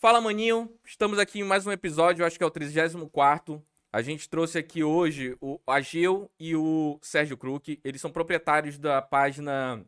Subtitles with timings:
[0.00, 0.72] Fala, maninho.
[0.84, 3.60] Estamos aqui em mais um episódio, acho que é o 34
[3.92, 7.80] A gente trouxe aqui hoje o Ageu e o Sérgio Kruk.
[7.82, 9.84] Eles são proprietários da página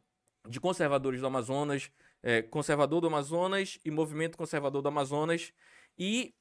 [0.48, 1.92] de conservadores do Amazonas,
[2.24, 5.52] é, Conservador do Amazonas e Movimento Conservador do Amazonas.
[5.96, 6.34] E,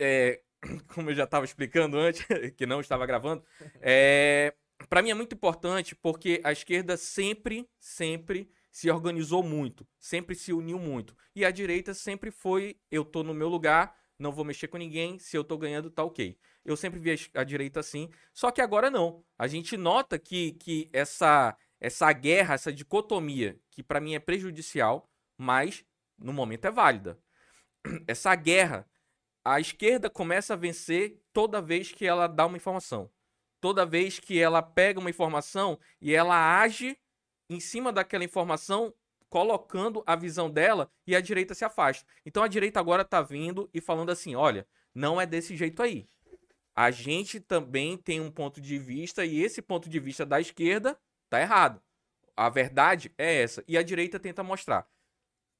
[0.00, 0.40] é,
[0.92, 2.26] como eu já estava explicando antes,
[2.58, 3.44] que não estava gravando,
[3.80, 4.52] é,
[4.88, 10.52] para mim é muito importante porque a esquerda sempre, sempre se organizou muito, sempre se
[10.52, 11.16] uniu muito.
[11.34, 15.18] E a direita sempre foi, eu tô no meu lugar, não vou mexer com ninguém,
[15.18, 16.38] se eu tô ganhando, tá ok.
[16.64, 19.24] Eu sempre vi a, a direita assim, só que agora não.
[19.38, 25.08] A gente nota que, que essa, essa guerra, essa dicotomia, que para mim é prejudicial,
[25.36, 25.84] mas
[26.18, 27.18] no momento é válida.
[28.08, 28.88] Essa guerra,
[29.44, 33.08] a esquerda começa a vencer toda vez que ela dá uma informação.
[33.60, 36.98] Toda vez que ela pega uma informação e ela age
[37.48, 38.92] em cima daquela informação,
[39.28, 42.06] colocando a visão dela e a direita se afasta.
[42.24, 46.08] Então a direita agora tá vindo e falando assim: olha, não é desse jeito aí.
[46.74, 50.98] A gente também tem um ponto de vista e esse ponto de vista da esquerda
[51.28, 51.82] tá errado.
[52.36, 53.64] A verdade é essa.
[53.66, 54.88] E a direita tenta mostrar.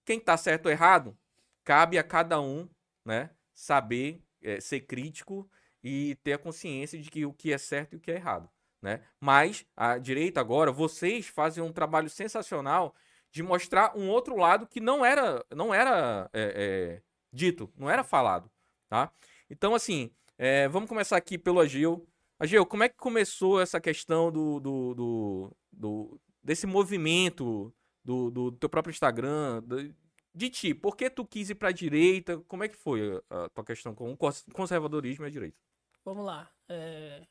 [0.05, 1.19] Quem tá certo ou errado,
[1.65, 2.69] cabe a cada um,
[3.05, 5.51] né, saber é, ser crítico
[5.83, 8.49] e ter a consciência de que o que é certo e o que é errado
[8.81, 9.03] né?
[9.21, 12.95] Mas a direita agora, vocês fazem um trabalho sensacional
[13.31, 18.03] de mostrar um outro lado que não era, não era é, é, dito, não era
[18.03, 18.51] falado,
[18.89, 19.13] tá?
[19.51, 22.07] Então, assim, é, vamos começar aqui pelo Agil.
[22.39, 28.53] Agil, como é que começou essa questão do, do, do, do desse movimento do, do
[28.53, 29.95] teu próprio Instagram, do,
[30.35, 30.75] de ti?
[30.75, 32.39] Por que tu quis ir para a direita?
[32.47, 34.19] Como é que foi a tua questão com o
[34.53, 35.59] conservadorismo e a direita?
[36.05, 36.49] Vamos lá.
[36.69, 37.27] É,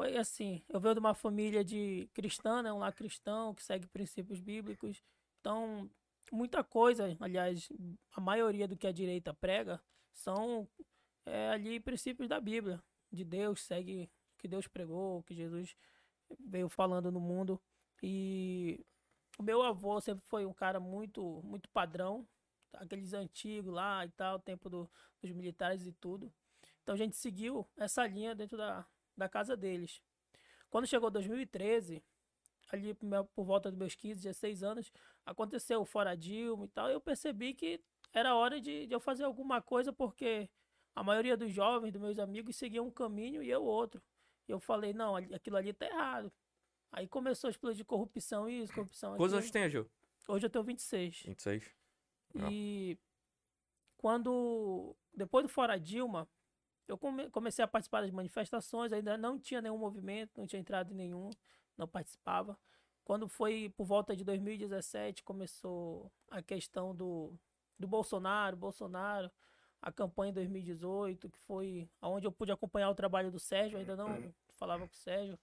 [0.00, 3.86] foi assim, eu venho de uma família de cristã, né, um lar cristão que segue
[3.86, 5.02] princípios bíblicos.
[5.38, 5.90] Então,
[6.32, 7.68] muita coisa, aliás,
[8.12, 9.78] a maioria do que a direita prega
[10.10, 10.66] são
[11.26, 12.82] é, ali princípios da Bíblia,
[13.12, 15.76] de Deus, segue o que Deus pregou, o que Jesus
[16.46, 17.60] veio falando no mundo.
[18.02, 18.82] E
[19.38, 22.26] o meu avô sempre foi um cara muito, muito padrão,
[22.72, 26.32] aqueles antigos lá e tal, tempo do, dos militares e tudo.
[26.82, 28.86] Então a gente seguiu essa linha dentro da,
[29.20, 30.02] da casa deles.
[30.68, 32.02] Quando chegou 2013,
[32.72, 32.94] ali
[33.34, 34.92] por volta dos meus 15, 16 anos,
[35.24, 37.80] aconteceu o Fora Dilma e tal, eu percebi que
[38.12, 40.48] era hora de, de eu fazer alguma coisa, porque
[40.94, 44.02] a maioria dos jovens, dos meus amigos, seguiam um caminho e eu outro.
[44.48, 46.32] E eu falei, não, aquilo ali tá errado.
[46.90, 49.88] Aí começou a explodir corrupção isso, corrupção Quantos anos tem, Gil?
[50.26, 51.22] Hoje eu tenho 26.
[51.24, 51.70] 26.
[52.50, 52.98] E
[53.96, 56.28] quando, depois do Fora Dilma,
[56.90, 60.92] eu come, comecei a participar das manifestações, ainda não tinha nenhum movimento, não tinha entrado
[60.92, 61.30] em nenhum,
[61.78, 62.58] não participava.
[63.04, 67.32] Quando foi por volta de 2017, começou a questão do,
[67.78, 69.30] do Bolsonaro, Bolsonaro,
[69.80, 73.94] a campanha em 2018, que foi onde eu pude acompanhar o trabalho do Sérgio, ainda
[73.94, 75.38] não falava com o Sérgio.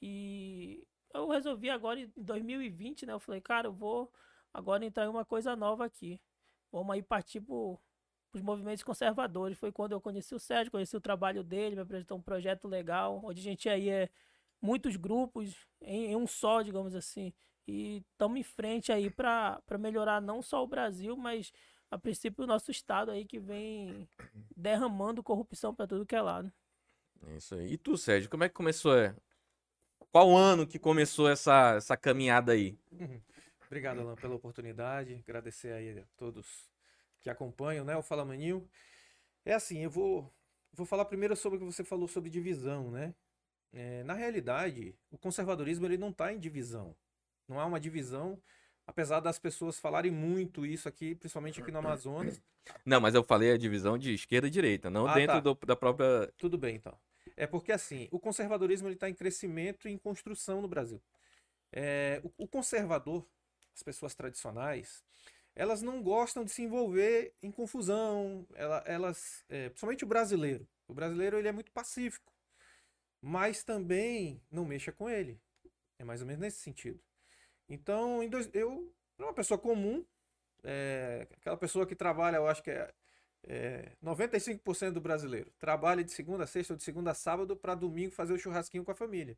[0.00, 3.12] E eu resolvi agora em 2020, né?
[3.12, 4.10] Eu falei, cara, eu vou
[4.52, 6.18] agora entrar em uma coisa nova aqui.
[6.72, 7.78] Vamos aí partir pro,
[8.32, 9.58] os movimentos conservadores.
[9.58, 13.20] Foi quando eu conheci o Sérgio, conheci o trabalho dele, me apresentou um projeto legal,
[13.24, 14.08] onde a gente aí é
[14.60, 17.32] muitos grupos em, em um só, digamos assim.
[17.66, 21.52] E estamos em frente aí para melhorar não só o Brasil, mas
[21.90, 24.08] a princípio o nosso estado aí que vem
[24.56, 26.52] derramando corrupção para tudo que é lado.
[27.26, 27.72] É isso aí.
[27.72, 28.96] E tu, Sérgio, como é que começou?
[28.96, 29.14] É?
[30.10, 32.78] Qual ano que começou essa, essa caminhada aí?
[33.66, 35.22] Obrigado, Alan, pela oportunidade.
[35.22, 36.69] Agradecer aí a todos
[37.20, 37.96] que acompanham, né?
[37.96, 38.68] O Fala Maninho.
[39.44, 40.32] É assim, eu vou,
[40.72, 43.14] vou falar primeiro sobre o que você falou sobre divisão, né?
[43.72, 46.94] É, na realidade, o conservadorismo ele não está em divisão.
[47.48, 48.40] Não há uma divisão,
[48.86, 52.40] apesar das pessoas falarem muito isso aqui, principalmente aqui no Amazonas.
[52.84, 55.40] Não, mas eu falei a divisão de esquerda e direita, não ah, dentro tá.
[55.40, 56.32] do, da própria.
[56.36, 56.96] Tudo bem, então.
[57.36, 61.00] É porque assim, o conservadorismo está em crescimento e em construção no Brasil.
[61.72, 63.26] É, o, o conservador,
[63.74, 65.02] as pessoas tradicionais,
[65.54, 68.46] elas não gostam de se envolver em confusão.
[68.54, 70.68] Ela, elas, é, principalmente o brasileiro.
[70.88, 72.32] O brasileiro ele é muito pacífico,
[73.20, 75.40] mas também não mexa com ele.
[75.98, 77.00] É mais ou menos nesse sentido.
[77.68, 80.04] Então, dois, eu, uma pessoa comum,
[80.64, 82.92] é, aquela pessoa que trabalha, eu acho que é,
[83.44, 87.74] é 95% do brasileiro, trabalha de segunda a sexta ou de segunda a sábado para
[87.74, 89.36] domingo fazer o churrasquinho com a família.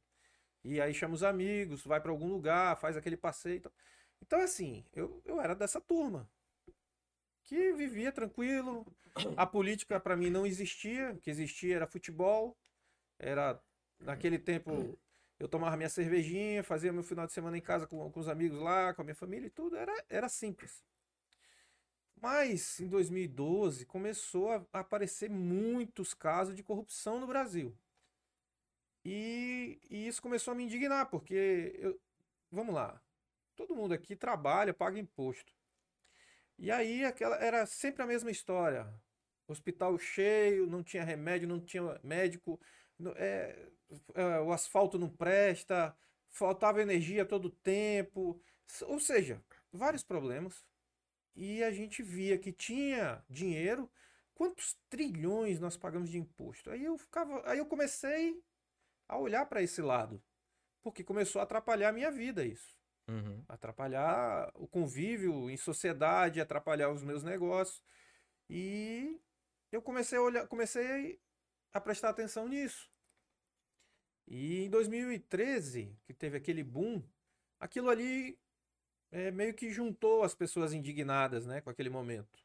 [0.64, 3.56] E aí chama os amigos, vai para algum lugar, faz aquele passeio.
[3.56, 3.72] Então,
[4.22, 6.30] então, assim, eu, eu era dessa turma.
[7.42, 8.86] Que vivia tranquilo.
[9.36, 11.10] A política para mim não existia.
[11.10, 12.56] O que existia era futebol.
[13.18, 13.60] Era,
[14.00, 14.96] naquele tempo,
[15.38, 18.58] eu tomava minha cervejinha, fazia meu final de semana em casa com, com os amigos
[18.60, 19.76] lá, com a minha família e tudo.
[19.76, 20.84] Era, era simples.
[22.20, 27.76] Mas em 2012 começou a aparecer muitos casos de corrupção no Brasil.
[29.04, 32.00] E, e isso começou a me indignar, porque eu,
[32.52, 33.02] vamos lá,
[33.56, 35.52] todo mundo aqui trabalha, paga imposto.
[36.58, 38.86] E aí aquela era sempre a mesma história.
[39.48, 42.60] Hospital cheio, não tinha remédio, não tinha médico,
[43.16, 43.68] é,
[44.14, 45.96] é, o asfalto não presta,
[46.30, 48.40] faltava energia todo tempo,
[48.82, 50.64] ou seja, vários problemas.
[51.34, 53.90] E a gente via que tinha dinheiro,
[54.34, 56.70] quantos trilhões nós pagamos de imposto?
[56.70, 58.42] Aí eu ficava, aí eu comecei
[59.08, 60.22] a olhar para esse lado,
[60.82, 62.81] porque começou a atrapalhar a minha vida isso.
[63.12, 63.44] Uhum.
[63.48, 67.82] Atrapalhar o convívio em sociedade, atrapalhar os meus negócios.
[68.48, 69.20] E
[69.70, 71.20] eu comecei a olhar, comecei
[71.72, 72.90] a prestar atenção nisso.
[74.26, 77.02] E em 2013, que teve aquele boom,
[77.58, 78.38] aquilo ali
[79.10, 82.40] é, meio que juntou as pessoas indignadas né, com aquele momento.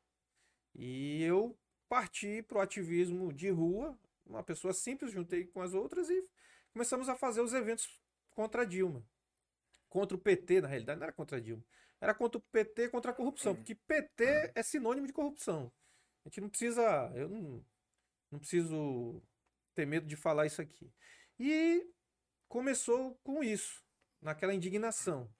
[0.76, 6.10] E eu parti para o ativismo de rua, uma pessoa simples, juntei com as outras
[6.10, 6.28] e
[6.74, 7.90] começamos a fazer os eventos
[8.32, 9.04] contra Dilma.
[9.90, 11.64] Contra o PT, na realidade, não era contra a Dilma.
[12.00, 13.56] Era contra o PT, contra a corrupção.
[13.56, 15.72] Porque PT é sinônimo de corrupção.
[16.26, 17.12] A gente não precisa.
[17.16, 17.66] Eu não,
[18.32, 19.22] não preciso
[19.74, 20.92] ter medo de falar isso aqui.
[21.40, 21.90] E
[22.48, 23.84] começou com isso,
[24.22, 25.32] naquela indignação.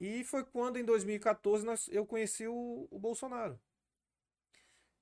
[0.00, 3.60] E foi quando, em 2014, nós, eu conheci o, o Bolsonaro.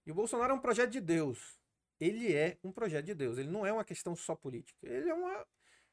[0.06, 1.58] E o Bolsonaro é um projeto de Deus
[1.98, 3.38] ele é um projeto de Deus.
[3.38, 4.78] Ele não é uma questão só política.
[4.86, 5.46] Ele é, uma,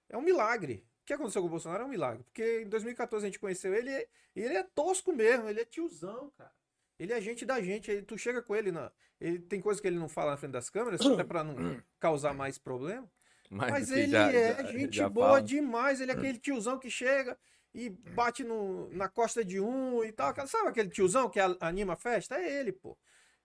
[0.10, 0.86] é um milagre.
[1.04, 2.24] O que aconteceu com o Bolsonaro é um milagre.
[2.24, 3.92] Porque em 2014 a gente conheceu ele
[4.36, 5.50] e ele é tosco mesmo.
[5.50, 6.52] Ele é tiozão, cara.
[6.98, 7.92] Ele é gente da gente.
[7.92, 8.90] Ele, tu chega com ele, na,
[9.20, 12.34] ele tem coisas que ele não fala na frente das câmeras, até para não causar
[12.34, 13.12] mais problema.
[13.52, 15.42] Mas, Mas ele já, é já, gente já boa fala.
[15.42, 16.00] demais.
[16.00, 17.38] Ele é aquele tiozão que chega
[17.74, 20.34] e bate no, na costa de um e tal.
[20.48, 22.36] Sabe aquele tiozão que anima a festa?
[22.38, 22.98] É ele, pô.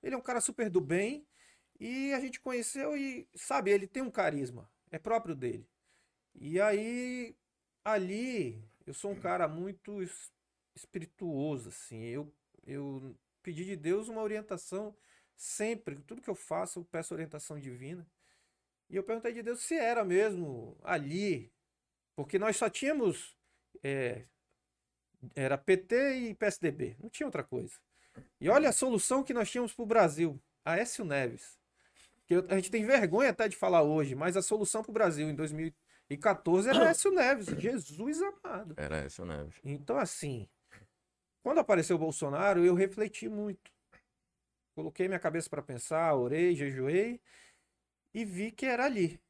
[0.02, 1.26] Ele é um cara super do bem.
[1.80, 5.68] E a gente conheceu e, sabe, ele tem um carisma, é próprio dele.
[6.34, 7.36] E aí,
[7.92, 10.00] ali, eu sou um cara muito
[10.74, 12.04] espirituoso, assim.
[12.04, 12.32] Eu,
[12.66, 14.96] eu pedi de Deus uma orientação
[15.36, 15.96] sempre.
[15.96, 18.06] Tudo que eu faço, eu peço orientação divina.
[18.88, 21.52] E eu perguntei de Deus se era mesmo ali,
[22.16, 23.36] porque nós só tínhamos.
[23.82, 24.24] É,
[25.34, 27.74] era PT e PSDB, não tinha outra coisa.
[28.40, 31.58] E olha a solução que nós tínhamos para o Brasil: Aécio Neves
[32.28, 35.30] que a gente tem vergonha até de falar hoje, mas a solução para o Brasil
[35.30, 35.34] em
[36.08, 37.46] 2014 era Écio Neves.
[37.46, 38.74] Jesus amado.
[38.76, 39.60] Era Écio Neves.
[39.62, 40.48] Então, assim,
[41.42, 43.70] quando apareceu o Bolsonaro, eu refleti muito.
[44.74, 47.20] Coloquei minha cabeça para pensar, orei, jejuei
[48.14, 49.20] e vi que era ali.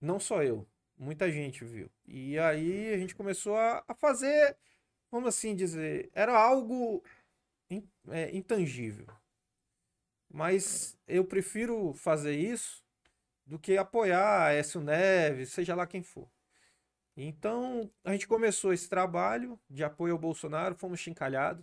[0.00, 0.66] Não só eu,
[0.98, 1.90] muita gente viu.
[2.06, 4.56] E aí a gente começou a, a fazer,
[5.10, 7.02] vamos assim dizer, era algo
[7.70, 9.06] in, é, intangível.
[10.28, 12.81] Mas eu prefiro fazer isso
[13.52, 16.26] do que apoiar a Écio Neves, seja lá quem for.
[17.14, 21.62] Então, a gente começou esse trabalho de apoio ao Bolsonaro, fomos chincalhados,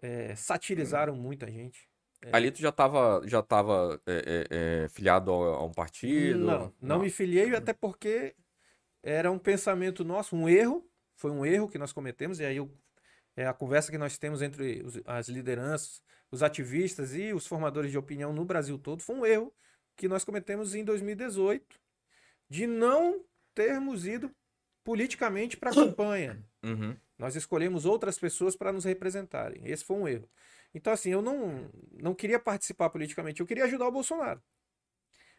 [0.00, 1.90] é, satirizaram muita gente.
[2.22, 2.30] É.
[2.32, 6.38] Ali tu já estava já tava, é, filiado a, a, um partido?
[6.38, 8.36] Não, não, não, me filiei, até porque
[9.02, 12.72] era um pensamento nosso, um erro, foi um erro que nós cometemos, e aí eu,
[13.36, 17.90] é a conversa que nós temos entre os, as lideranças, os ativistas e os formadores
[17.90, 19.52] de opinião no Brasil todo, foi um erro
[20.00, 21.78] que nós cometemos em 2018
[22.48, 23.22] de não
[23.54, 24.34] termos ido
[24.82, 26.42] politicamente para a campanha.
[26.62, 26.94] Uhum.
[27.16, 29.62] Nós escolhemos outras pessoas para nos representarem.
[29.64, 30.28] Esse foi um erro.
[30.74, 34.42] Então, assim, eu não, não queria participar politicamente, eu queria ajudar o Bolsonaro.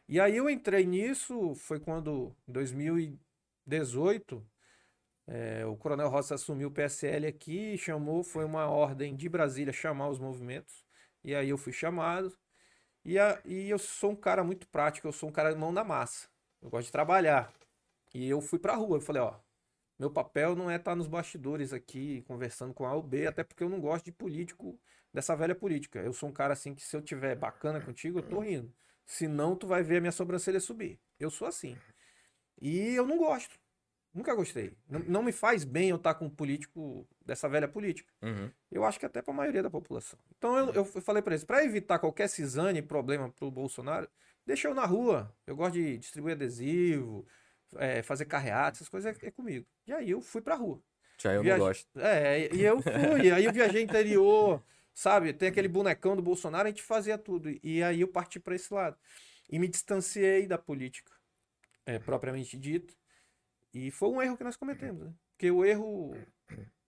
[0.09, 4.43] E aí eu entrei nisso, foi quando, em 2018,
[5.27, 10.09] é, o Coronel Rossi assumiu o PSL aqui, chamou, foi uma ordem de Brasília chamar
[10.09, 10.83] os movimentos.
[11.23, 12.35] E aí eu fui chamado.
[13.03, 15.71] E, a, e eu sou um cara muito prático, eu sou um cara de mão
[15.71, 16.27] na massa.
[16.61, 17.53] Eu gosto de trabalhar.
[18.13, 19.39] E eu fui pra rua, eu falei, ó,
[19.97, 23.43] meu papel não é estar tá nos bastidores aqui conversando com A ou B, até
[23.43, 24.79] porque eu não gosto de político,
[25.13, 25.99] dessa velha política.
[25.99, 28.73] Eu sou um cara assim que se eu tiver bacana contigo, eu tô rindo.
[29.05, 30.99] Senão tu vai ver a minha sobrancelha subir.
[31.19, 31.77] Eu sou assim.
[32.61, 33.59] E eu não gosto.
[34.13, 34.73] Nunca gostei.
[34.89, 38.11] Não, não, me faz bem eu estar com um político dessa velha política.
[38.21, 38.51] Uhum.
[38.69, 40.19] Eu acho que até para a maioria da população.
[40.37, 44.09] Então eu, eu falei para eles, para evitar qualquer cisane e problema para o Bolsonaro,
[44.45, 45.33] deixa eu na rua.
[45.47, 47.25] Eu gosto de distribuir adesivo,
[47.77, 49.65] é, fazer carreata, essas coisas é, é, comigo.
[49.87, 50.81] E aí eu fui para a rua.
[51.17, 51.59] Já eu Viaje...
[51.59, 51.99] não gosto.
[51.99, 53.31] É, e eu fui.
[53.31, 54.61] aí eu viajei interior,
[54.93, 55.31] sabe?
[55.31, 57.49] Tem aquele bonecão do Bolsonaro, a gente fazia tudo.
[57.63, 58.97] E aí eu parti para esse lado.
[59.49, 61.13] E me distanciei da política,
[61.85, 63.00] é, propriamente dito
[63.73, 65.13] e foi um erro que nós cometemos, né?
[65.31, 66.15] Porque o erro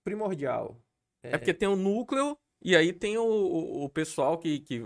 [0.04, 0.78] primordial.
[1.22, 4.84] É, é porque tem um núcleo E aí tem o, o, o pessoal que, que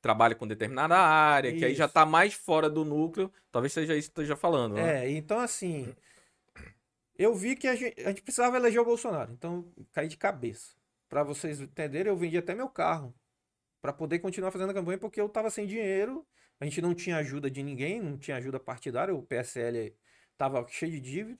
[0.00, 1.94] trabalha com determinada área, que aí já Isso.
[1.94, 3.32] tá mais fora do núcleo.
[3.50, 5.06] Talvez seja isso que esteja falando, né?
[5.06, 5.94] É, então assim,
[7.16, 10.76] eu vi que a gente, a gente precisava eleger o Bolsonaro, então caí de cabeça.
[11.08, 13.14] Pra vocês entenderem, eu vendi até meu carro
[13.80, 16.26] pra poder continuar fazendo a campanha porque eu tava sem dinheiro,
[16.60, 19.94] a gente não tinha ajuda de ninguém, não tinha ajuda partidária, o PSL
[20.38, 21.38] tava cheio de dívida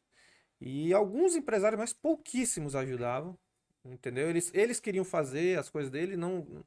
[0.60, 3.38] e alguns empresários, mas pouquíssimos ajudavam,
[3.84, 4.28] entendeu?
[4.28, 6.64] Eles, eles queriam fazer as coisas dele, não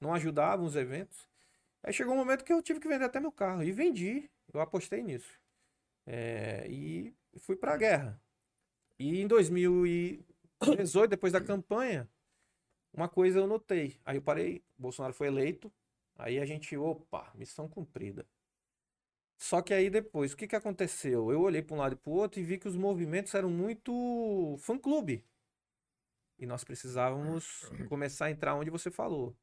[0.00, 1.28] não ajudavam os eventos.
[1.82, 4.60] Aí chegou um momento que eu tive que vender até meu carro e vendi, eu
[4.60, 5.40] apostei nisso.
[6.06, 8.20] É, e fui pra guerra.
[8.98, 12.08] E em 2018, depois da campanha,
[12.92, 13.96] uma coisa eu notei.
[14.04, 15.72] Aí eu parei, Bolsonaro foi eleito,
[16.16, 18.26] aí a gente, opa, missão cumprida.
[19.38, 21.30] Só que aí depois, o que que aconteceu?
[21.30, 23.48] Eu olhei para um lado e para o outro e vi que os movimentos eram
[23.48, 25.24] muito fã-clube.
[26.38, 29.36] E nós precisávamos começar a entrar onde você falou.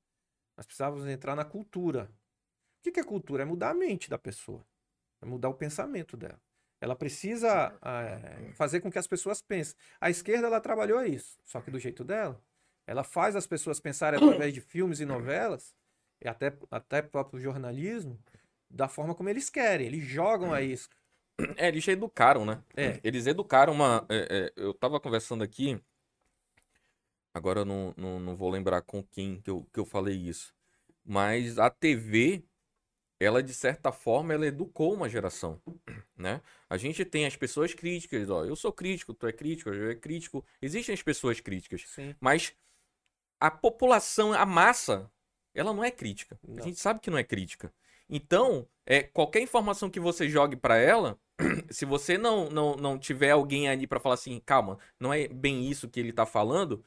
[0.57, 2.11] Nós precisávamos entrar na cultura.
[2.79, 3.43] O que que é cultura?
[3.43, 4.65] É mudar a mente da pessoa.
[5.21, 6.41] É mudar o pensamento dela.
[6.81, 9.75] Ela precisa eh, fazer com que as pessoas pensem.
[9.99, 12.41] A esquerda ela trabalhou isso, só que do jeito dela.
[12.85, 15.73] Ela faz as pessoas pensarem através de filmes e novelas,
[16.21, 18.19] e até, até próprio jornalismo,
[18.75, 19.87] da forma como eles querem.
[19.87, 20.95] Eles jogam a isca.
[21.57, 22.61] É, eles educaram, né?
[22.75, 22.99] É.
[23.03, 24.05] Eles educaram uma.
[24.09, 25.81] é, é, eu tava conversando aqui.
[27.33, 30.53] Agora eu não, não, não vou lembrar com quem que eu, que eu falei isso.
[31.03, 32.43] Mas a TV,
[33.19, 35.61] ela de certa forma, ela educou uma geração,
[36.15, 36.41] né?
[36.69, 38.45] A gente tem as pessoas críticas, ó.
[38.45, 40.45] Eu sou crítico, tu é crítico, eu é crítico.
[40.61, 42.15] Existem as pessoas críticas, Sim.
[42.21, 42.53] mas
[43.39, 45.11] a população, a massa,
[45.53, 46.39] ela não é crítica.
[46.43, 46.63] A Não.
[46.63, 47.73] gente sabe que não é crítica.
[48.09, 51.19] Então, é, qualquer informação que você jogue pra ela,
[51.69, 55.69] se você não, não, não tiver alguém ali pra falar assim, calma, não é bem
[55.69, 56.83] isso que ele tá falando,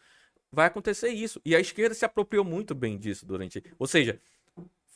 [0.53, 1.41] vai acontecer isso.
[1.45, 3.63] E a esquerda se apropriou muito bem disso durante.
[3.79, 4.21] Ou seja,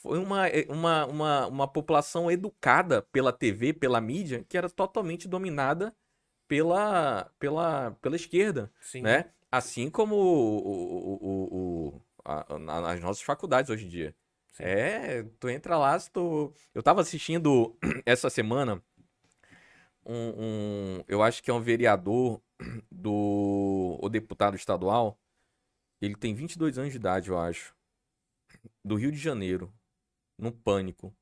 [0.02, 5.94] foi uma, uma, uma, uma população educada pela TV, pela mídia, que era totalmente dominada
[6.48, 9.02] pela, pela, pela esquerda Sim.
[9.02, 9.26] né?
[9.50, 14.14] Assim como o, o, o, o- a- na- nas nossas faculdades hoje em dia.
[14.52, 14.62] Sim.
[14.64, 16.52] É, tu entra lá, se tu...
[16.74, 18.82] Eu tava assistindo essa semana
[20.04, 22.40] um, um- eu acho que é um vereador
[22.90, 25.18] do o deputado estadual.
[26.00, 27.74] Ele tem 22 anos de idade, eu acho.
[28.84, 29.72] Do Rio de Janeiro,
[30.38, 31.14] no Pânico.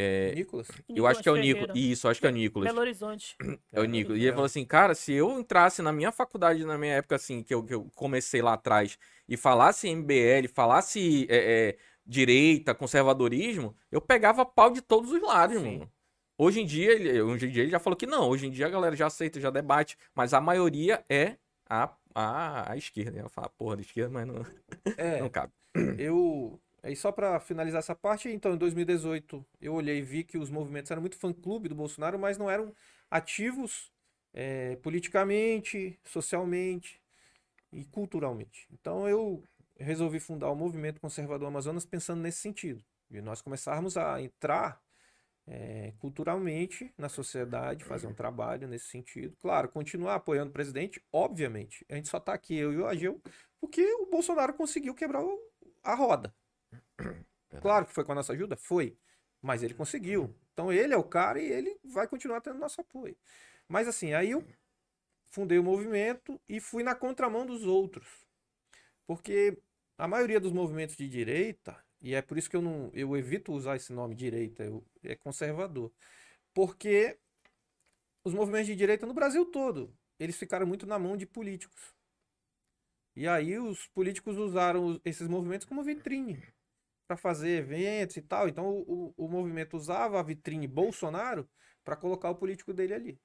[0.00, 0.68] É, Nicolas?
[0.88, 1.76] eu acho que é o Nicolas.
[1.76, 2.68] Isso, acho que é o Nicolas.
[2.68, 3.36] Belo Horizonte.
[3.72, 4.12] É o Nico.
[4.14, 7.42] E ele falou assim, cara, se eu entrasse na minha faculdade, na minha época, assim,
[7.42, 8.96] que eu, que eu comecei lá atrás,
[9.28, 11.76] e falasse MBL, falasse é, é,
[12.08, 15.78] direita, conservadorismo, eu pegava pau de todos os lados, Sim.
[15.78, 15.92] mano.
[16.38, 18.28] Hoje em dia, ele, hoje em dia ele já falou que não.
[18.28, 21.36] Hoje em dia a galera já aceita, já debate, mas a maioria é
[21.68, 23.18] a, a, a esquerda.
[23.18, 24.46] Eu ia falar, porra, da esquerda, mas não,
[24.96, 25.52] É, não cabe.
[25.98, 26.60] eu.
[26.82, 30.48] Aí só pra finalizar essa parte, então em 2018 eu olhei e vi que os
[30.48, 32.72] movimentos eram muito fã-clube do Bolsonaro, mas não eram
[33.10, 33.92] ativos
[34.32, 37.00] eh, politicamente, socialmente
[37.72, 38.66] e culturalmente.
[38.72, 39.42] Então eu
[39.78, 42.84] resolvi fundar o Movimento Conservador Amazonas pensando nesse sentido.
[43.10, 44.80] E nós começarmos a entrar
[45.46, 49.36] eh, culturalmente na sociedade, fazer um trabalho nesse sentido.
[49.38, 51.86] Claro, continuar apoiando o presidente, obviamente.
[51.88, 53.20] A gente só tá aqui, eu e o Ageu,
[53.60, 55.40] porque o Bolsonaro conseguiu quebrar o-
[55.82, 56.34] a roda.
[57.60, 58.56] Claro que foi com a nossa ajuda?
[58.56, 58.96] Foi.
[59.40, 60.34] Mas ele conseguiu.
[60.52, 63.16] Então ele é o cara e ele vai continuar tendo nosso apoio.
[63.68, 64.44] Mas assim, aí eu
[65.30, 68.26] fundei o movimento e fui na contramão dos outros.
[69.06, 69.56] Porque
[69.98, 73.52] a maioria dos movimentos de direita, e é por isso que eu não eu evito
[73.52, 75.92] usar esse nome direita, eu, é conservador.
[76.54, 77.18] Porque
[78.24, 81.94] os movimentos de direita no Brasil todo, eles ficaram muito na mão de políticos.
[83.16, 86.40] E aí os políticos usaram esses movimentos como vitrine
[87.06, 88.48] para fazer eventos e tal.
[88.48, 91.48] Então o, o, o movimento usava a vitrine Bolsonaro
[91.84, 93.20] para colocar o político dele ali.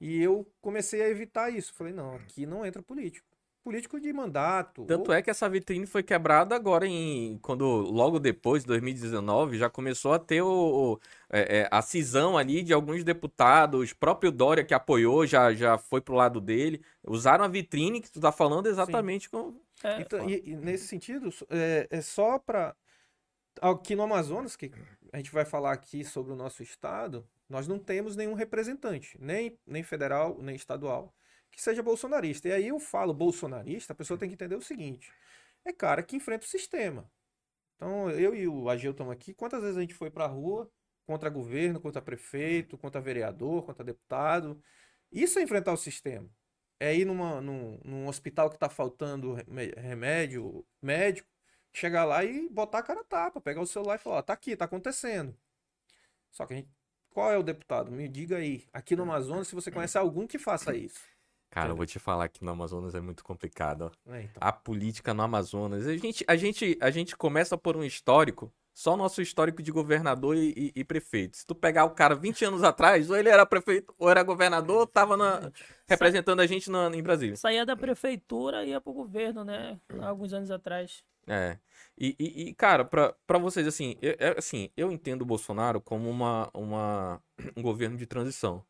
[0.00, 1.74] E eu comecei a evitar isso.
[1.74, 3.33] Falei, não, aqui não entra político.
[3.64, 4.84] Político de mandato.
[4.84, 9.70] Tanto ou- é que essa vitrine foi quebrada agora em quando logo depois, 2019, já
[9.70, 14.62] começou a ter o, o- é, é, a cisão ali de alguns deputados, próprio Dória
[14.62, 18.66] que apoiou já já foi pro lado dele, usaram a vitrine que tu tá falando
[18.66, 22.76] exatamente com É, Então, e, e nesse sentido, é, é só para.
[23.62, 24.70] Aqui no Amazonas, que
[25.12, 29.56] a gente vai falar aqui sobre o nosso estado, nós não temos nenhum representante, nem,
[29.66, 31.14] nem federal, nem estadual,
[31.56, 32.48] que seja bolsonarista.
[32.48, 35.12] E aí eu falo bolsonarista, a pessoa tem que entender o seguinte:
[35.64, 37.10] é cara que enfrenta o sistema.
[37.76, 39.34] Então, eu e o Ageu estamos aqui.
[39.34, 40.70] Quantas vezes a gente foi para a rua
[41.06, 44.62] contra governo, contra prefeito, contra vereador, contra deputado?
[45.12, 46.28] Isso é enfrentar o sistema.
[46.80, 49.34] é ir numa, num, num hospital que tá faltando
[49.76, 51.28] remédio, médico,
[51.72, 54.32] chegar lá e botar a cara a tapa, pegar o celular e falar, ó, tá
[54.32, 55.36] aqui, tá acontecendo.
[56.30, 56.70] Só que a gente,
[57.10, 57.90] qual é o deputado?
[57.92, 61.00] Me diga aí, aqui no Amazonas, se você conhece algum que faça isso.
[61.54, 64.12] Cara, eu vou te falar que no Amazonas é muito complicado, ó.
[64.12, 64.38] É, então.
[64.40, 65.86] A política no Amazonas.
[65.86, 70.34] A gente, a gente, a gente começa por um histórico, só nosso histórico de governador
[70.36, 71.36] e, e- e prefeito.
[71.36, 74.78] Se tu pegar o cara 20 anos atrás, ou ele era prefeito, ou era governador,
[74.78, 75.52] ou tava na-
[75.88, 77.36] representando a gente na- em Brasília.
[77.36, 79.78] Saía da prefeitura e ia pro governo, né?
[80.00, 81.04] Há alguns anos atrás.
[81.28, 81.56] É.
[81.96, 85.80] E, e- e, cara, pra, pra vocês, assim, eu, é, assim, eu entendo o Bolsonaro
[85.80, 87.22] como uma, uma,
[87.56, 88.62] um governo de transição,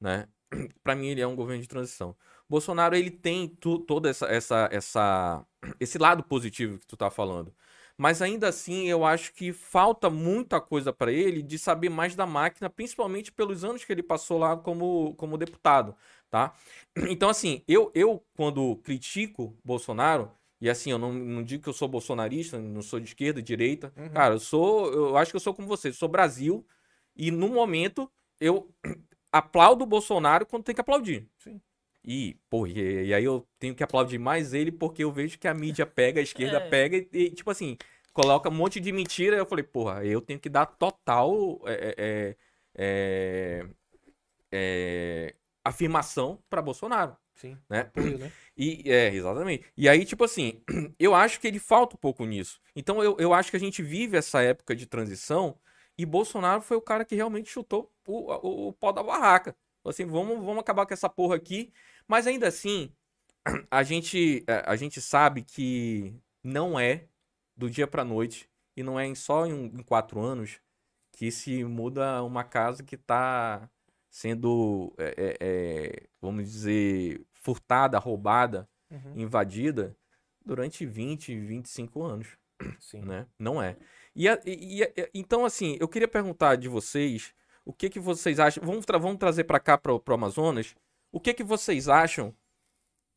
[0.00, 0.28] né?
[0.82, 2.16] Pra mim, ele é um governo de transição.
[2.48, 5.46] Bolsonaro, ele tem tu, toda essa, essa, essa,
[5.78, 7.54] esse lado positivo que tu tá falando.
[7.96, 12.26] Mas ainda assim, eu acho que falta muita coisa pra ele de saber mais da
[12.26, 15.94] máquina, principalmente pelos anos que ele passou lá como, como deputado,
[16.30, 16.54] tá?
[17.10, 20.30] Então, assim, eu, eu quando critico Bolsonaro,
[20.60, 23.92] e assim, eu não, não digo que eu sou bolsonarista, não sou de esquerda, direita.
[23.96, 24.10] Uhum.
[24.10, 24.92] Cara, eu sou.
[24.92, 26.66] Eu acho que eu sou como você, sou Brasil.
[27.16, 28.68] E no momento, eu
[29.32, 31.28] aplaudo o Bolsonaro quando tem que aplaudir.
[31.38, 31.60] Sim.
[32.04, 35.46] E, pô, e, e aí eu tenho que aplaudir mais ele porque eu vejo que
[35.46, 36.68] a mídia pega, a esquerda É.
[36.68, 37.76] pega e, e, tipo assim,
[38.12, 39.36] coloca um monte de mentira.
[39.36, 42.36] Eu falei, porra, eu tenho que dar total é, é,
[42.74, 43.66] é,
[44.52, 45.34] é,
[45.64, 47.80] afirmação pra Bolsonaro Sim, né?
[47.80, 48.32] apoio, né?
[48.56, 49.64] E, é, exatamente.
[49.76, 50.62] E aí, tipo assim,
[50.98, 52.60] eu acho que ele falta um pouco nisso.
[52.74, 55.58] Então, eu, eu acho que a gente vive essa época de transição
[56.00, 59.56] e Bolsonaro foi o cara que realmente chutou o, o, o pau da barraca.
[59.84, 61.72] Assim, vamos, vamos acabar com essa porra aqui.
[62.08, 62.92] Mas ainda assim,
[63.70, 67.06] a gente, é, a gente sabe que não é
[67.56, 70.60] do dia pra noite e não é só em, em quatro anos
[71.12, 73.68] que se muda uma casa que tá
[74.08, 79.96] sendo, é, é, é, vamos dizer, furtada, roubada, Uhum, invadida
[80.44, 82.36] durante 20, 25 anos,
[82.80, 83.02] Sim.
[83.02, 83.26] né?
[83.38, 83.76] Não é.
[84.14, 88.64] E, e- e- então, assim, eu queria perguntar de vocês, o que que vocês acham,
[88.64, 90.74] vamos, tra- vamos trazer para cá, para o Amazonas,
[91.12, 92.34] o que que vocês acham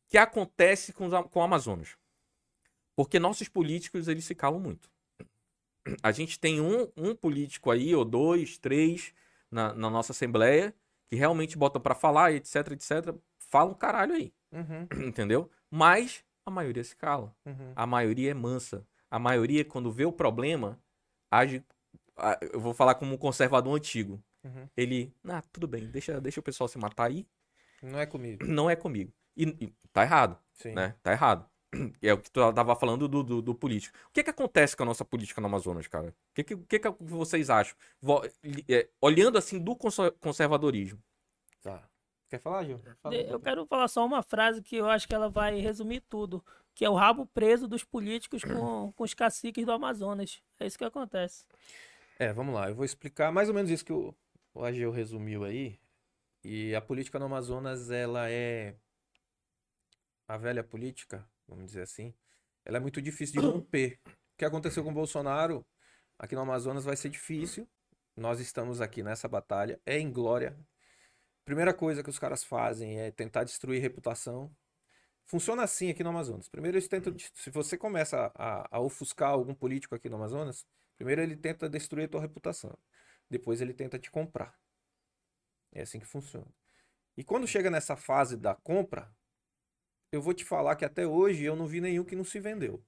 [0.08, 1.96] que acontece com, os com o Amazonas?
[2.96, 4.88] Porque nossos políticos, eles se calam muito.
[6.02, 9.12] A gente tem um, um político aí, ou dois, três,
[9.50, 10.74] na, na nossa Assembleia,
[11.08, 15.50] que realmente botam para falar, etc, etc, falam um caralho aí Uhum, entendeu?
[15.70, 17.34] Mas a maioria se cala.
[17.44, 17.72] uhum.
[17.74, 18.86] A maioria é mansa.
[19.10, 20.80] A maioria, quando vê o problema,
[21.30, 21.64] age.
[22.52, 24.22] Eu vou falar como um conservador antigo.
[24.44, 24.68] Uhum.
[24.76, 27.26] Ele, ah, tudo bem, deixa, deixa o pessoal se matar aí.
[27.82, 28.44] Não é comigo.
[28.46, 29.12] Não é comigo.
[29.36, 30.72] E, e tá errado, Sim.
[30.74, 30.94] né?
[31.02, 31.48] Tá errado.
[32.00, 33.96] É o que tu tava falando do, do, do político.
[34.08, 36.10] O que que acontece com a nossa política no Amazonas, cara?
[36.10, 37.74] O que que, o que, que vocês acham?
[38.00, 38.22] Vo-
[38.68, 41.02] é, olhando assim do conser- conservadorismo.
[41.62, 41.82] Tá.
[42.28, 42.78] Quer falar, Gil?
[43.02, 43.14] Fala.
[43.16, 46.44] Eu quero falar só uma frase que eu acho que ela vai resumir tudo.
[46.74, 50.42] Que é o rabo preso dos políticos com, com os caciques do Amazonas.
[50.58, 51.44] É isso que acontece.
[52.18, 52.68] É, vamos lá.
[52.68, 54.14] Eu vou explicar mais ou menos isso que o,
[54.52, 55.78] o Ageu resumiu aí.
[56.42, 58.74] E a política no Amazonas, ela é.
[60.26, 62.14] A velha política, vamos dizer assim,
[62.64, 64.00] ela é muito difícil de romper.
[64.06, 65.64] O que aconteceu com o Bolsonaro
[66.18, 67.68] aqui no Amazonas vai ser difícil.
[68.16, 70.56] Nós estamos aqui nessa batalha, é em glória.
[71.44, 74.50] Primeira coisa que os caras fazem é tentar destruir reputação.
[75.26, 76.48] Funciona assim aqui no Amazonas.
[76.48, 80.66] Primeiro eles tentam, des- se você começa a, a ofuscar algum político aqui no Amazonas,
[80.96, 82.76] primeiro ele tenta destruir a tua reputação.
[83.30, 84.58] Depois ele tenta te comprar.
[85.72, 86.46] É assim que funciona.
[87.16, 89.10] E quando chega nessa fase da compra,
[90.12, 92.84] eu vou te falar que até hoje eu não vi nenhum que não se vendeu.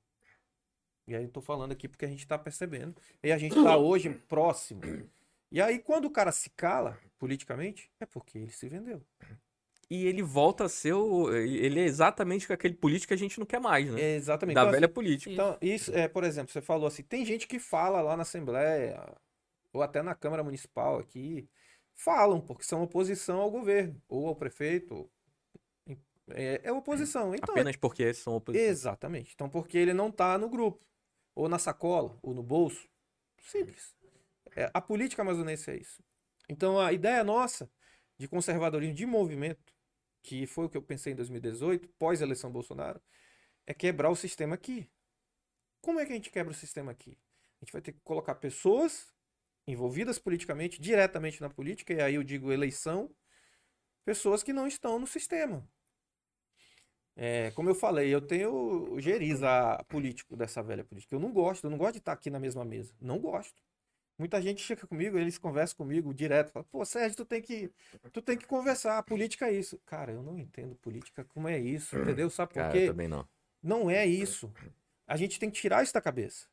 [1.06, 3.00] E aí eu tô falando aqui porque a gente tá percebendo.
[3.22, 4.82] E a gente tá hoje próximo.
[5.50, 9.04] E aí quando o cara se cala politicamente, é porque ele se vendeu.
[9.88, 11.32] E ele volta a ser o.
[11.32, 14.00] Ele é exatamente aquele político que a gente não quer mais, né?
[14.00, 14.56] É exatamente.
[14.56, 15.30] Da Então, velha política.
[15.30, 19.00] Então, isso é, por exemplo, você falou assim, tem gente que fala lá na Assembleia,
[19.72, 21.48] ou até na Câmara Municipal aqui,
[21.94, 25.08] falam, porque são oposição ao governo, ou ao prefeito.
[26.30, 27.32] É, é oposição.
[27.34, 28.66] Então, é- Apenas porque são oposição.
[28.68, 29.32] Exatamente.
[29.34, 30.84] Então, porque ele não tá no grupo,
[31.34, 32.88] ou na sacola, ou no bolso.
[33.40, 33.94] Simples.
[34.56, 36.02] É, a política amazonense é isso.
[36.48, 37.70] Então, a ideia nossa
[38.18, 39.75] de conservadorismo de movimento,
[40.26, 43.00] que foi o que eu pensei em 2018, pós-eleição Bolsonaro,
[43.64, 44.90] é quebrar o sistema aqui.
[45.80, 47.16] Como é que a gente quebra o sistema aqui?
[47.60, 49.14] A gente vai ter que colocar pessoas
[49.68, 53.08] envolvidas politicamente, diretamente na política, e aí eu digo eleição,
[54.04, 55.68] pessoas que não estão no sistema.
[57.14, 61.14] É, como eu falei, eu tenho Geriza político dessa velha política.
[61.14, 62.94] Eu não gosto, eu não gosto de estar aqui na mesma mesa.
[63.00, 63.62] Não gosto.
[64.18, 67.70] Muita gente chega comigo, eles conversam comigo direto, falam, pô, Sérgio, tu tem que,
[68.12, 69.78] tu tem que conversar, política é isso.
[69.84, 72.30] Cara, eu não entendo política como é isso, entendeu?
[72.30, 72.86] Sabe por Cara, quê?
[72.86, 73.28] também não.
[73.62, 74.50] Não é isso.
[75.06, 76.46] A gente tem que tirar isso da cabeça.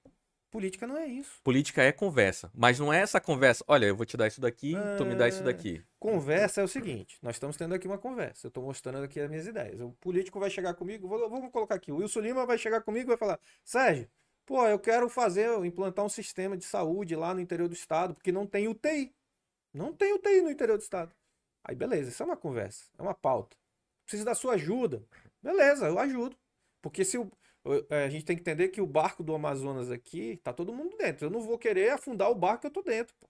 [0.52, 1.42] Política não é isso.
[1.44, 3.64] Política é conversa, mas não é essa conversa.
[3.68, 5.46] Olha, eu vou te dar isso daqui, tu me dá isso É.
[5.46, 5.82] daqui.
[6.00, 9.30] Conversa é o seguinte, nós estamos tendo aqui uma conversa, eu estou mostrando aqui as
[9.30, 9.80] minhas ideias.
[9.82, 13.06] O político vai chegar comigo, vou- vamos colocar aqui, o Wilson Lima vai chegar comigo
[13.06, 14.08] e vai falar, Sérgio,
[14.46, 18.32] pô, eu quero fazer, implantar um sistema de saúde lá no interior do estado, porque
[18.32, 19.14] não tem UTI.
[19.74, 21.14] Não tem UTI no interior do estado.
[21.64, 23.58] Aí beleza, isso é uma conversa, é uma pauta.
[24.06, 25.04] Preciso da sua ajuda.
[25.42, 26.38] Beleza, eu ajudo.
[26.82, 27.32] Porque se o,
[27.90, 30.98] é, a gente tem que entender que o barco do Amazonas aqui, tá todo mundo
[30.98, 31.26] dentro.
[31.26, 33.16] Eu não vou querer afundar o barco que eu tô dentro.
[33.20, 33.28] pô.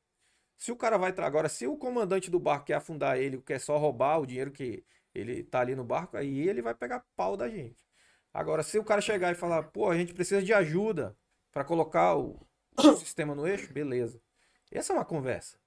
[0.57, 1.13] Se o cara vai.
[1.13, 4.51] tra- Agora, se o comandante do barco quer afundar ele, quer só roubar o dinheiro
[4.51, 7.77] que ele tá ali no barco, aí ele vai pegar pau da gente.
[8.33, 11.15] Agora, se o cara chegar e falar, pô, a gente precisa de ajuda
[11.51, 12.45] para colocar o,
[12.77, 14.21] o sistema no eixo, beleza.
[14.71, 15.57] Essa é uma conversa.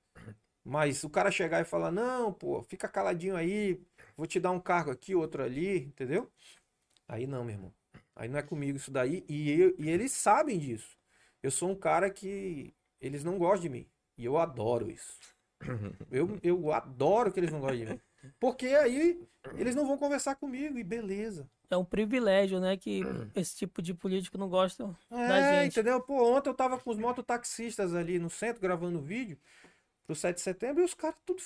[0.64, 3.81] Mas o cara chegar e falar, não, pô, fica caladinho aí,
[4.16, 6.31] vou te dar um cargo aqui, outro ali, entendeu?
[7.09, 7.74] Aí não, meu irmão.
[8.14, 9.24] Aí não é comigo isso daí.
[9.29, 10.98] E, eu- e eles sabem disso.
[11.42, 13.88] Eu sou um cara que eles não gostam de mim.
[14.18, 15.18] E eu adoro isso.
[16.11, 18.00] Eu, eu adoro que eles não gostem de mim.
[18.40, 19.20] Porque aí
[19.57, 21.48] eles não vão conversar comigo e beleza.
[21.68, 22.76] É um privilégio, né?
[22.76, 23.02] Que
[23.35, 25.72] esse tipo de político não gosta da É, gente.
[25.72, 26.00] entendeu?
[26.00, 29.38] Pô, ontem eu tava com os mototaxistas ali no centro gravando vídeo
[30.07, 31.42] pro 7 de setembro e os caras tudo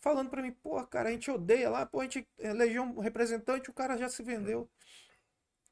[0.00, 3.70] falando pra mim, pô, cara, a gente odeia lá, pô, a gente elegeu um representante,
[3.70, 4.68] o cara já se vendeu.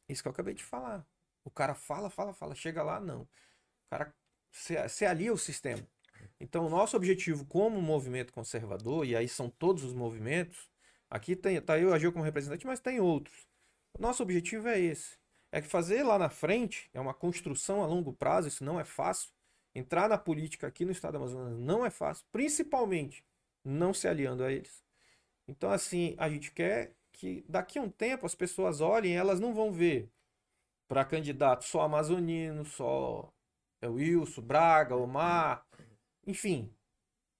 [0.08, 1.06] Isso que eu acabei de falar.
[1.44, 3.22] O cara fala, fala, fala, chega lá, não.
[3.22, 3.28] O
[3.90, 4.14] cara
[4.50, 5.86] se, se alia ao sistema.
[6.40, 10.70] Então, o nosso objetivo como movimento conservador, e aí são todos os movimentos,
[11.10, 13.46] aqui tem, tá eu a Gil como representante, mas tem outros.
[14.02, 15.16] Nosso objetivo é esse.
[15.52, 18.84] É que fazer lá na frente é uma construção a longo prazo, isso não é
[18.84, 19.30] fácil.
[19.72, 23.24] Entrar na política aqui no estado do Amazonas não é fácil, principalmente
[23.64, 24.82] não se aliando a eles.
[25.46, 29.54] Então, assim, a gente quer que daqui a um tempo as pessoas olhem, elas não
[29.54, 30.10] vão ver
[30.88, 33.32] para candidato só amazonino, só
[33.80, 35.64] é Wilson, Braga, Omar,
[36.26, 36.74] enfim.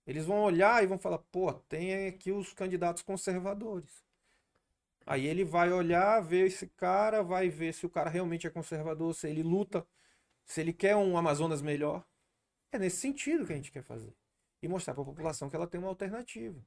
[0.07, 4.12] Eles vão olhar e vão falar, pô, tem aqui os candidatos conservadores.
[5.07, 9.15] Aí ele vai olhar, ver esse cara, vai ver se o cara realmente é conservador,
[9.15, 9.87] se ele luta,
[10.47, 12.05] se ele quer um Amazonas melhor.
[12.73, 14.15] É nesse sentido que a gente quer fazer.
[14.63, 16.61] E mostrar para a população que ela tem uma alternativa.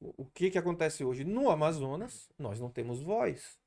[0.00, 1.24] O que que acontece hoje?
[1.24, 3.58] No Amazonas, nós não temos voz.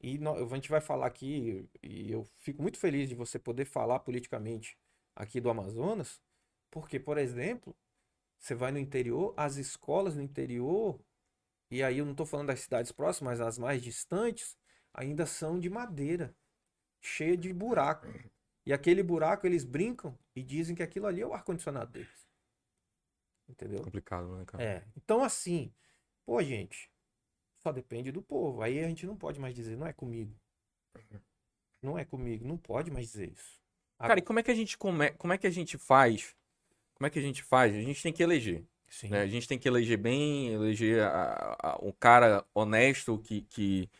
[0.00, 3.64] E nó- a gente vai falar aqui, e eu fico muito feliz de você poder
[3.64, 4.78] falar politicamente
[5.14, 6.20] aqui do Amazonas,
[6.70, 7.76] porque, por exemplo,
[8.38, 11.00] você vai no interior, as escolas no interior,
[11.70, 14.56] e aí eu não estou falando das cidades próximas, mas as mais distantes,
[14.92, 16.34] ainda são de madeira,
[17.00, 18.06] cheia de buraco.
[18.64, 22.28] E aquele buraco eles brincam e dizem que aquilo ali é o ar-condicionado deles.
[23.48, 23.82] Entendeu?
[23.82, 24.62] Complicado, né, cara?
[24.62, 24.84] É.
[24.96, 25.72] Então, assim,
[26.26, 26.90] pô, gente,
[27.62, 28.62] só depende do povo.
[28.62, 30.38] Aí a gente não pode mais dizer, não é comigo.
[31.82, 33.58] Não é comigo, não pode mais dizer isso.
[33.98, 35.10] Cara, e como é que a gente come...
[35.12, 36.36] como é que a gente faz?
[36.94, 37.74] Como é que a gente faz?
[37.74, 38.64] A gente tem que eleger.
[39.10, 39.20] Né?
[39.20, 43.90] A gente tem que eleger bem, eleger a- a- um cara honesto que, que,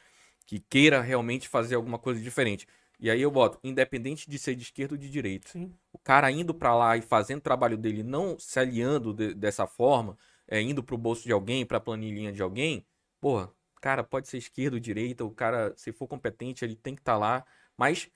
[0.47, 2.67] que queira realmente fazer alguma coisa diferente.
[3.01, 5.49] E aí eu boto, independente de ser de esquerda ou de direita.
[5.49, 5.73] Sim.
[5.93, 9.67] O cara indo pra lá e fazendo o trabalho dele, não se aliando de- dessa
[9.67, 10.17] forma,
[10.49, 12.85] é, indo pro bolso de alguém, pra planilhinha de alguém,
[13.21, 17.01] porra, cara, pode ser esquerda ou direita, o cara, se for competente, ele tem que
[17.03, 17.45] estar lá,
[17.77, 18.11] mas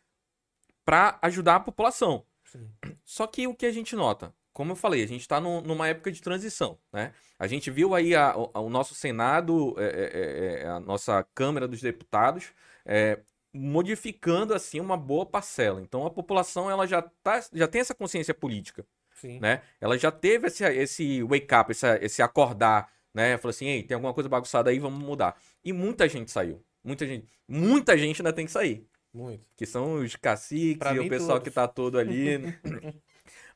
[0.84, 2.24] pra ajudar a população.
[2.44, 2.68] Sim.
[3.04, 6.10] Só que o que a gente nota, como eu falei, a gente está numa época
[6.12, 7.12] de transição, né?
[7.38, 11.66] A gente viu aí a- o, o nosso Senado, é, é, é, a nossa Câmara
[11.66, 12.52] dos Deputados,
[12.84, 13.18] é,
[13.52, 15.80] modificando assim uma boa parcela.
[15.82, 18.84] Então a população ela já, tá, já tem essa consciência política,
[19.14, 19.38] Sim.
[19.40, 19.62] né?
[19.80, 23.36] Ela já teve esse, esse wake up, esse, esse acordar, né?
[23.38, 25.36] Falou assim, ei, tem alguma coisa bagunçada aí, vamos mudar.
[25.64, 26.62] E muita gente saiu.
[26.84, 28.84] Muita gente, muita gente ainda tem que sair
[29.14, 29.44] Muito.
[29.56, 31.44] que são os caciques Pra e o pessoal todos.
[31.44, 32.38] que tá todo ali.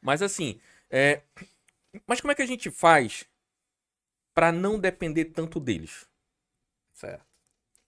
[0.01, 1.23] Mas assim, é...
[2.07, 3.25] mas como é que a gente faz
[4.35, 6.09] pra não depender tanto deles?
[6.93, 7.27] Certo.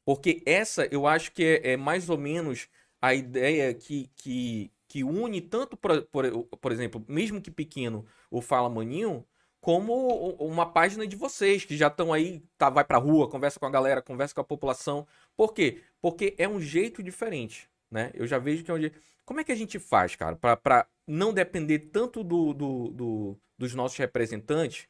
[0.04, 2.68] Porque essa eu acho que é, é mais ou menos
[3.00, 8.40] a ideia que, que, que une tanto, por, por, por exemplo, mesmo que pequeno, o
[8.40, 9.24] Fala Maninho,
[9.61, 13.66] como uma página de vocês, que já estão aí, tá, vai pra rua, conversa com
[13.66, 15.06] a galera, conversa com a população.
[15.37, 15.82] Por quê?
[16.00, 18.11] Porque é um jeito diferente, né?
[18.14, 19.01] Eu já vejo que é jeito...
[19.24, 23.74] Como é que a gente faz, cara, pra não depender tanto do, do, do- dos
[23.74, 24.88] nossos representantes?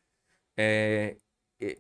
[0.57, 1.17] É,
[1.61, 1.79] é,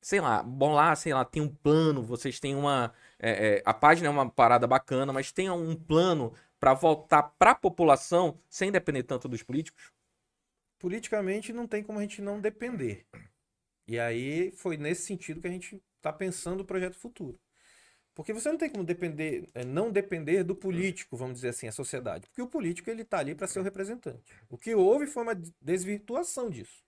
[0.00, 2.92] sei lá, bom lá, sei lá, tem um plano, vocês têm uma.
[3.18, 7.54] é, é, a página é uma parada bacana, mas tem um plano pra voltar pra
[7.54, 9.92] população sem depender tanto dos políticos?
[10.78, 13.06] politicamente não tem como a gente não depender.
[13.86, 17.38] E aí foi nesse sentido que a gente está pensando o projeto futuro.
[18.14, 21.72] Porque você não tem como depender, é, não depender do político, vamos dizer assim, a
[21.72, 22.26] sociedade.
[22.28, 24.22] Porque o político ele está ali para ser o representante.
[24.50, 26.84] O que houve foi uma desvirtuação disso.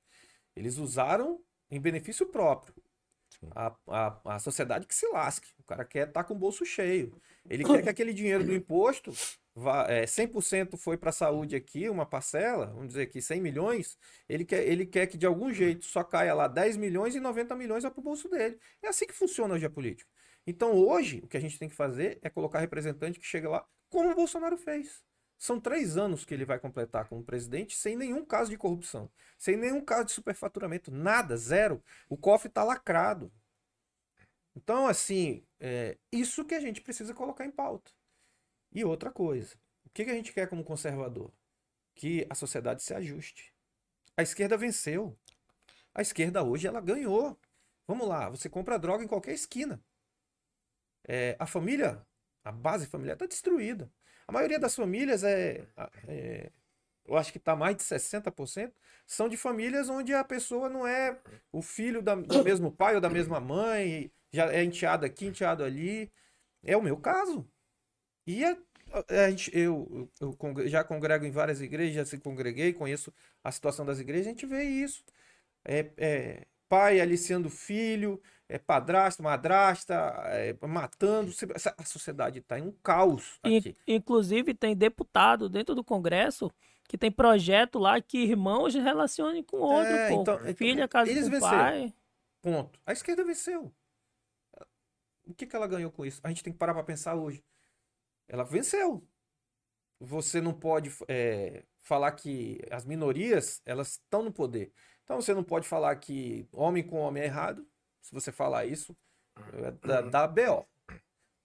[0.55, 2.75] Eles usaram em benefício próprio.
[3.55, 5.49] A, a, a sociedade que se lasque.
[5.59, 7.21] O cara quer estar tá com o bolso cheio.
[7.49, 9.13] Ele quer que aquele dinheiro do imposto,
[9.55, 13.99] vá, é, 100% foi para a saúde aqui, uma parcela, vamos dizer aqui 100 milhões,
[14.29, 17.55] ele quer, ele quer que de algum jeito só caia lá 10 milhões e 90
[17.57, 18.59] milhões vai para o bolso dele.
[18.83, 20.11] É assim que funciona hoje a política.
[20.47, 23.67] Então hoje, o que a gente tem que fazer é colocar representante que chega lá,
[23.89, 25.03] como o Bolsonaro fez.
[25.39, 29.57] São três anos que ele vai completar como presidente sem nenhum caso de corrupção, sem
[29.57, 31.83] nenhum caso de superfaturamento, nada, zero.
[32.09, 33.33] O cofre está lacrado.
[34.57, 37.91] Então, assim, é isso que a gente precisa colocar em pauta.
[38.73, 41.33] E outra coisa, o que, que a gente quer como conservador?
[41.95, 43.53] Que a sociedade se ajuste.
[44.17, 45.19] A esquerda venceu.
[45.93, 47.39] A esquerda hoje ela ganhou.
[47.87, 49.83] Vamos lá, você compra droga em qualquer esquina.
[51.07, 52.05] É, a família,
[52.43, 53.91] a base familiar está destruída.
[54.27, 55.67] A maioria das famílias é,
[56.09, 56.51] é
[57.07, 58.73] eu acho que está mais de 60%,
[59.07, 61.19] são de famílias onde a pessoa não é
[61.53, 65.63] o filho da, do mesmo pai ou da mesma mãe, já é enteado aqui, enteado
[65.63, 66.11] ali.
[66.63, 67.47] É o meu caso.
[68.27, 68.57] E a,
[69.09, 73.13] a gente, eu, eu, eu, já congrego em várias igrejas, já se congreguei, conheço
[73.43, 75.05] a situação das igrejas, a gente vê isso.
[75.65, 79.95] É, é pai aliciando filho, é padrasto, madrasta,
[80.27, 81.33] é, matando.
[81.79, 83.39] A sociedade está em um caos.
[83.43, 83.77] Aqui.
[83.87, 86.51] Inclusive, tem deputado dentro do Congresso
[86.87, 89.93] que tem projeto lá que irmãos relacionem com outro.
[89.93, 90.23] É, pô.
[90.23, 91.57] Então, então Filha, casa eles com venceram.
[91.57, 91.95] pai.
[92.43, 92.79] Ponto.
[92.85, 93.75] A esquerda venceu.
[95.27, 96.21] O que, que ela ganhou com isso?
[96.23, 97.43] A gente tem que parar para pensar hoje.
[98.29, 99.03] Ela venceu.
[99.99, 104.71] Você não pode é, falar que as minorias elas estão no poder.
[105.05, 107.67] Então você não pode falar que homem com homem é errado.
[108.01, 108.97] Se você falar isso,
[109.53, 110.67] é dá, dá BO.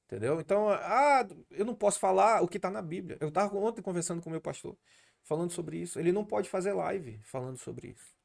[0.06, 0.40] Entendeu?
[0.40, 3.18] Então, ah, eu não posso falar o que está na Bíblia.
[3.22, 4.76] Eu estava ontem conversando com o meu pastor,
[5.24, 6.00] falando sobre isso.
[6.00, 8.16] Ele não pode fazer live falando sobre isso.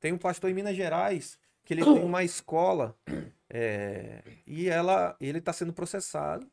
[0.00, 2.98] Tem um pastor em Minas Gerais que ele tem uma escola
[3.48, 6.50] é, e ela, ele está sendo processado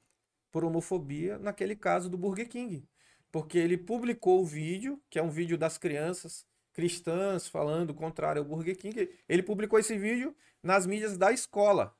[0.51, 2.87] por homofobia naquele caso do Burger King.
[3.31, 6.45] Porque ele publicou o vídeo, que é um vídeo das crianças
[6.77, 9.09] cristãs falando contrário ao Burger King.
[9.27, 11.97] Ele publicou esse vídeo nas mídias da escola.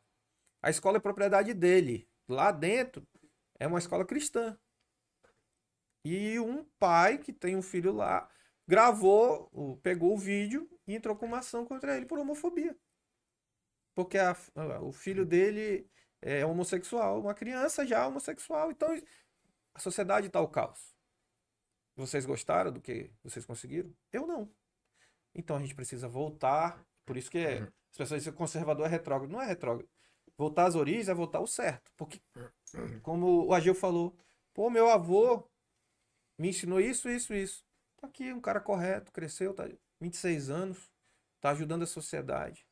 [0.62, 2.08] A escola é propriedade dele.
[2.28, 3.08] Lá dentro
[3.60, 4.56] é uma escola cristã.
[6.06, 8.30] E um pai que tem um filho lá
[8.68, 12.78] gravou, pegou o vídeo e entrou com uma ação contra ele por homofobia.
[13.96, 14.38] Porque a,
[14.84, 15.90] o filho dele
[16.22, 18.70] é homossexual, uma criança já homossexual.
[18.70, 18.90] Então
[19.74, 20.96] a sociedade está ao caos.
[21.96, 23.92] Vocês gostaram do que vocês conseguiram?
[24.14, 24.56] Eu não.
[25.38, 26.84] Então a gente precisa voltar.
[27.06, 29.32] Por isso que é, as pessoas dizem que conservador é retrógrado.
[29.32, 29.88] Não é retrógrado.
[30.36, 31.92] Voltar às origens é voltar ao certo.
[31.96, 32.20] Porque,
[33.02, 34.16] como o Agil falou,
[34.54, 35.48] pô, meu avô
[36.38, 37.64] me ensinou isso, isso, isso.
[37.98, 39.68] Tá aqui, um cara correto, cresceu, tá
[40.00, 40.92] 26 anos,
[41.40, 42.68] tá ajudando a sociedade.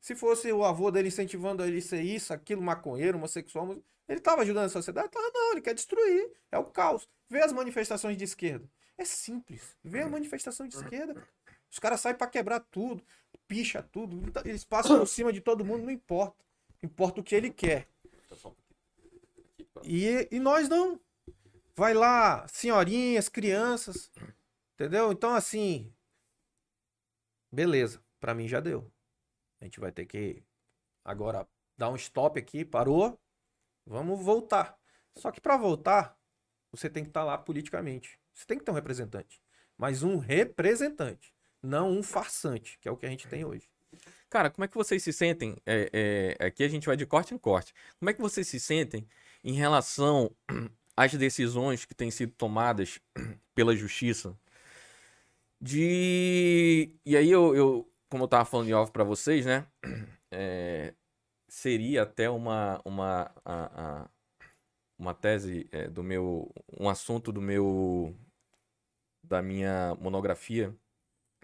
[0.00, 3.72] Se fosse o avô dele incentivando ele a ser isso, aquilo, maconheiro, homossexual,
[4.08, 5.08] ele estava ajudando a sociedade?
[5.08, 6.32] Tava, não, ele quer destruir.
[6.52, 7.08] É o caos.
[7.28, 8.70] Vê as manifestações de esquerda.
[8.96, 9.76] É simples.
[9.82, 11.26] Vê a manifestação de esquerda.
[11.70, 13.04] Os caras saem para quebrar tudo,
[13.46, 16.44] picha tudo, eles passam por cima de todo mundo, não importa.
[16.82, 17.88] Importa o que ele quer.
[19.82, 21.00] E, e nós não.
[21.74, 24.10] Vai lá, senhorinhas, crianças,
[24.74, 25.12] entendeu?
[25.12, 25.92] Então, assim,
[27.52, 28.90] beleza, para mim já deu.
[29.60, 30.42] A gente vai ter que
[31.04, 33.20] agora dar um stop aqui, parou,
[33.84, 34.78] vamos voltar.
[35.18, 36.18] Só que para voltar,
[36.70, 38.18] você tem que estar tá lá politicamente.
[38.32, 39.42] Você tem que ter um representante.
[39.76, 41.35] Mas um representante
[41.66, 43.68] não um farsante, que é o que a gente tem hoje.
[44.30, 45.56] Cara, como é que vocês se sentem?
[45.66, 47.74] É, é, aqui a gente vai de corte em corte.
[47.98, 49.08] Como é que vocês se sentem
[49.42, 50.30] em relação
[50.96, 53.00] às decisões que têm sido tomadas
[53.54, 54.38] pela justiça?
[55.60, 56.92] De.
[57.04, 59.66] E aí eu, eu como eu tava falando de off para vocês, né?
[60.28, 60.92] É,
[61.48, 64.10] seria até uma, uma, a, a,
[64.98, 66.52] uma tese é, do meu.
[66.78, 68.14] um assunto do meu.
[69.22, 70.76] da minha monografia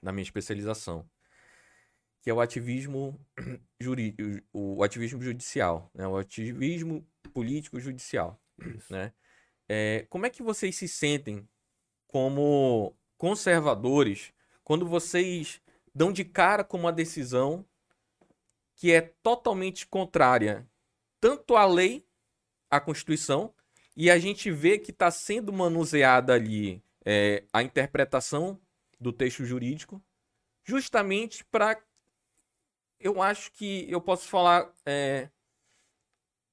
[0.02, 1.08] na minha especialização,
[2.20, 3.18] que é o ativismo
[3.80, 6.06] jurídico, o ativismo judicial, né?
[6.06, 8.92] o ativismo político judicial, Isso.
[8.92, 9.12] né?
[9.68, 11.48] É, como é que vocês se sentem
[12.06, 15.60] como conservadores quando vocês
[15.94, 17.64] dão de cara com uma decisão
[18.76, 20.68] que é totalmente contrária
[21.20, 22.04] tanto à lei,
[22.68, 23.54] à Constituição,
[23.96, 28.60] e a gente vê que está sendo manuseada ali é, a interpretação
[29.02, 30.02] do texto jurídico,
[30.64, 31.82] justamente para.
[33.00, 34.72] Eu acho que eu posso falar.
[34.86, 35.28] é,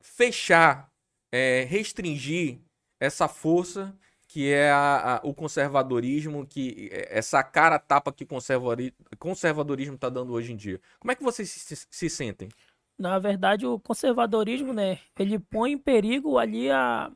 [0.02, 0.92] fechar,
[1.32, 2.60] é, restringir
[3.00, 9.18] essa força que é a- a- o conservadorismo, que é, essa cara tapa que o
[9.18, 10.80] conservadorismo está dando hoje em dia.
[11.00, 12.50] Como é que vocês se, se- se sentem?
[12.98, 17.12] Na verdade, o conservadorismo, né, ele põe em perigo ali a,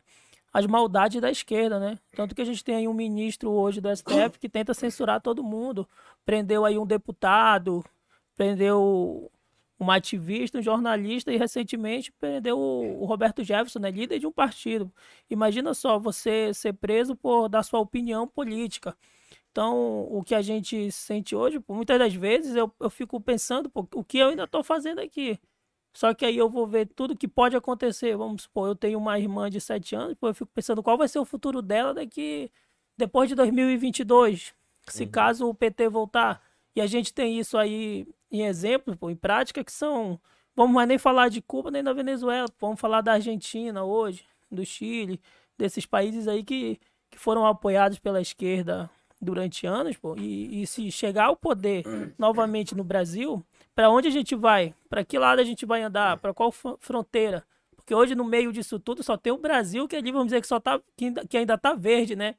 [0.53, 1.97] as maldades da esquerda, né?
[2.15, 5.43] Tanto que a gente tem aí um ministro hoje do STF que tenta censurar todo
[5.43, 5.89] mundo.
[6.23, 7.83] Prendeu aí um deputado,
[8.35, 9.31] prendeu
[9.79, 14.93] uma ativista, um jornalista e recentemente prendeu o, Roberto Jefferson, né, líder de um partido.
[15.27, 18.95] Imagina só você ser preso por dar sua opinião política.
[19.51, 23.87] Então, o que a gente sente hoje, muitas das vezes eu, eu fico pensando, pô,
[23.95, 25.39] o que eu ainda estou fazendo aqui?
[25.93, 28.17] Só que aí eu vou ver tudo que pode acontecer.
[28.17, 31.07] Vamos supor, eu tenho uma irmã de 7 anos, pô, eu fico pensando qual vai
[31.07, 32.51] ser o futuro dela daqui
[32.97, 34.53] depois de 2022,
[34.87, 36.41] se caso o PT voltar.
[36.75, 40.19] E a gente tem isso aí em exemplos, pô, em prática, que são.
[40.55, 44.23] Vamos mais nem falar de Cuba nem da Venezuela, pô, vamos falar da Argentina hoje,
[44.51, 45.19] do Chile,
[45.57, 46.79] desses países aí que,
[47.09, 51.83] que foram apoiados pela esquerda durante anos, pô, e, e se chegar ao poder
[52.17, 53.43] novamente no Brasil,
[53.75, 54.73] para onde a gente vai?
[54.89, 56.17] Para que lado a gente vai andar?
[56.19, 57.45] Para qual fron- fronteira?
[57.75, 60.47] Porque hoje no meio disso tudo só tem o Brasil que ali vamos dizer que
[60.47, 62.35] só tá que ainda, que ainda tá verde, né?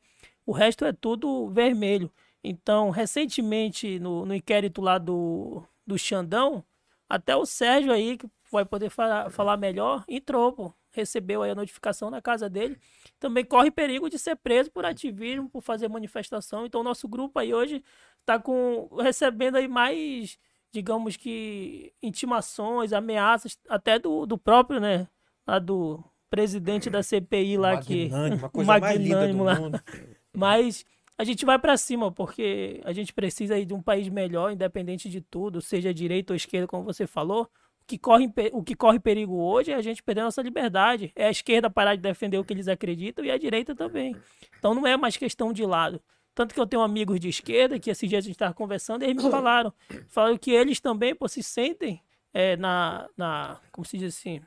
[0.46, 2.10] O resto é tudo vermelho.
[2.42, 6.64] Então, recentemente no, no inquérito lá do do Xandão,
[7.08, 10.72] até o Sérgio aí que vai poder falar, falar melhor, entrou, pô.
[10.90, 12.78] Recebeu aí a notificação na casa dele.
[13.18, 16.64] Também corre perigo de ser preso por ativismo, por fazer manifestação.
[16.64, 17.82] Então, nosso grupo aí hoje
[18.24, 20.38] tá com recebendo aí mais
[20.74, 25.06] digamos que intimações, ameaças, até do, do próprio, né?
[25.46, 28.10] Lá do presidente da CPI lá que.
[28.10, 29.54] Uma coisa mais linda do magnânimo lá.
[29.54, 29.80] mundo.
[30.36, 30.84] Mas
[31.16, 35.08] a gente vai pra cima, porque a gente precisa aí de um país melhor, independente
[35.08, 37.44] de tudo, seja direita ou esquerda, como você falou.
[37.44, 41.12] O que, corre, o que corre perigo hoje é a gente perder nossa liberdade.
[41.14, 44.16] É a esquerda parar de defender o que eles acreditam e a direita também.
[44.58, 46.02] Então não é mais questão de lado.
[46.34, 49.06] Tanto que eu tenho amigos de esquerda que esses dias a gente estava conversando e
[49.06, 49.72] eles me falaram.
[50.08, 53.60] Falaram que eles também pô, se sentem é, na, na.
[53.70, 54.40] Como se diz assim?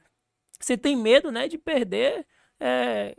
[0.60, 2.26] Você tem medo né, de perder
[2.60, 3.16] é,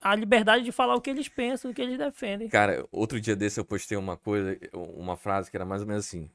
[0.00, 2.48] a liberdade de falar o que eles pensam, o que eles defendem.
[2.48, 6.06] Cara, outro dia desse eu postei uma coisa, uma frase que era mais ou menos
[6.06, 6.28] assim: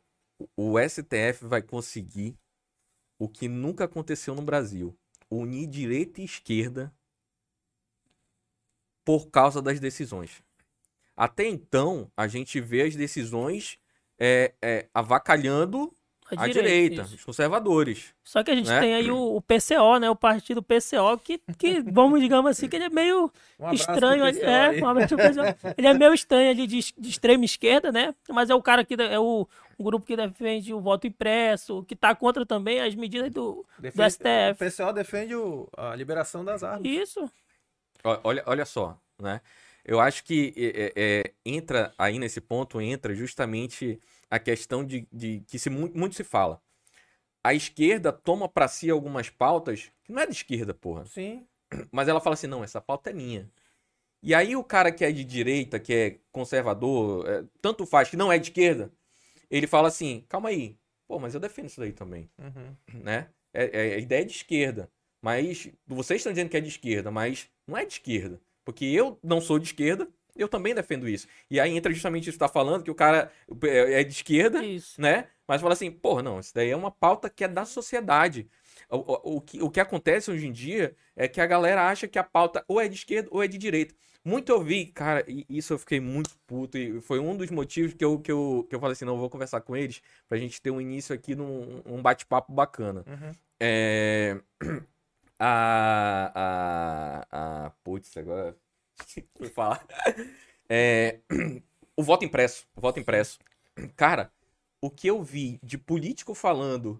[0.55, 2.37] o STF vai conseguir
[3.19, 4.97] o que nunca aconteceu no Brasil,
[5.29, 6.93] unir direita e esquerda
[9.03, 10.43] por causa das decisões.
[11.17, 13.79] Até então, a gente vê as decisões
[14.19, 15.91] é, é, avacalhando
[16.35, 17.15] a direita, isso.
[17.15, 18.13] os conservadores.
[18.21, 18.81] Só que a gente né?
[18.81, 20.09] tem aí o, o PCO, né?
[20.09, 24.25] O partido PCO, que, que vamos, digamos assim, que ele é meio Um estranho.
[24.25, 25.73] ali- É, um abraço PCO.
[25.77, 28.13] Ele é meio estranho ali de, de extrema esquerda, né?
[28.29, 31.95] Mas é o cara que é o, o grupo que defende o voto impresso, que
[31.95, 34.59] tá contra também as medidas do, do Defende- O STF.
[34.59, 36.85] pessoal defende o- a liberação das armas.
[36.85, 37.31] Isso.
[38.23, 39.39] Olha, olha só, né?
[39.87, 40.93] Eu acho que é, é,
[41.27, 46.15] é, entra aí nesse ponto, entra justamente a questão de, de que se, mu- muito
[46.15, 46.61] se fala.
[47.43, 51.05] A esquerda toma pra si algumas pautas que não é de esquerda, porra.
[51.05, 51.47] Sim.
[51.91, 53.49] Mas ela fala assim, não, essa pauta é minha.
[54.21, 58.17] E aí o cara que é de direita, que é conservador, é, tanto faz, que
[58.17, 58.91] não é de esquerda,
[59.49, 62.75] ele fala assim, calma aí, pô, mas eu defendo isso daí também Uhum.
[63.03, 63.29] né?
[63.53, 64.89] É, é a ideia de esquerda.
[65.21, 68.39] Mas vocês estão dizendo que é de esquerda, mas não é de esquerda.
[68.67, 71.25] Porque eu não sou de esquerda, eu também defendo isso.
[71.49, 73.31] E aí entra justamente isso que você tá falando, que o cara
[73.63, 74.99] é é de esquerda, Isso.
[74.99, 75.29] né?
[75.47, 78.45] Mas fala assim, porra, não, isso daí é uma pauta que é da sociedade.
[78.89, 82.09] O, o, o que, o que acontece hoje em dia é que a galera acha
[82.09, 83.95] que a pauta ou é de esquerda ou é de direita.
[84.21, 86.77] Muito eu vi, cara, e isso eu fiquei muito puto.
[86.77, 89.19] E foi um dos motivos que eu, que eu, que eu falei assim: não, eu
[89.19, 93.05] vou conversar com eles pra gente ter um início aqui num um bate-papo bacana.
[93.07, 93.31] Uhum.
[93.61, 94.37] É.
[95.39, 96.31] A.
[97.31, 97.65] A.
[97.65, 97.69] A.
[97.83, 98.55] Putz, agora.
[99.37, 99.85] Fui falar.
[100.69, 101.19] É,
[101.95, 102.65] o voto impresso.
[102.75, 103.39] O voto impresso.
[103.95, 104.31] Cara,
[104.81, 106.99] o que eu vi de político falando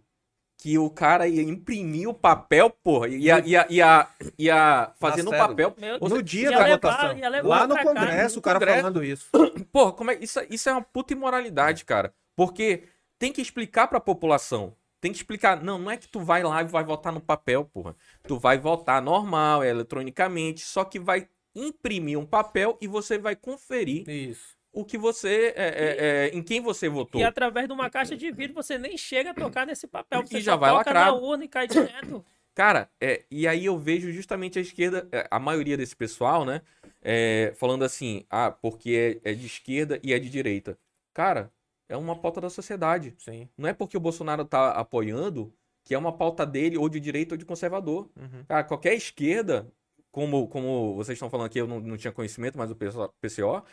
[0.59, 4.07] que o cara ia imprimir o papel, porra, ia, ia, ia,
[4.39, 5.75] ia fazendo o papel.
[5.77, 7.19] Meu Ou No dia ia da levar- votação.
[7.43, 8.81] Lá no Congresso, no o cara Congresso.
[8.81, 9.29] falando isso.
[9.71, 12.11] Porra, como é, isso, isso é uma puta imoralidade, cara.
[12.35, 12.85] Porque
[13.19, 14.75] tem que explicar pra população.
[14.99, 15.61] Tem que explicar.
[15.63, 17.95] Não, não é que tu vai lá e vai votar no papel, porra.
[18.23, 24.07] Tu vai votar normal, eletronicamente, só que vai imprimir um papel e você vai conferir
[24.09, 24.55] Isso.
[24.71, 25.53] o que você.
[25.55, 27.21] é, é, é, em quem você votou.
[27.21, 30.25] E através de uma caixa de vidro você nem chega a tocar nesse papel.
[30.25, 32.23] Você E já vai toca na urna e cai direto.
[32.55, 36.63] Cara, é, e aí eu vejo justamente a esquerda, é, a maioria desse pessoal, né?
[37.01, 40.77] é, falando assim, ah, porque é, é de esquerda e é de direita.
[41.13, 41.51] Cara,
[41.89, 43.15] é uma pauta da sociedade.
[43.17, 43.49] Sim.
[43.57, 47.33] Não é porque o Bolsonaro tá apoiando que é uma pauta dele, ou de direita
[47.35, 48.09] ou de conservador.
[48.17, 48.43] Uhum.
[48.45, 49.71] Cara, qualquer esquerda,
[50.11, 53.63] como, como vocês estão falando aqui, eu não, não tinha conhecimento, mas o PCO,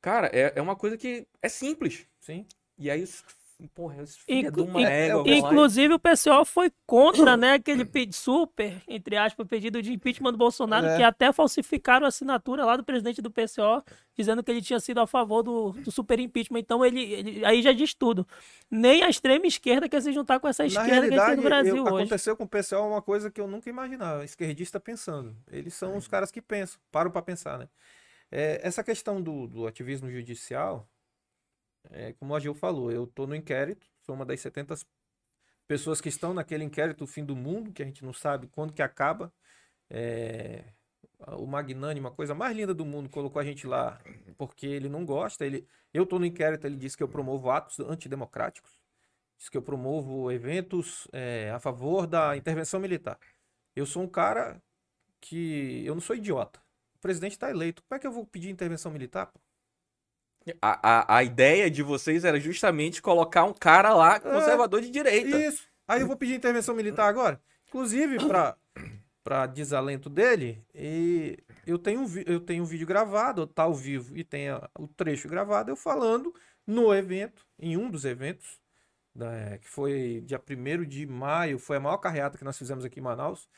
[0.00, 2.06] cara, é, é uma coisa que é simples.
[2.20, 2.46] Sim.
[2.78, 3.24] E aí, isso-
[3.74, 5.24] porra, isso Inclu- filha de uma in- égua.
[5.28, 10.86] Inclusive, o pessoal foi contra, né, aquele super, entre aspas, pedido de impeachment do Bolsonaro,
[10.86, 10.96] É.
[10.98, 13.82] que até falsificaram a assinatura lá do presidente do PCO,
[14.14, 16.58] dizendo que ele tinha sido a favor do, do super impeachment.
[16.60, 18.26] Então, ele, ele- aí já diz tudo.
[18.70, 21.16] Nem a extrema esquerda quer se juntar com essa Na esquerda que a gente tem
[21.18, 21.94] realidade, no Brasil eu- hoje.
[22.04, 24.24] aconteceu com o pessoal uma coisa que eu nunca imaginava.
[24.24, 25.34] Esquerdista pensando.
[25.50, 27.68] Eles são os caras que pensam, param para pensar, né?
[28.30, 30.86] É, essa questão do, do ativismo judicial,
[31.90, 34.74] é, como o Agil falou, eu tô no inquérito, sou uma das 70
[35.66, 38.72] pessoas que estão naquele inquérito o fim do mundo, que a gente não sabe quando
[38.72, 39.32] que acaba.
[39.90, 40.64] É,
[41.38, 43.98] o Magnânimo, a coisa mais linda do mundo, colocou a gente lá
[44.36, 45.44] porque ele não gosta.
[45.46, 48.78] Ele, eu tô no inquérito, ele disse que eu promovo atos antidemocráticos.
[49.38, 53.18] Diz que eu promovo eventos é, a favor da intervenção militar.
[53.74, 54.62] Eu sou um cara
[55.20, 55.84] que.
[55.84, 56.60] Eu não sou idiota.
[56.96, 57.82] O presidente está eleito.
[57.84, 59.26] Como é que eu vou pedir intervenção militar?
[59.26, 59.40] pô?
[60.62, 65.38] A, a, a ideia de vocês era justamente colocar um cara lá, conservador de direita.
[65.38, 65.66] Isso.
[65.88, 67.40] Aí eu vou pedir intervenção militar agora.
[67.68, 68.56] Inclusive, para
[69.24, 71.36] para desalento dele, e
[71.66, 74.86] eu tenho um eu tenho um vídeo gravado, tá ao vivo e tem a- o
[74.86, 76.32] trecho gravado eu falando
[76.64, 78.60] no evento, em um dos eventos,
[79.12, 83.00] né, que foi dia 1 de maio, foi a maior carreata que nós fizemos aqui
[83.00, 83.48] em Manaus.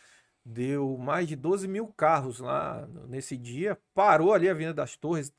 [0.45, 3.79] Deu mais de 12 mil carros lá nesse dia.
[3.95, 5.31] Parou ali a Avenida das Torres,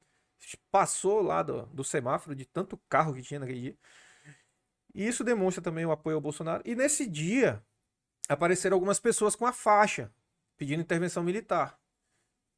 [0.71, 3.77] passou lá do, do semáforo de tanto carro que tinha naquele dia.
[4.93, 6.63] E isso demonstra também o apoio ao Bolsonaro.
[6.65, 7.63] E nesse dia
[8.27, 10.11] apareceram algumas pessoas com a faixa
[10.57, 11.79] pedindo intervenção militar.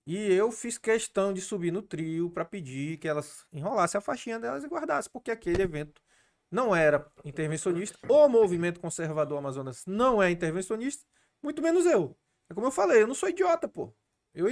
[0.05, 4.39] E eu fiz questão de subir no trio para pedir que elas enrolassem a faixinha
[4.39, 6.01] delas e guardassem, porque aquele evento
[6.49, 7.97] não era intervencionista.
[8.09, 11.05] O movimento conservador Amazonas não é intervencionista,
[11.41, 12.17] muito menos eu.
[12.49, 13.93] É como eu falei, eu não sou idiota, pô.
[14.33, 14.47] Eu,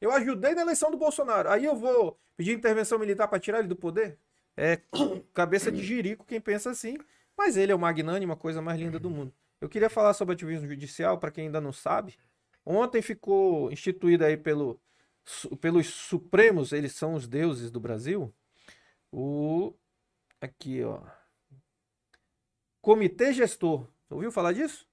[0.00, 1.50] eu ajudei na eleição do Bolsonaro.
[1.50, 4.18] Aí eu vou pedir intervenção militar para tirar ele do poder?
[4.56, 4.80] É
[5.32, 6.96] cabeça de jirico quem pensa assim.
[7.36, 9.34] Mas ele é o magnânimo, a coisa mais linda do mundo.
[9.60, 12.16] Eu queria falar sobre ativismo judicial, para quem ainda não sabe.
[12.64, 14.80] Ontem ficou instituído aí pelo,
[15.60, 18.32] pelos Supremos, eles são os deuses do Brasil,
[19.10, 19.74] o.
[20.40, 21.00] Aqui, ó.
[22.80, 23.88] Comitê Gestor.
[24.10, 24.86] Ouviu falar disso?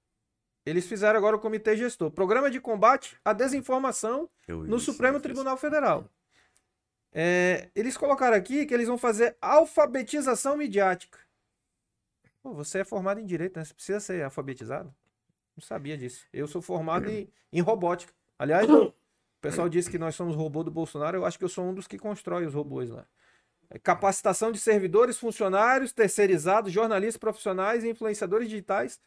[0.64, 2.10] Eles fizeram agora o Comitê Gestor.
[2.10, 6.08] Programa de combate à desinformação no Supremo Tribunal Federal.
[7.12, 11.18] É, eles colocaram aqui que eles vão fazer alfabetização midiática.
[12.42, 13.64] Pô, você é formado em direito, né?
[13.64, 14.92] Você precisa ser alfabetizado?
[15.56, 16.26] Não sabia disso.
[16.32, 18.12] Eu sou formado em, em robótica.
[18.38, 18.92] Aliás, o
[19.40, 21.18] pessoal disse que nós somos robô do Bolsonaro.
[21.18, 23.06] Eu acho que eu sou um dos que constrói os robôs lá.
[23.68, 28.98] É, Capacitação de servidores, funcionários, terceirizados, jornalistas profissionais e influenciadores digitais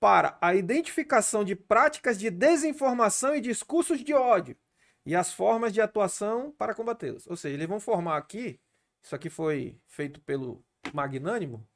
[0.00, 4.56] para a identificação de práticas de desinformação e discursos de ódio
[5.06, 7.26] e as formas de atuação para combatê-los.
[7.26, 8.60] Ou seja, eles vão formar aqui,
[9.02, 11.66] isso aqui foi feito pelo Magnânimo,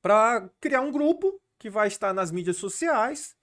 [0.00, 3.36] para criar um grupo que vai estar nas mídias sociais.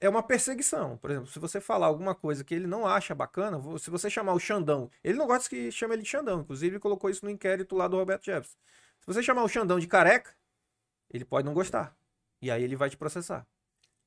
[0.00, 0.96] É uma perseguição.
[0.96, 4.32] Por exemplo, se você falar alguma coisa que ele não acha bacana, se você chamar
[4.32, 7.30] o Xandão, ele não gosta que chame ele de Xandão, inclusive ele colocou isso no
[7.30, 8.56] inquérito lá do Roberto Jefferson.
[9.00, 10.34] Se você chamar o Xandão de careca,
[11.10, 11.97] ele pode não gostar.
[12.40, 13.46] E aí ele vai te processar.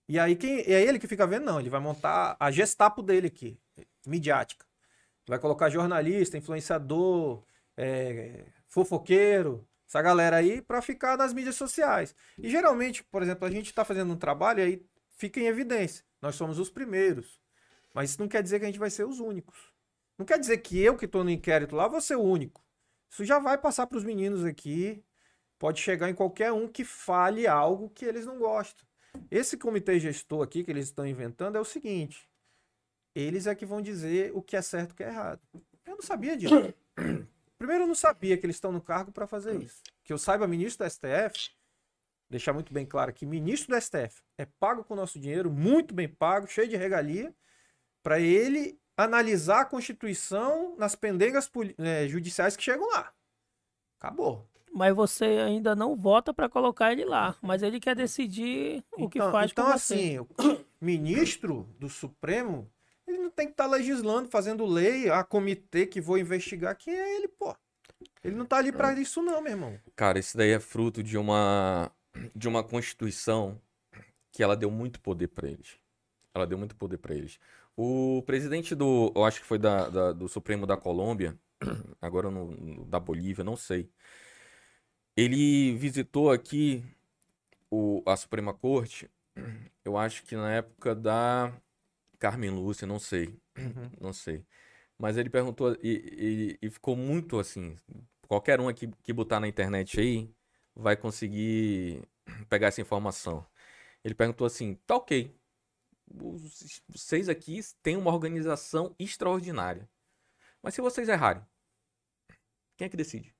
[0.07, 1.45] E aí quem é ele que fica vendo?
[1.45, 3.59] Não, ele vai montar a gestapo dele aqui,
[4.05, 4.65] midiática.
[5.27, 7.43] Vai colocar jornalista, influenciador,
[7.77, 12.15] é, fofoqueiro, essa galera aí para ficar nas mídias sociais.
[12.37, 14.85] E geralmente, por exemplo, a gente está fazendo um trabalho e aí
[15.17, 16.03] fica em evidência.
[16.21, 17.41] Nós somos os primeiros.
[17.93, 19.71] Mas isso não quer dizer que a gente vai ser os únicos.
[20.17, 22.63] Não quer dizer que eu que estou no inquérito lá vou ser o único.
[23.09, 25.03] Isso já vai passar para os meninos aqui.
[25.61, 28.83] Pode chegar em qualquer um que fale algo que eles não gostam.
[29.29, 32.27] Esse comitê gestor aqui que eles estão inventando é o seguinte:
[33.13, 35.39] eles é que vão dizer o que é certo e o que é errado.
[35.85, 36.55] Eu não sabia disso.
[37.59, 39.83] Primeiro, eu não sabia que eles estão no cargo para fazer isso.
[40.03, 41.51] Que eu saiba, ministro do STF,
[42.27, 45.93] deixar muito bem claro que ministro do STF é pago com o nosso dinheiro, muito
[45.93, 47.35] bem pago, cheio de regalia,
[48.01, 53.13] para ele analisar a Constituição nas pendengas eh, judiciais que chegam lá.
[53.99, 54.50] Acabou.
[54.73, 57.35] Mas você ainda não vota para colocar ele lá.
[57.41, 59.93] Mas ele quer decidir o que Então, faz então com você.
[59.93, 60.27] assim, o
[60.79, 62.69] ministro do Supremo,
[63.05, 67.15] ele não tem que estar legislando, fazendo lei, a comitê que vou investigar, quem é
[67.17, 67.55] ele, pô?
[68.23, 69.79] Ele não tá ali pra isso não, meu irmão.
[69.95, 71.91] Cara, isso daí é fruto de uma
[72.35, 73.59] de uma constituição
[74.31, 75.77] que ela deu muito poder pra eles.
[76.33, 77.39] Ela deu muito poder pra eles.
[77.75, 81.37] O presidente do, eu acho que foi da, da- do Supremo da Colômbia,
[82.01, 83.89] agora no- da Bolívia, não sei.
[85.15, 86.83] Ele visitou aqui
[87.69, 89.09] o, a Suprema Corte,
[89.85, 91.53] eu acho que na época da
[92.19, 93.91] Carmen Lúcia, não sei, Uhum.
[94.01, 94.45] não sei.
[94.97, 97.77] Mas ele perguntou e, e- e ficou muito assim.
[98.27, 100.29] Qualquer um aqui que botar na internet aí
[100.75, 102.03] vai conseguir
[102.49, 103.45] pegar essa informação.
[104.03, 105.35] Ele perguntou assim: tá ok.
[106.89, 109.89] Vocês aqui têm uma organização extraordinária.
[110.61, 111.43] Mas se vocês errarem,
[112.77, 113.33] quem é que decide?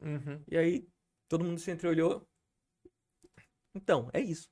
[0.00, 0.44] Uhum.
[0.48, 0.88] E aí
[1.28, 2.26] todo mundo se entreolhou.
[3.74, 4.48] Então, é isso.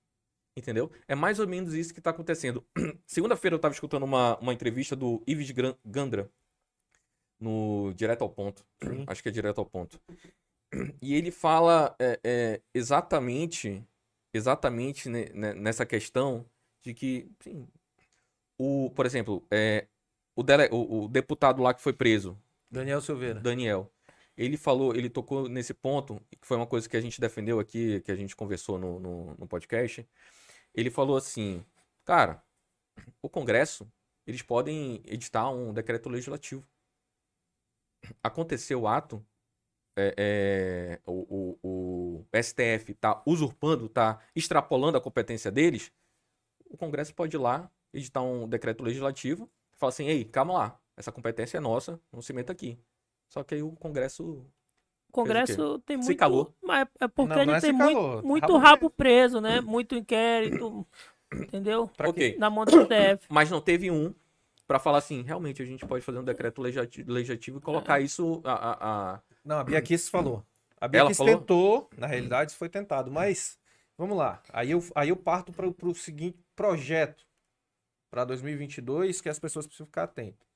[0.57, 0.91] Entendeu?
[1.07, 2.65] É mais ou menos isso que tá acontecendo.
[3.07, 5.51] Segunda-feira eu tava escutando uma, uma entrevista do Ives
[5.85, 6.31] Gandra
[7.39, 8.65] no Direto ao Ponto.
[9.07, 10.01] Acho que é Direto ao Ponto.
[11.01, 13.83] E ele fala é, é, exatamente,
[14.35, 16.45] exatamente ne- ne- nessa questão
[16.83, 17.67] de que, sim,
[18.59, 19.87] o, por exemplo, é,
[20.35, 22.37] o, dele- o- o deputado lá que foi preso,
[22.71, 23.41] Daniel Silveira.
[23.41, 23.91] Daniel,
[24.37, 28.01] ele falou, ele tocou nesse ponto, que foi uma coisa que a gente defendeu aqui,
[28.03, 30.07] que a gente conversou no, no, no podcast.
[30.75, 31.65] Ele falou assim,
[32.05, 32.43] cara,
[33.23, 33.91] o Congresso,
[34.27, 36.67] eles podem editar um decreto legislativo.
[38.23, 39.25] Aconteceu o ato,
[39.97, 45.91] é, é, o, o, o STF tá usurpando, tá extrapolando a competência deles,
[46.67, 51.11] o Congresso pode ir lá, editar um decreto legislativo, falar assim, ei, calma lá, essa
[51.11, 52.79] competência é nossa, não se meta aqui.
[53.29, 54.45] Só que aí o Congresso.
[55.09, 56.19] O Congresso tem Se muito.
[56.19, 56.55] calou.
[56.63, 59.61] Mas é porque Não, ele não é tem se muito, muito rabo rabo preso, né?
[59.61, 60.87] Muito inquérito.
[61.33, 61.89] Entendeu?
[61.89, 62.37] Pra ok.
[62.39, 63.27] Na mão do STF.
[63.31, 64.15] Mas não teve um
[64.67, 68.41] pra falar assim, realmente a gente pode fazer um decreto legislati- legislativo e colocar isso
[68.45, 70.45] a, a- a- Não, a Bia Kicis falou.
[70.81, 71.39] A Bia falou?
[71.39, 73.59] tentou, na realidade isso foi tentado, mas
[73.97, 74.43] vamos lá.
[74.53, 77.25] Aí eu, aí eu parto para o seguinte projeto
[78.11, 80.47] para 2022 que as pessoas precisam ficar atentas.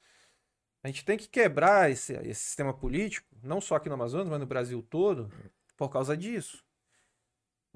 [0.82, 4.40] A gente tem que quebrar esse, esse sistema político, não só aqui no Amazonas, mas
[4.40, 5.30] no Brasil todo,
[5.76, 6.64] por causa disso.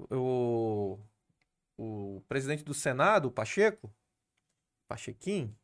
[0.09, 0.99] O,
[1.77, 3.93] o presidente do Senado, o Pacheco,
[4.87, 5.55] Pachequim,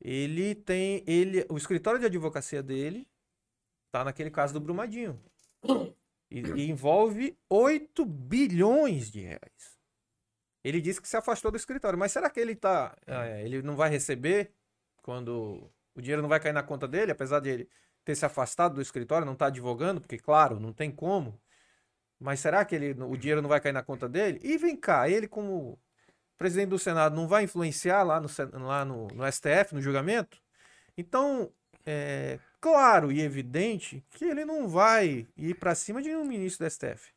[0.00, 3.08] ele tem ele, o escritório de advocacia dele
[3.90, 5.20] tá naquele caso do Brumadinho.
[6.30, 9.78] E, e envolve 8 bilhões de reais.
[10.62, 13.76] Ele disse que se afastou do escritório, mas será que ele tá, é, ele não
[13.76, 14.52] vai receber
[15.02, 17.68] quando o dinheiro não vai cair na conta dele, apesar de ele
[18.04, 21.40] ter se afastado do escritório, não tá advogando, porque claro, não tem como.
[22.20, 24.40] Mas será que ele, o dinheiro não vai cair na conta dele?
[24.42, 25.78] E vem cá, ele como
[26.38, 28.28] presidente do Senado não vai influenciar lá no,
[28.64, 30.40] lá no, no STF, no julgamento?
[30.96, 31.50] Então,
[31.84, 36.70] é claro e evidente que ele não vai ir para cima de um ministro do
[36.70, 37.12] STF.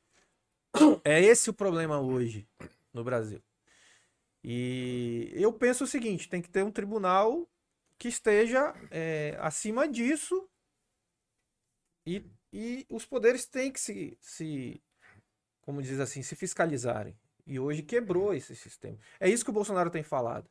[1.03, 2.47] É esse o problema hoje
[2.93, 3.41] no Brasil.
[4.43, 7.47] E eu penso o seguinte: tem que ter um tribunal
[7.99, 10.49] que esteja é, acima disso
[12.07, 14.81] e, e os poderes têm que se, se,
[15.61, 17.15] como diz assim, se fiscalizarem.
[17.45, 18.97] E hoje quebrou esse sistema.
[19.19, 20.49] É isso que o Bolsonaro tem falado.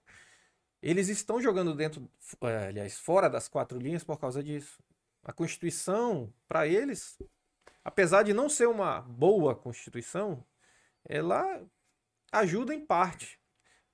[0.82, 2.08] Eles estão jogando dentro,
[2.42, 4.78] eh, aliás, fora das quatro linhas por causa disso.
[5.22, 7.18] A Constituição, para eles,
[7.82, 10.44] apesar de não ser uma boa Constituição,
[11.04, 11.64] ela
[12.30, 13.37] ajuda em parte.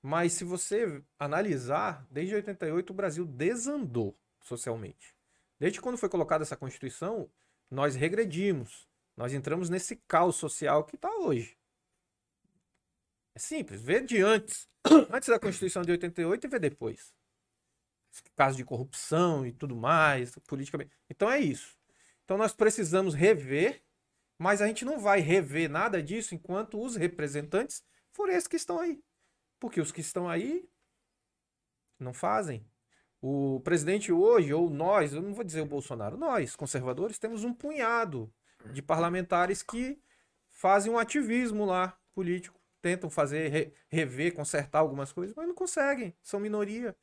[0.07, 5.15] Mas se você analisar, desde 88 o Brasil desandou socialmente.
[5.59, 7.27] Desde quando foi colocada essa Constituição,
[7.71, 8.87] nós regredimos.
[9.17, 11.57] Nós entramos nesse caos social que está hoje.
[13.33, 14.69] É simples, vê de antes.
[15.11, 17.11] Antes da Constituição de 88 e vê depois.
[18.35, 20.91] Caso de corrupção e tudo mais, politicamente.
[21.09, 21.75] Então é isso.
[22.23, 23.81] Então nós precisamos rever,
[24.37, 28.79] mas a gente não vai rever nada disso enquanto os representantes forem esses que estão
[28.79, 29.01] aí.
[29.65, 30.69] Porque os que estão aí
[31.99, 32.63] não fazem.
[33.19, 37.51] O presidente hoje, ou nós, eu não vou dizer o Bolsonaro, nós, conservadores, temos um
[37.51, 38.31] punhado
[38.71, 39.99] de parlamentares que
[40.51, 46.15] fazem um ativismo lá político tentam fazer, re- rever, consertar algumas coisas, mas não conseguem,
[46.21, 46.95] são minoria.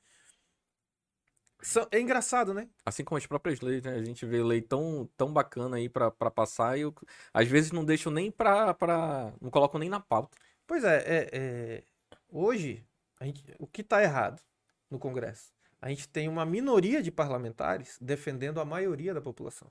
[1.61, 2.69] São- é engraçado, né?
[2.87, 3.95] Assim como as próprias leis, né?
[3.95, 6.95] A gente vê lei tão, tão bacana aí pra, pra passar e o-
[7.35, 9.33] às vezes não deixam nem pra, pra.
[9.41, 10.39] Não colocam nem na pauta.
[10.65, 11.85] Pois é, é- é,
[12.33, 12.85] hoje,
[13.21, 14.43] gente- o que está errado
[14.91, 15.53] no Congresso?
[15.81, 19.71] A gente tem uma minoria de parlamentares defendendo a maioria da população.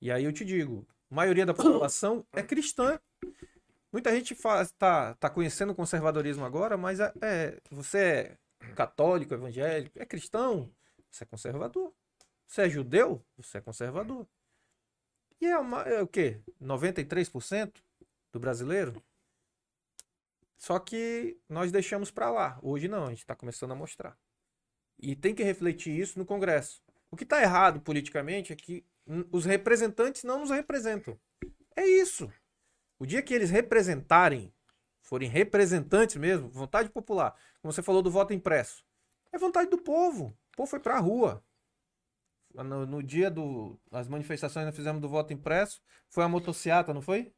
[0.00, 2.98] E aí eu te digo, a maioria da população é cristã.
[3.92, 9.34] Muita gente faz, tá, tá conhecendo o conservadorismo agora, mas é, é- você é católico,
[9.34, 10.70] evangélico, é cristão,
[11.10, 11.92] você é conservador.
[12.46, 14.26] Você é judeu, você é conservador.
[15.40, 16.40] E é, uma- é o quê?
[16.60, 17.82] 93%
[18.32, 19.02] do brasileiro?
[20.58, 22.58] Só que nós deixamos para lá.
[22.60, 24.18] Hoje não, a gente está começando a mostrar.
[24.98, 26.82] E tem que refletir isso no Congresso.
[27.10, 28.84] O que está errado politicamente é que
[29.30, 31.18] os representantes não nos representam.
[31.76, 32.30] É isso.
[32.98, 34.52] O dia que eles representarem,
[35.00, 38.84] forem representantes mesmo, vontade popular, como você falou do voto impresso,
[39.32, 40.36] é vontade do povo.
[40.52, 41.42] O povo foi pra rua.
[42.52, 43.32] No, no dia
[43.90, 47.32] das manifestações nós fizemos do voto impresso, foi a motociata, não foi?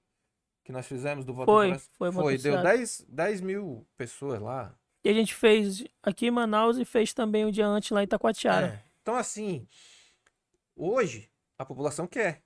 [0.71, 2.79] Que nós fizemos do voto Foi, foi Foi, deu motociata.
[2.79, 4.73] 10, 10 mil pessoas lá.
[5.05, 8.05] E a gente fez aqui em Manaus e fez também um dia antes lá em
[8.05, 8.66] Itacoatiara.
[8.68, 8.85] É.
[9.03, 9.66] Então, assim,
[10.77, 12.45] hoje a população quer.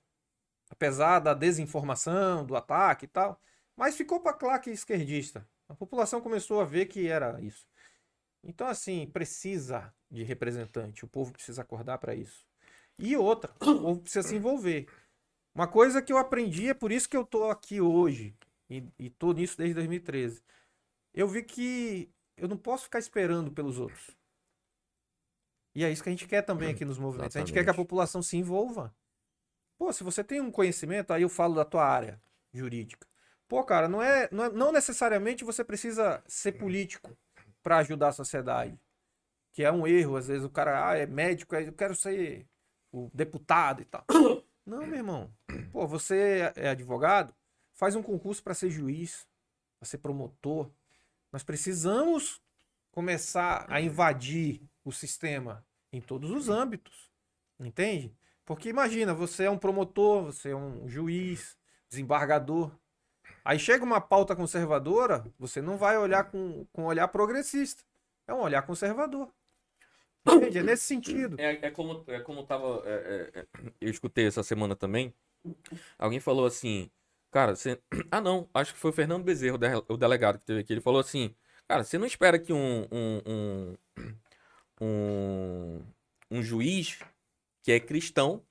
[0.71, 3.39] Apesar da desinformação, do ataque e tal.
[3.77, 5.47] Mas ficou para claque esquerdista.
[5.69, 7.67] A população começou a ver que era isso.
[8.43, 11.05] Então, assim, precisa de representante.
[11.05, 12.43] O povo precisa acordar para isso.
[12.97, 14.87] E outra, o povo precisa se envolver.
[15.55, 18.35] Uma coisa que eu aprendi, é por isso que eu tô aqui hoje.
[18.69, 20.43] E, e tô nisso desde 2013.
[21.13, 24.11] Eu vi que eu não posso ficar esperando pelos outros.
[25.73, 27.37] E é isso que a gente quer também aqui nos movimentos.
[27.37, 27.87] A gente quer que a Exatamente.
[27.87, 28.93] população se envolva.
[29.77, 32.21] Pô, se você tem um conhecimento, aí eu falo da tua área
[32.53, 33.07] jurídica.
[33.47, 37.17] Pô, cara, não é, não, é- não necessariamente você precisa ser político
[37.63, 38.77] para ajudar a sociedade.
[39.53, 42.45] Que é um erro, às vezes o cara ah, é médico, eu quero ser
[42.91, 44.05] o deputado e tal.
[44.65, 45.31] Não, meu irmão.
[45.71, 47.33] Pô, você é advogado,
[47.73, 49.27] faz um concurso para ser juiz,
[49.79, 50.71] para ser promotor.
[51.31, 52.41] Nós precisamos
[52.91, 57.11] começar a invadir o sistema em todos os âmbitos.
[57.59, 58.15] Entende?
[58.45, 61.57] Porque imagina, você é um promotor, você é um juiz,
[61.89, 62.71] desembargador.
[63.43, 67.83] Aí chega uma pauta conservadora, você não vai olhar com, com olhar progressista.
[68.27, 69.31] É um olhar conservador.
[70.27, 70.57] Entende?
[70.59, 71.39] É nesse sentido.
[71.39, 72.81] É, é como, é como tava.
[72.85, 73.45] é, é, é,
[73.81, 75.13] eu escutei essa semana também.
[75.97, 76.89] Alguém falou assim,
[77.31, 77.79] cara, você.
[78.11, 80.73] Ah, não, acho que foi o Fernando Bezerro, o de- o delegado que teve aqui.
[80.73, 81.35] Ele falou assim,
[81.67, 83.75] cara, você não espera que um, um, um,
[84.81, 85.81] um,
[86.31, 86.99] um juiz
[87.63, 88.43] que é cristão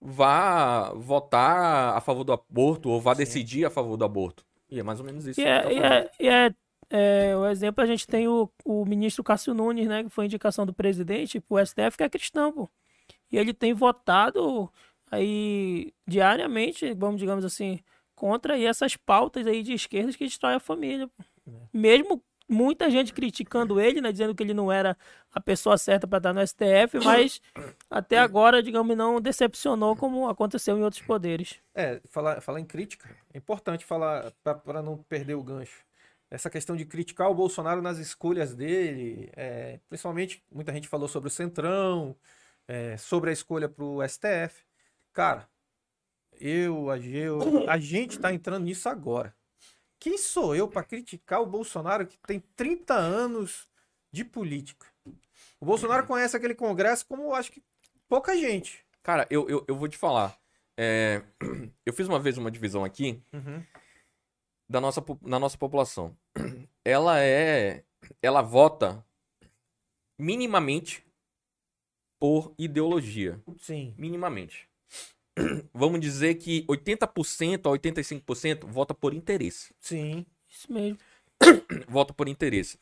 [0.00, 3.18] vá votar a favor do aborto ou vá Sim.
[3.18, 4.44] decidir a favor do aborto.
[4.70, 5.40] E é mais ou menos isso.
[5.40, 6.06] E que é, e tá falando.
[6.06, 6.54] é, e é,
[6.90, 10.02] é, o exemplo, a gente tem o, o ministro Cássio Nunes, né?
[10.02, 12.68] Que foi indicação do presidente pro STF, que é cristão, pô.
[13.30, 14.68] E ele tem votado
[15.08, 17.78] aí diariamente, vamos digamos assim,
[18.14, 21.08] contra aí essas pautas aí de esquerdas que destrói a família.
[21.08, 21.24] pô.
[21.72, 24.10] Mesmo muita gente criticando ele, né?
[24.10, 24.96] Dizendo que ele não era
[25.32, 27.40] a pessoa certa para estar no STF, mas
[27.88, 31.60] até agora, digamos, não decepcionou como aconteceu em outros poderes.
[31.72, 35.88] É, falar, falar em crítica, é importante falar para não perder o gancho.
[36.30, 41.26] Essa questão de criticar o Bolsonaro nas escolhas dele, é, principalmente muita gente falou sobre
[41.26, 42.16] o Centrão,
[42.68, 44.64] é, sobre a escolha para o STF.
[45.12, 45.48] Cara,
[46.40, 49.34] eu, a Geu, a gente tá entrando nisso agora.
[49.98, 53.68] Quem sou eu para criticar o Bolsonaro que tem 30 anos
[54.12, 54.86] de política?
[55.60, 57.62] O Bolsonaro conhece aquele Congresso como eu acho que
[58.08, 58.84] pouca gente.
[59.02, 60.38] Cara, eu, eu, eu vou te falar.
[60.76, 61.22] É,
[61.84, 63.62] eu fiz uma vez uma divisão aqui Uhum.
[64.70, 66.16] Da nossa, na nossa população.
[66.84, 67.82] Ela é.
[68.22, 69.04] Ela vota
[70.16, 71.04] minimamente
[72.20, 73.40] por ideologia.
[73.58, 73.92] Sim.
[73.98, 74.68] Minimamente.
[75.74, 79.74] Vamos dizer que 80% a 85% vota por interesse.
[79.80, 80.24] Sim.
[80.48, 80.98] Isso mesmo.
[81.88, 82.78] Vota por interesse.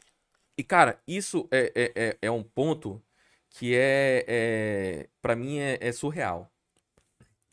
[0.56, 3.00] E, cara, isso é, é, é, é um ponto
[3.50, 6.50] que é, é para mim é, é surreal.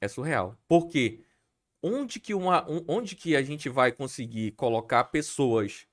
[0.01, 0.57] É surreal.
[0.67, 1.24] Por quê?
[1.87, 5.85] Onde que, uma, um- onde que a gente vai conseguir colocar pessoas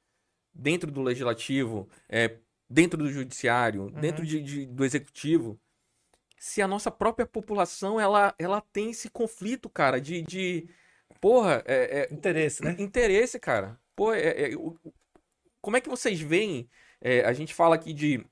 [0.55, 2.39] dentro do legislativo, é,
[2.69, 5.61] dentro do judiciário, dentro de, de- do executivo,
[6.39, 10.67] se a nossa própria população ela, ela tem esse conflito, cara, de, de
[11.21, 12.75] porra, é, é, Interesse, né?
[12.79, 13.79] interesse, cara.
[13.95, 14.75] Pô, é- é, o-
[15.61, 16.71] como é que vocês veem?
[17.05, 18.25] é, a gente fala aqui de,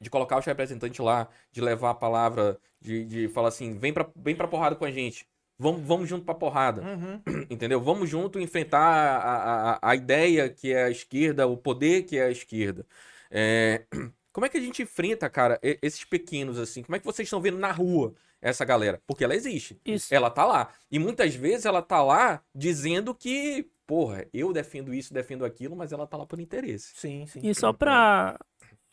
[0.00, 4.08] de colocar os representantes lá, de levar a palavra, de, de falar assim, vem pra,
[4.16, 5.28] vem pra porrada com a gente.
[5.62, 7.22] Vamos, vamos junto pra porrada, Uhum.
[7.48, 7.80] entendeu?
[7.80, 12.24] Vamos junto enfrentar a, a, a ideia que é a esquerda, o poder que é
[12.24, 12.84] a esquerda.
[13.30, 13.84] É,
[14.32, 16.82] como é que a gente enfrenta, cara, esses pequenos assim?
[16.82, 19.00] Como é que vocês estão vendo na rua essa galera?
[19.06, 19.80] Porque ela existe.
[19.84, 20.12] Isso.
[20.12, 20.68] Ela tá lá.
[20.90, 25.92] E muitas vezes ela tá lá dizendo que, porra, eu defendo isso, defendo aquilo, mas
[25.92, 26.92] ela tá lá por interesse.
[26.96, 27.40] Sim, sim.
[27.42, 28.36] E só pra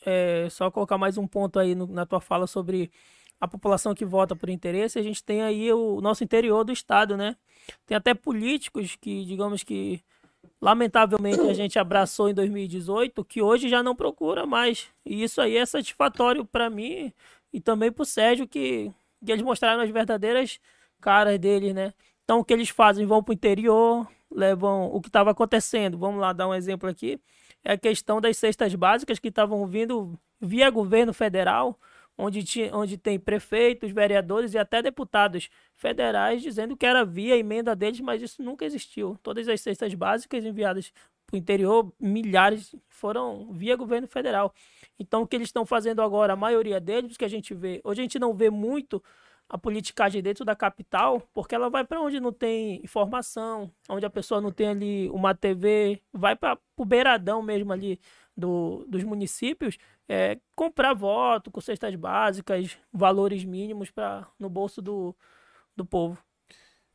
[0.05, 2.91] é, só colocar mais um ponto aí no- na tua fala sobre
[3.39, 7.15] a população que vota por interesse, a gente tem aí o nosso interior do estado,
[7.15, 7.35] né?
[7.85, 10.01] Tem até políticos que, digamos que,
[10.61, 14.87] lamentavelmente a gente abraçou em 2018, que hoje já não procura mais.
[15.05, 17.13] E isso aí é satisfatório pra mim
[17.53, 18.91] e também pro Sérgio, que,
[19.25, 20.59] que eles mostraram as verdadeiras
[20.99, 21.93] caras deles, né?
[22.23, 23.05] Então o que eles fazem?
[23.05, 25.97] Vão pro interior, levam o que estava acontecendo.
[25.97, 27.19] Vamos lá dar um exemplo aqui
[27.63, 31.77] é a questão das cestas básicas que estavam vindo via governo federal.
[32.19, 32.43] Onde,
[32.73, 38.21] onde tem prefeitos, vereadores e até deputados federais dizendo que era via emenda deles, mas
[38.21, 39.17] isso nunca existiu.
[39.23, 40.91] Todas as cestas básicas enviadas
[41.25, 44.53] para o interior, milhares foram via governo federal.
[44.99, 48.01] Então, o que eles estão fazendo agora, a maioria deles, que a gente vê, hoje
[48.01, 49.01] a gente não vê muito
[49.47, 54.09] a politicagem dentro da capital, porque ela vai para onde não tem informação, onde a
[54.09, 57.99] pessoa não tem ali uma TV, vai para o beiradão mesmo ali
[58.39, 59.77] do, dos municípios,
[60.07, 65.15] é, comprar voto com cestas básicas, valores mínimos para no bolso do,
[65.75, 66.17] do povo.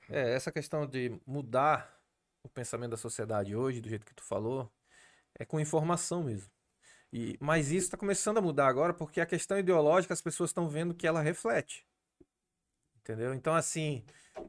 [0.09, 2.01] É, essa questão de mudar
[2.43, 4.71] o pensamento da sociedade hoje, do jeito que tu falou,
[5.39, 6.51] é com informação mesmo.
[7.13, 10.69] E, mas isso está começando a mudar agora porque a questão ideológica as pessoas estão
[10.69, 11.87] vendo que ela reflete.
[12.97, 13.33] Entendeu?
[13.35, 14.05] Então, assim,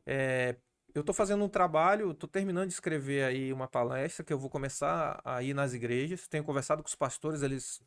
[0.06, 0.56] é,
[0.96, 4.50] eu estou fazendo um trabalho, estou terminando de escrever aí uma palestra que eu vou
[4.50, 6.26] começar a ir nas igrejas.
[6.26, 7.84] Tenho conversado com os pastores, eles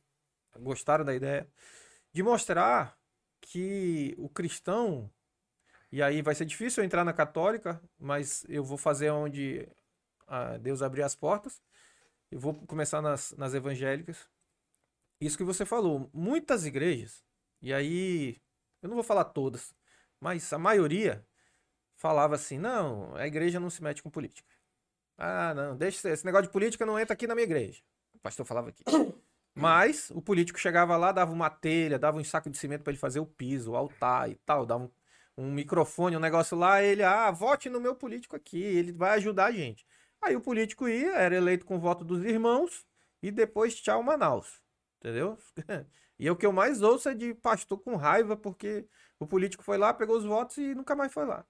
[0.61, 1.51] gostaram da ideia
[2.13, 2.99] de mostrar
[3.41, 5.11] que o cristão,
[5.91, 9.67] e aí vai ser difícil eu entrar na católica, mas eu vou fazer onde
[10.27, 11.63] ah, Deus abrir as portas.
[12.31, 14.29] Eu vou começar nas, nas evangélicas.
[15.19, 17.25] Isso que você falou, muitas igrejas,
[17.63, 18.37] e aí
[18.83, 19.75] eu não vou falar todas,
[20.21, 21.27] mas a maioria
[21.99, 24.49] falava assim: não, a igreja não se mete com política.
[25.19, 27.83] Ah, não, deixa esse negócio de política não entra aqui na minha igreja.
[28.15, 28.83] O pastor falava aqui.
[29.55, 32.99] Mas o político chegava lá, dava uma telha, dava um saco de cimento para ele
[32.99, 34.91] fazer o piso, o altar e tal, dava um,
[35.37, 39.47] um microfone, um negócio lá, ele, ah, vote no meu político aqui, ele vai ajudar
[39.47, 39.85] a gente.
[40.23, 42.87] Aí o político ia, era eleito com o voto dos irmãos
[43.21, 44.63] e depois tchau Manaus.
[44.99, 45.37] Entendeu?
[46.21, 48.89] E o que eu mais ouço é de pastor com raiva porque
[49.21, 51.47] o político foi lá, pegou os votos e nunca mais foi lá.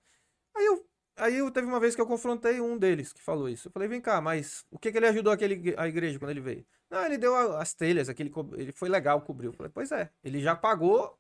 [0.59, 0.87] Aí eu,
[1.17, 3.69] aí eu teve uma vez que eu confrontei um deles que falou isso.
[3.69, 6.41] Eu falei, vem cá, mas o que, que ele ajudou aquele, a igreja quando ele
[6.41, 6.67] veio?
[6.91, 9.51] Não, ele deu as telhas, aquele, ele foi legal, cobriu.
[9.51, 11.17] Eu falei, pois é, ele já pagou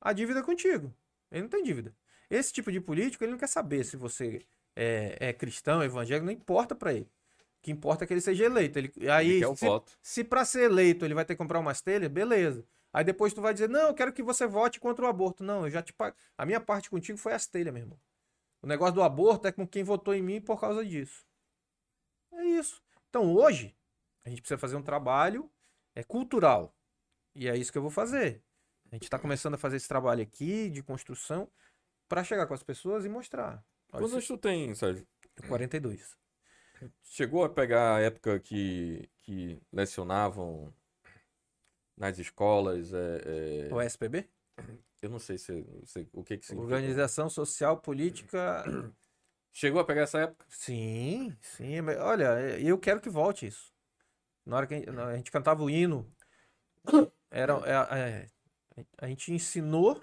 [0.00, 0.94] a dívida contigo.
[1.30, 1.94] Ele não tem dívida.
[2.30, 4.40] Esse tipo de político, ele não quer saber se você
[4.74, 7.10] é, é cristão, evangélico, não importa para ele.
[7.58, 8.78] O que importa é que ele seja eleito.
[8.78, 9.92] Ele, aí, ele se, voto.
[10.00, 12.64] se para ser eleito ele vai ter que comprar umas telhas, beleza.
[12.92, 15.44] Aí depois tu vai dizer, não, eu quero que você vote contra o aborto.
[15.44, 16.16] Não, eu já te pago.
[16.36, 17.98] A minha parte contigo foi as telhas, meu irmão.
[18.62, 21.24] O negócio do aborto é com quem votou em mim por causa disso.
[22.32, 22.82] É isso.
[23.08, 23.76] Então hoje,
[24.24, 25.50] a gente precisa fazer um trabalho
[25.94, 26.74] é, cultural.
[27.34, 28.42] E é isso que eu vou fazer.
[28.90, 31.48] A gente está começando a fazer esse trabalho aqui de construção
[32.08, 33.64] para chegar com as pessoas e mostrar.
[33.92, 35.06] Olha, Quantos anos tu tem, Sérgio?
[35.46, 36.16] 42.
[37.02, 40.72] Chegou a pegar a época que, que lecionavam
[41.96, 42.92] nas escolas.
[42.92, 44.28] É, é, O SPB?
[45.00, 45.52] Eu não sei se,
[46.12, 46.74] o que que significa.
[46.74, 48.64] Organização Social Política.
[49.52, 50.44] Chegou a pegar essa época?
[50.48, 51.80] Sim, sim.
[51.80, 53.72] mas Olha, eu quero que volte isso.
[54.44, 56.10] Na hora que a gente, a gente cantava o hino,
[57.30, 60.00] era, é, é, a gente ensinou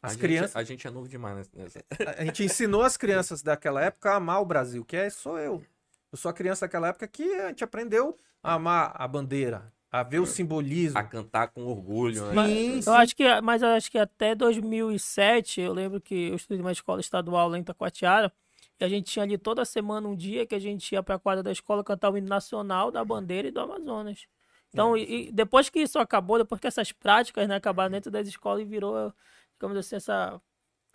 [0.00, 0.56] A as gente- crianças.
[0.56, 1.84] a gente é novo demais nessa.
[2.16, 5.64] A gente ensinou as crianças daquela época a amar o Brasil, que é, sou eu.
[6.10, 10.02] Eu sou a criança daquela época que a gente aprendeu a amar a bandeira, a
[10.02, 10.98] ver o simbolismo.
[10.98, 12.46] A cantar com orgulho, né?
[12.46, 16.56] Sim, Eu acho que, mas eu acho que até 2007, eu lembro que eu estudei
[16.56, 18.32] numa escola estadual lá em Taquatiara,
[18.80, 21.18] e a gente tinha ali toda semana um dia que a gente ia para a
[21.18, 24.26] quadra da escola cantar o hino nacional da bandeira e do Amazonas.
[24.72, 28.26] Então, e, e depois que isso acabou, depois que essas práticas né, acabaram dentro das
[28.26, 29.12] escolas e virou,
[29.52, 30.40] digamos assim, essa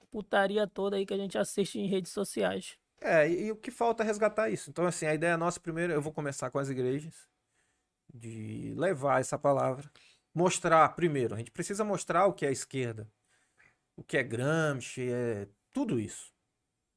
[0.09, 2.75] putaria toda aí que a gente assiste em redes sociais.
[2.99, 4.71] É, e, e o que falta é resgatar isso.
[4.71, 7.29] Então, assim, a ideia nossa, primeiro, eu vou começar com as igrejas,
[8.14, 9.89] de levar essa palavra,
[10.34, 13.12] mostrar, primeiro, a gente precisa mostrar o que é esquerda,
[13.95, 16.32] o que é Gramsci, é tudo isso.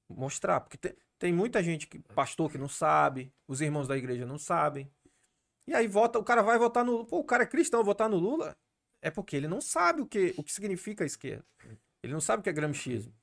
[0.09, 4.27] Mostrar, porque tem, tem muita gente, que, pastor que não sabe, os irmãos da igreja
[4.27, 4.91] não sabem.
[5.67, 7.05] E aí vota, o cara vai votar no.
[7.05, 8.57] Pô, o cara é cristão, votar no Lula
[9.03, 11.45] é porque ele não sabe o que, o que significa a esquerda.
[12.03, 13.15] Ele não sabe o que é gramscismo.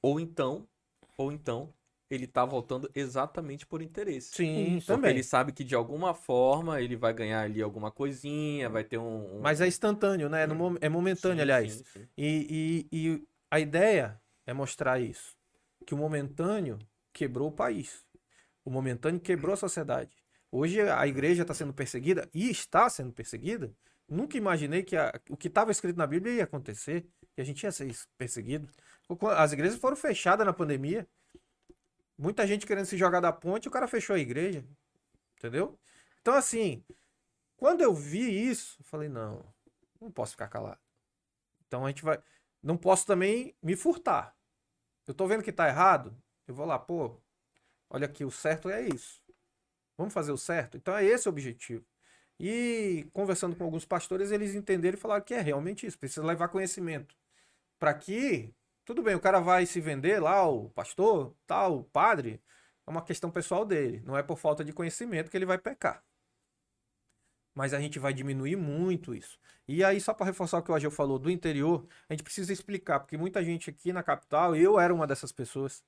[0.00, 0.68] Ou então,
[1.16, 1.72] ou então,
[2.14, 4.34] ele tá voltando exatamente por interesse.
[4.34, 5.10] Sim, Porque também.
[5.10, 9.36] ele sabe que de alguma forma ele vai ganhar ali alguma coisinha, vai ter um.
[9.36, 10.42] um- Mas é instantâneo, né?
[10.42, 11.72] É, no mom- é momentâneo, Sim, aliás.
[11.72, 12.08] sim, sim.
[12.16, 15.36] E, e, e a ideia é mostrar isso.
[15.86, 16.78] Que o momentâneo
[17.12, 18.04] quebrou o país.
[18.64, 20.10] O momentâneo quebrou a sociedade.
[20.50, 23.72] Hoje a igreja está sendo perseguida e está sendo perseguida.
[24.08, 27.62] Nunca imaginei que a- o que estava escrito na Bíblia ia acontecer, que a gente
[27.62, 28.68] ia ser perseguido.
[29.36, 31.06] As igrejas foram fechadas na pandemia.
[32.16, 34.64] Muita gente querendo se jogar da ponte, o cara fechou a igreja.
[35.36, 35.78] Entendeu?
[36.20, 36.84] Então, assim,
[37.56, 39.44] quando eu vi isso, eu falei, não,
[40.00, 40.80] não posso ficar calado.
[41.66, 42.22] Então a gente vai.
[42.62, 44.36] Não posso também me furtar.
[45.06, 47.16] Eu tô vendo que tá errado, eu vou lá, pô,
[47.90, 49.22] olha aqui, o certo é isso.
[49.96, 50.76] Vamos fazer o certo?
[50.76, 51.84] Então é esse o objetivo.
[52.38, 56.48] E conversando com alguns pastores, eles entenderam e falaram que é realmente isso, precisa levar
[56.48, 57.16] conhecimento.
[57.78, 58.54] Para que,
[58.84, 62.42] tudo bem, o cara vai se vender lá, o pastor, tal, o padre,
[62.86, 64.02] é uma questão pessoal dele.
[64.04, 66.02] Não é por falta de conhecimento que ele vai pecar.
[67.54, 69.38] Mas a gente vai diminuir muito isso.
[69.68, 72.52] E aí, só para reforçar o que o Agil falou do interior, a gente precisa
[72.52, 75.84] explicar, porque muita gente aqui na capital, eu era uma dessas pessoas,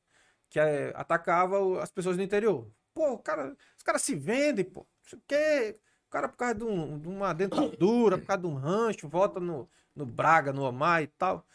[0.50, 2.70] que é, atacava as pessoas do interior.
[2.92, 4.86] Pô, cara, os caras se vendem, pô.
[5.04, 5.76] Isso que
[6.06, 9.40] o cara, por causa de, um, de, uma dentadura, por causa de um rancho, vota
[9.40, 11.46] no, no Braga, no Omar e tal.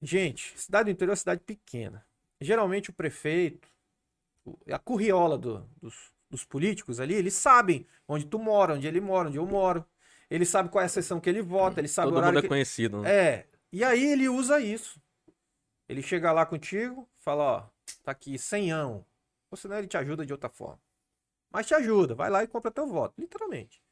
[0.00, 2.06] Gente, cidade do interior é cidade pequena.
[2.40, 3.68] Geralmente o prefeito,
[4.70, 9.28] a curriola do, dos, dos políticos ali, eles sabem onde tu mora, onde ele mora,
[9.28, 9.84] onde eu moro.
[10.30, 12.38] Ele sabe qual é a sessão que ele vota, ele sabe Todo o horário mundo
[12.38, 12.48] é que...
[12.48, 13.10] conhecido, né?
[13.10, 13.46] É.
[13.72, 15.00] E aí ele usa isso.
[15.88, 17.68] Ele chega lá contigo, fala, ó,
[18.04, 19.04] tá aqui senhão.
[19.50, 20.80] Ou senão ele te ajuda de outra forma.
[21.50, 23.82] Mas te ajuda, vai lá e compra teu voto, literalmente.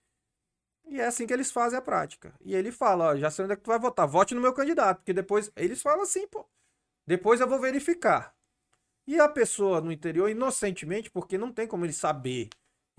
[0.87, 2.32] E é assim que eles fazem a prática.
[2.45, 4.53] E ele fala, ó, já sei onde é que tu vai votar, vote no meu
[4.53, 6.47] candidato, porque depois eles falam assim, pô.
[7.07, 8.34] Depois eu vou verificar.
[9.07, 12.49] E a pessoa no interior, inocentemente, porque não tem como ele saber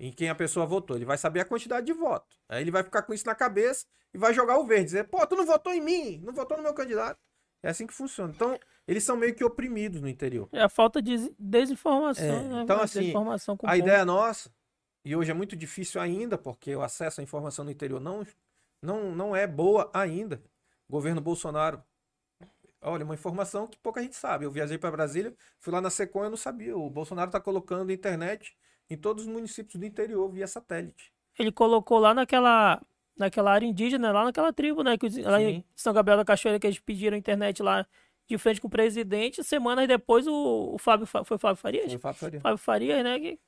[0.00, 2.36] em quem a pessoa votou, ele vai saber a quantidade de voto.
[2.48, 3.84] Aí ele vai ficar com isso na cabeça
[4.14, 6.62] e vai jogar o verde, dizer, pô, tu não votou em mim, não votou no
[6.62, 7.18] meu candidato.
[7.62, 8.32] É assim que funciona.
[8.34, 10.48] Então, eles são meio que oprimidos no interior.
[10.52, 12.62] É a falta de desinformação, É, né?
[12.62, 13.82] então, assim, Desinformação com o A povo.
[13.82, 14.50] ideia nossa,
[15.08, 18.26] e hoje é muito difícil ainda, porque o acesso à informação no interior não,
[18.82, 20.42] não, não é boa ainda.
[20.86, 21.82] Governo Bolsonaro.
[22.82, 24.44] Olha, uma informação que pouca gente sabe.
[24.44, 26.76] Eu viajei para Brasília, fui lá na Secom eu não sabia.
[26.76, 28.54] O Bolsonaro está colocando internet
[28.90, 31.10] em todos os municípios do interior via satélite.
[31.38, 32.78] Ele colocou lá naquela,
[33.16, 34.98] naquela área indígena, lá naquela tribo, né?
[34.98, 35.64] Que, lá em.
[35.74, 37.86] São Gabriel da Cachoeira, que eles pediram internet lá
[38.26, 39.42] de frente com o presidente.
[39.42, 41.86] Semanas depois o, o Fábio, foi o Fábio Farias?
[41.86, 42.40] Foi o Fábio Faria.
[42.42, 43.18] Fábio Farias, né?
[43.18, 43.40] Que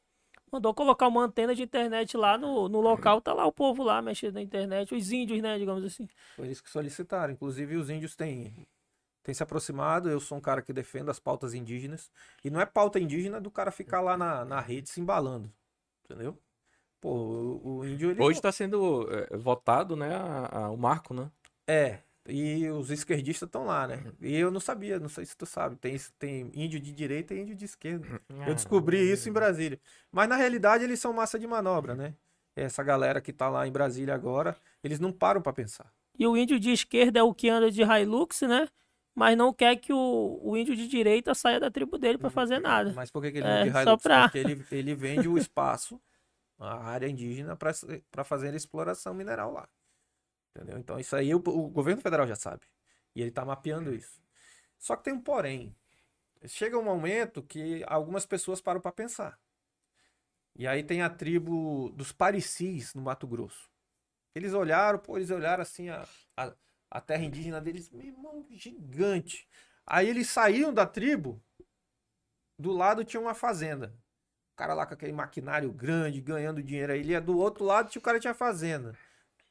[0.53, 3.21] mandou colocar uma antena de internet lá no, no local.
[3.21, 4.95] Tá lá o povo lá mexendo na internet.
[4.95, 5.59] Os índios, né?
[5.59, 6.09] Digamos assim.
[6.37, 7.33] Foi isso que solicitaram.
[7.33, 8.67] Inclusive, os índios têm,
[9.23, 10.09] têm se aproximado.
[10.11, 12.11] Eu sou um cara que defendo as pautas indígenas.
[12.45, 15.53] E não é pauta indígena do cara ficar lá na, na rede se embalando.
[16.05, 16.39] Entendeu?
[17.01, 18.11] Pô, o, o índio.
[18.11, 21.31] Ele Hoje não- está sendo é, votado, né, a- a- o marco, né?
[21.67, 22.01] É.
[22.29, 24.13] E os esquerdistas estão lá, né?
[24.21, 25.77] E eu não sabia, não sei se tu sabe.
[25.77, 28.07] Tem, tem índio de direita e índio de esquerda.
[28.47, 29.81] Eu descobri isso em Brasília.
[30.13, 32.15] Mas na realidade eles são massa de manobra, né?
[32.55, 35.93] Essa galera que tá lá em Brasília agora, eles não param pra pensar.
[36.19, 38.69] E o índio de esquerda é o que anda de Hilux, né?
[39.15, 42.59] Mas não quer que o, o índio de direita saia da tribo dele pra fazer
[42.61, 42.93] nada.
[42.93, 44.03] Mas por que, que ele É, só Hilux?
[44.03, 46.01] pra- Porque ele, ele vende o espaço,
[46.59, 49.69] a área indígena, para fazer a exploração mineral lá.
[50.55, 50.79] Entendeu?
[50.79, 52.67] Então isso aí o, o governo federal já sabe.
[53.15, 54.21] E ele tá mapeando isso.
[54.79, 55.75] Só que tem um porém.
[56.47, 59.39] Chega um momento que algumas pessoas param para pensar.
[60.57, 63.71] E aí tem a tribo dos Parecis, no Mato Grosso.
[64.35, 66.53] Eles olharam, pô, eles olharam assim a, a,
[66.91, 69.49] a terra indígena deles, meu irmão, gigante.
[69.87, 71.43] Aí eles saíram da tribo,
[72.59, 73.95] do lado tinha uma fazenda.
[74.53, 76.93] O cara lá com aquele maquinário grande, ganhando dinheiro.
[76.93, 78.97] Aí ele ia do outro lado, tinha o cara tinha fazenda.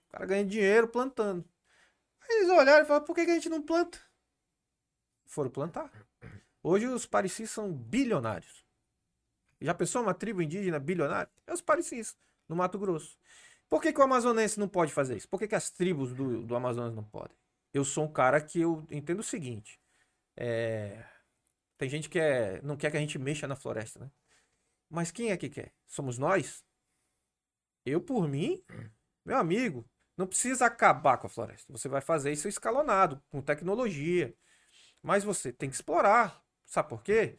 [0.09, 1.47] O cara ganhando dinheiro plantando.
[2.21, 3.99] Aí eles olharam e falaram, por que, que a gente não planta?
[5.25, 5.91] Foram plantar.
[6.61, 8.65] Hoje os parecis são bilionários.
[9.61, 11.31] Já pensou uma tribo indígena bilionária?
[11.45, 13.17] É os parecis, no Mato Grosso.
[13.69, 15.29] Por que, que o amazonense não pode fazer isso?
[15.29, 17.37] Por que, que as tribos do, do Amazonas não podem?
[17.71, 19.79] Eu sou um cara que eu entendo o seguinte.
[20.35, 21.05] É,
[21.77, 22.61] Tem gente que é...
[22.63, 24.11] não quer que a gente mexa na floresta, né?
[24.89, 25.73] Mas quem é que quer?
[25.85, 26.65] Somos nós?
[27.85, 28.63] Eu, por mim,
[29.23, 29.85] meu amigo,
[30.19, 31.71] não precisa acabar com a floresta.
[31.71, 34.35] Você vai fazer isso escalonado, com tecnologia.
[35.01, 36.43] Mas você tem que explorar.
[36.65, 37.37] Sabe por quê?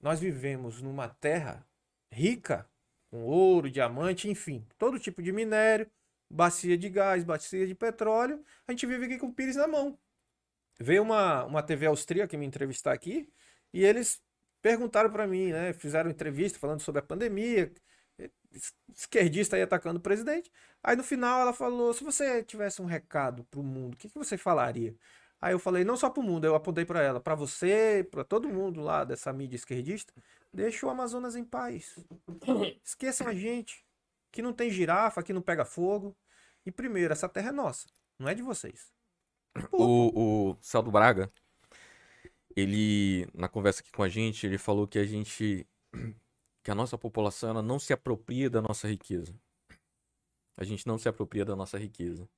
[0.00, 1.64] Nós vivemos numa terra
[2.10, 2.68] rica,
[3.08, 5.88] com ouro, diamante, enfim, todo tipo de minério,
[6.28, 8.44] bacia de gás, bacia de petróleo.
[8.66, 9.96] A gente vive aqui com o pires na mão.
[10.80, 13.32] Veio uma, uma TV austríaca me entrevistar aqui
[13.72, 14.20] e eles
[14.60, 15.72] perguntaram para mim, né?
[15.72, 17.72] Fizeram entrevista falando sobre a pandemia,
[18.94, 20.50] esquerdista aí atacando o presidente.
[20.82, 24.18] Aí no final ela falou: se você tivesse um recado pro mundo, o que, que
[24.18, 24.96] você falaria?
[25.40, 28.48] Aí eu falei, não só pro mundo, eu apontei para ela, para você, para todo
[28.48, 30.12] mundo lá dessa mídia esquerdista,
[30.52, 31.96] deixa o Amazonas em paz.
[32.84, 33.84] Esqueçam a gente,
[34.32, 36.16] que não tem girafa, que não pega fogo.
[36.66, 37.86] E primeiro, essa terra é nossa,
[38.18, 38.92] não é de vocês.
[39.70, 41.30] O, o Celso Braga,
[42.56, 45.66] ele, na conversa aqui com a gente, ele falou que a gente,
[46.68, 49.34] que a nossa população, ela não se apropria da nossa riqueza.
[50.54, 52.28] A gente não se apropria da nossa riqueza.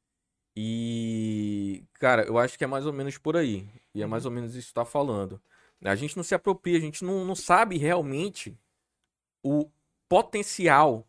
[0.57, 3.68] E, cara, eu acho que é mais ou menos por aí.
[3.93, 5.43] E é mais ou menos isso que tá falando.
[5.85, 8.57] A gente não se apropria, a gente não, não sabe realmente
[9.43, 9.68] o
[10.09, 11.05] potencial.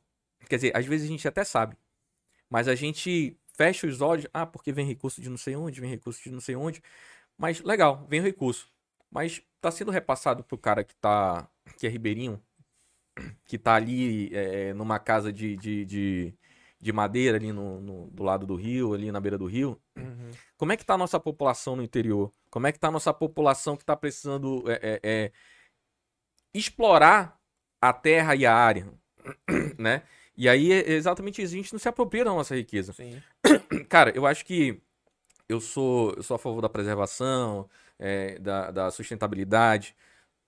[0.49, 1.77] Quer dizer, às vezes a gente até sabe.
[2.49, 5.91] Mas a gente fecha os olhos, ah, porque vem recurso de não sei onde, vem
[5.91, 6.81] recurso de não sei onde.
[7.37, 8.67] Mas legal, vem o recurso.
[9.11, 11.47] Mas tá sendo repassado pro cara que tá.
[11.77, 12.41] que é ribeirinho,
[13.45, 16.33] que tá ali é, numa casa de, de, de,
[16.79, 19.79] de madeira ali no, no- do lado do rio, ali na beira do rio.
[19.97, 20.31] Uhum.
[20.57, 22.31] Como é que tá a nossa população no interior?
[22.49, 25.31] Como é que tá a nossa população que tá precisando é, é, é,
[26.53, 27.37] explorar
[27.81, 28.87] a terra e a área,
[29.77, 30.03] né?
[30.37, 32.93] E aí, é exatamente isso, a gente não se apropria da nossa riqueza.
[32.93, 33.21] Sim.
[33.89, 34.81] Cara, eu acho que
[35.47, 39.95] eu sou, eu sou a favor da preservação, é, da, da sustentabilidade.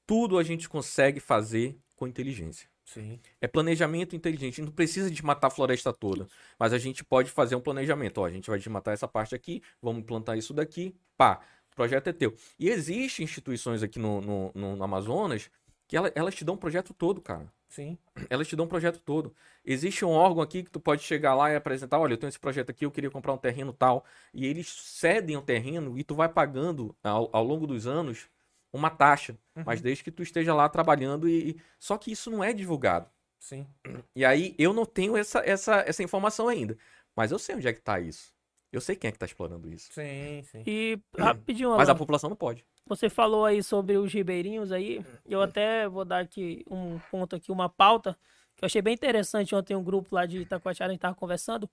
[0.07, 2.68] Tudo a gente consegue fazer com inteligência.
[2.86, 3.18] Sim.
[3.39, 4.62] É planejamento inteligente.
[4.62, 6.28] Não precisa desmatar a floresta toda.
[6.60, 8.20] Mas a gente pode fazer um planejamento.
[8.20, 10.93] Ó, a gente vai desmatar essa parte aqui, vamos plantar isso daqui.
[11.18, 11.39] Pá,
[11.72, 12.36] o projeto é teu.
[12.60, 15.49] E existem instituições aqui no, no, no- no Amazonas
[15.88, 17.51] que ela- elas te dão um projeto todo, cara.
[17.70, 17.97] Sim.
[18.30, 19.34] Elas te dão um projeto todo.
[19.66, 22.39] Existe um órgão aqui que tu pode chegar lá e apresentar, olha, eu tenho esse
[22.39, 24.06] projeto aqui, eu queria comprar um terreno tal.
[24.34, 28.28] E eles cedem o terreno e tu vai pagando ao, ao longo dos anos
[28.74, 29.38] uma taxa.
[29.66, 31.58] Mas desde que tu esteja lá trabalhando e...
[31.80, 33.08] Só que isso não é divulgado.
[33.40, 33.68] Sim.
[34.16, 36.78] E aí eu não tenho essa, essa, essa informação ainda.
[37.16, 38.34] Mas eu sei onde é que tá isso.
[38.72, 39.94] Eu sei quem é que tá explorando isso.
[39.94, 40.64] Sim, sim.
[40.66, 42.66] E rapidinho, Mas a população não pode.
[42.88, 45.06] você falou aí sobre os ribeirinhos aí.
[45.24, 48.18] Eu até vou dar aqui um ponto aqui, uma pauta
[48.56, 49.54] que eu achei bem interessante.
[49.54, 51.70] Ontem um grupo lá de Itacoatiara a gente tava conversando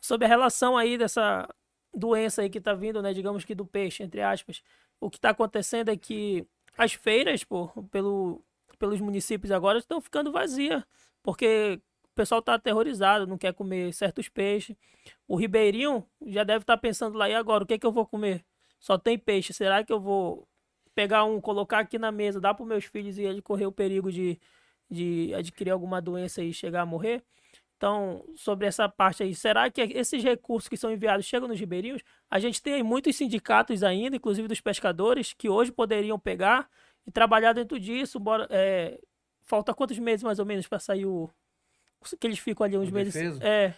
[0.00, 1.48] sobre a relação aí dessa
[1.92, 4.62] doença aí que tá vindo, né, digamos que do peixe, entre aspas.
[5.00, 6.46] O que tá acontecendo é que
[6.76, 8.44] as feiras, pô, pelo,
[8.78, 10.82] pelos municípios agora estão ficando vazias,
[11.22, 14.76] porque o pessoal tá aterrorizado, não quer comer certos peixes.
[15.26, 18.06] O ribeirinho já deve estar pensando lá, e agora, o que é que eu vou
[18.06, 18.44] comer?
[18.78, 20.46] Só tem peixe, será que eu vou
[20.94, 24.10] pegar um, colocar aqui na mesa, dar para meus filhos e ele correr o perigo
[24.12, 24.38] de,
[24.90, 27.22] de adquirir alguma doença e chegar a morrer?
[27.80, 32.02] Então, sobre essa parte aí, será que esses recursos que são enviados chegam nos ribeirinhos?
[32.30, 36.68] A gente tem muitos sindicatos ainda, inclusive dos pescadores, que hoje poderiam pegar
[37.06, 38.20] e trabalhar dentro disso.
[38.20, 39.00] Bora, é,
[39.44, 41.30] falta quantos meses mais ou menos para sair o.
[42.20, 43.14] Que eles ficam ali uns O meses.
[43.14, 43.42] defeso?
[43.42, 43.74] É.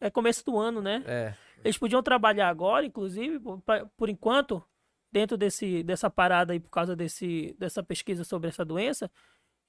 [0.00, 1.02] É começo do ano, né?
[1.04, 1.34] É.
[1.64, 3.60] Eles podiam trabalhar agora, inclusive, por,
[3.96, 4.64] por enquanto,
[5.10, 9.10] dentro desse, dessa parada aí, por causa desse, dessa pesquisa sobre essa doença,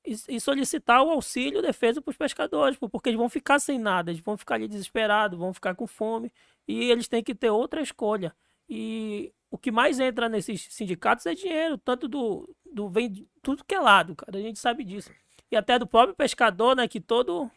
[0.06, 4.22] e, solicitar o auxílio, defesa para os pescadores, porque eles vão ficar sem nada, eles
[4.22, 6.32] vão ficar ali desesperados, vão ficar com fome,
[6.68, 8.36] e eles têm que ter outra escolha.
[8.68, 13.66] E o que mais entra nesses sindicatos é dinheiro, tanto do, do vem de tudo
[13.66, 15.12] que é lado, cara, a gente sabe disso.
[15.52, 17.52] E até do próprio pescador, né, que todo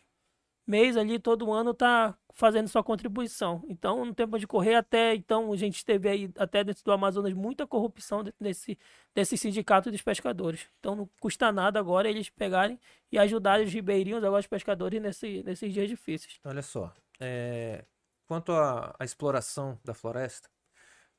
[0.67, 3.65] mês ali, todo ano tá fazendo sua contribuição.
[3.69, 7.33] Então, no tempo de correr até, então, a gente teve aí, até dentro do Amazonas,
[7.33, 8.77] muita corrupção desse,
[9.15, 10.69] desse sindicato dos pescadores.
[10.81, 12.79] Então, não custa nada agora eles pegarem
[13.11, 16.41] e ajudarem os ribeirinhos, agora os pescadores, nesse, nesses dias difíceis.
[16.45, 16.93] Olha só.
[17.21, 17.85] é,
[18.27, 20.51] Quanto à, à exploração da floresta,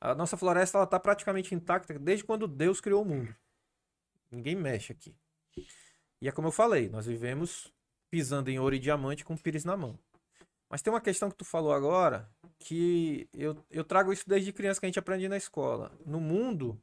[0.00, 3.34] a nossa floresta está praticamente intacta desde quando Deus criou o mundo.
[4.30, 5.16] Ninguém mexe aqui.
[6.20, 7.72] E é como eu falei, nós vivemos
[8.10, 9.98] pisando em ouro e diamante com pires na mão.
[10.68, 14.80] Mas tem uma questão que tu falou agora que eu, eu trago isso desde criança
[14.80, 15.96] que a gente aprende na escola.
[16.04, 16.82] No mundo,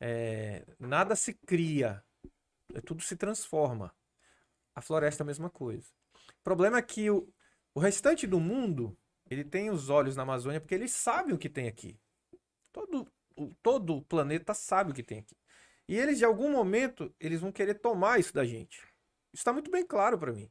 [0.00, 2.02] é, nada se cria,
[2.74, 3.94] é, tudo se transforma.
[4.74, 5.86] A floresta é a mesma coisa.
[6.14, 7.28] O problema é que o,
[7.74, 8.96] o restante do mundo,
[9.28, 12.00] ele tem os olhos na Amazônia porque eles sabem o que tem aqui.
[12.72, 13.06] Todo
[13.62, 15.36] todo o planeta sabe o que tem aqui.
[15.88, 18.78] E eles, de algum momento, eles vão querer tomar isso da gente.
[19.32, 20.50] Isso está muito bem claro para mim.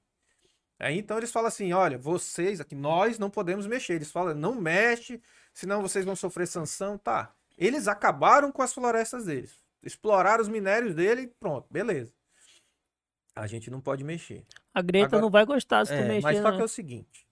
[0.82, 3.94] Aí então eles falam assim: olha, vocês aqui, nós não podemos mexer.
[3.94, 5.22] Eles falam, não mexe,
[5.54, 6.98] senão vocês vão sofrer sanção.
[6.98, 7.34] Tá.
[7.58, 9.54] Eles acabaram com as florestas deles.
[9.84, 12.14] Exploraram os minérios dele e pronto, beleza.
[13.36, 14.44] A gente não pode mexer.
[14.74, 16.22] A Greta Agora- não vai gostar se tu É, mexer.
[16.24, 16.56] mas só né?
[16.56, 17.28] que é o seguinte: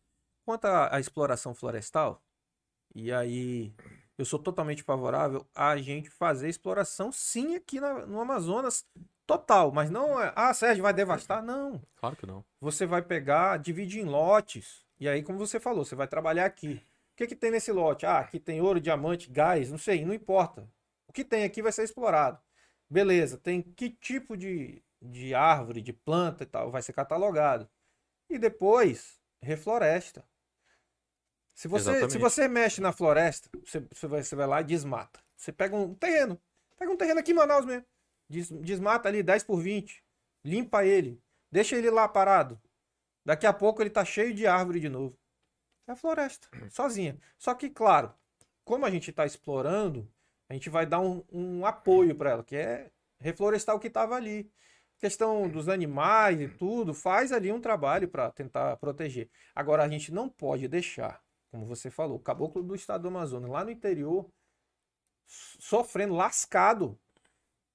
[0.46, 2.24] quanto à, à exploração florestal,
[2.94, 3.74] e aí
[4.18, 8.86] eu sou totalmente favorável a gente fazer exploração sim aqui na- no Amazonas
[9.30, 11.80] total, mas não é, ah, Sérgio vai devastar, não.
[11.98, 12.44] Claro que não.
[12.60, 16.82] Você vai pegar, dividir em lotes, e aí, como você falou, você vai trabalhar aqui.
[17.14, 18.08] O que que tem nesse lote?
[18.08, 20.68] Ah, aqui tem ouro, diamante, gás, não sei, não importa.
[21.08, 22.40] O que tem aqui vai ser explorado.
[22.90, 27.70] Beleza, tem que tipo de, de árvore, de planta e tal, vai ser catalogado.
[28.28, 30.26] E depois, refloresta.
[31.54, 35.20] Se você, se você mexe na floresta, você, você, vai, você vai lá e desmata.
[35.38, 36.42] Você pega um terreno,
[36.78, 37.86] pega um terreno aqui em Manaus mesmo,
[38.30, 40.04] desmata ali 10 por 20,
[40.44, 41.22] limpa ele,
[41.52, 42.62] deixa ele lá parado.
[43.26, 45.18] Daqui a pouco ele tá cheio de árvore de novo.
[45.88, 47.20] É a floresta, sozinha.
[47.38, 48.14] Só que, claro,
[48.64, 50.08] como a gente está explorando,
[50.48, 54.16] a gente vai dar um, um apoio para ela, que é reflorestar o que estava
[54.16, 54.52] ali.
[55.00, 59.30] Questão dos animais e tudo, faz ali um trabalho para tentar proteger.
[59.56, 63.50] Agora, a gente não pode deixar, como você falou, o caboclo do estado do Amazonas,
[63.50, 64.30] lá no interior,
[65.26, 67.00] sofrendo, lascado.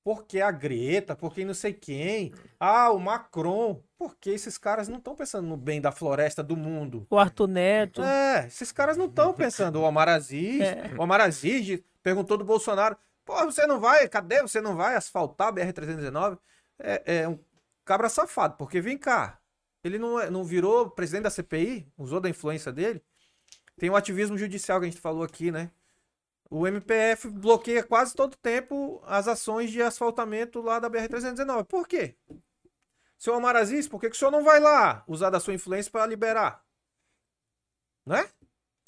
[0.04, 2.32] Porque a Greta, porque não sei quem.
[2.60, 3.82] Ah, o Macron.
[3.96, 7.06] Porque esses caras não estão pensando no bem da floresta do mundo.
[7.08, 8.02] O Arthur Neto.
[8.02, 9.76] É, esses caras não estão pensando.
[9.80, 10.92] O Omar Aziz, É.
[10.98, 14.42] o Omar Aziz perguntou do Bolsonaro: pô, você não vai, cadê?
[14.42, 16.38] Você não vai asfaltar a BR-319?
[16.78, 17.38] É, é um
[17.82, 19.38] cabra safado, porque vem cá.
[19.82, 23.02] Ele não, é- não virou presidente da CPI, usou da influência dele.
[23.78, 25.70] Tem o ativismo judicial que a gente falou aqui, né?
[26.56, 31.64] O MPF bloqueia quase todo tempo as ações de asfaltamento lá da BR-319.
[31.64, 32.14] Por quê?
[33.18, 35.90] Seu Omar Aziz, por que, que o senhor não vai lá usar da sua influência
[35.90, 36.62] para liberar?
[38.06, 38.28] Né?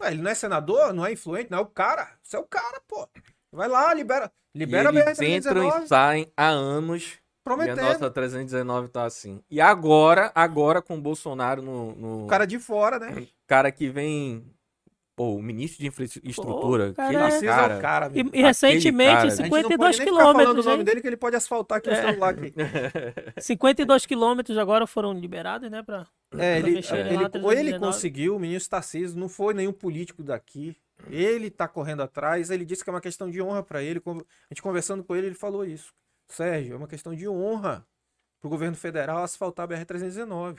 [0.01, 2.17] Ué, Ele não é senador, não é influente, não é o cara.
[2.23, 3.09] Você é o cara, pô.
[3.51, 4.33] Vai lá, libera.
[4.55, 7.03] Libera e a eles entram e BR-319, saem há anos.
[7.03, 7.81] E a prometendo.
[7.81, 9.43] nossa 319 tá assim.
[9.51, 13.27] E agora, agora com o Bolsonaro no, no O cara de fora, né?
[13.45, 14.56] cara que vem.
[15.17, 16.93] Pô, o ministro de infraestrutura.
[16.93, 17.79] cara, aquele é- cara.
[17.79, 19.27] o cara, E, e recentemente, cara.
[19.27, 21.37] A gente não pode 52 nem ficar falando o quilômetros, nome dele que ele pode
[21.37, 22.03] asfaltar aqui o É.
[22.03, 22.53] celular aqui.
[23.41, 25.83] 52 quilômetros agora foram liberados, né?
[25.83, 26.07] Pra...
[26.37, 27.79] É, ele, mexer ele- ou ele 319.
[27.79, 30.77] conseguiu, o ministro Tarcísio, não foi nenhum político daqui.
[31.11, 34.03] Ele tá correndo atrás, ele disse que é uma questão de honra para ele.
[34.07, 34.13] A
[34.53, 35.95] gente conversando com ele, ele falou isso.
[36.29, 37.87] Sérgio, é uma questão de honra
[38.41, 40.57] pro governo federal asfaltar a BR-319.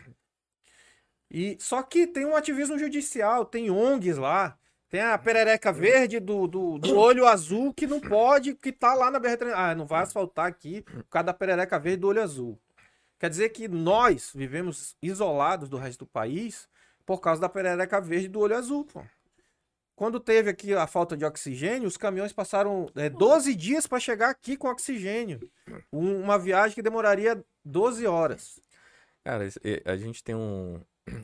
[1.29, 4.57] E, só que tem um ativismo judicial, tem ONGs lá,
[4.89, 9.11] tem a perereca verde do, do, do olho azul que não pode, que tá lá
[9.11, 9.51] na BR-319.
[9.53, 12.57] Ah, não vai asfaltar aqui por causa da perereca verde do olho azul.
[13.19, 16.69] Quer dizer que nós vivemos isolados do resto do país
[17.05, 19.03] por causa da perereca verde do olho azul, pô.
[19.95, 24.29] Quando teve aqui a falta de oxigênio, os caminhões passaram é, 12 dias para chegar
[24.29, 25.39] aqui com oxigênio.
[25.91, 28.59] Um- uma viagem que demoraria 12 horas.
[29.23, 29.45] Cara,
[29.85, 30.79] a gente tem um.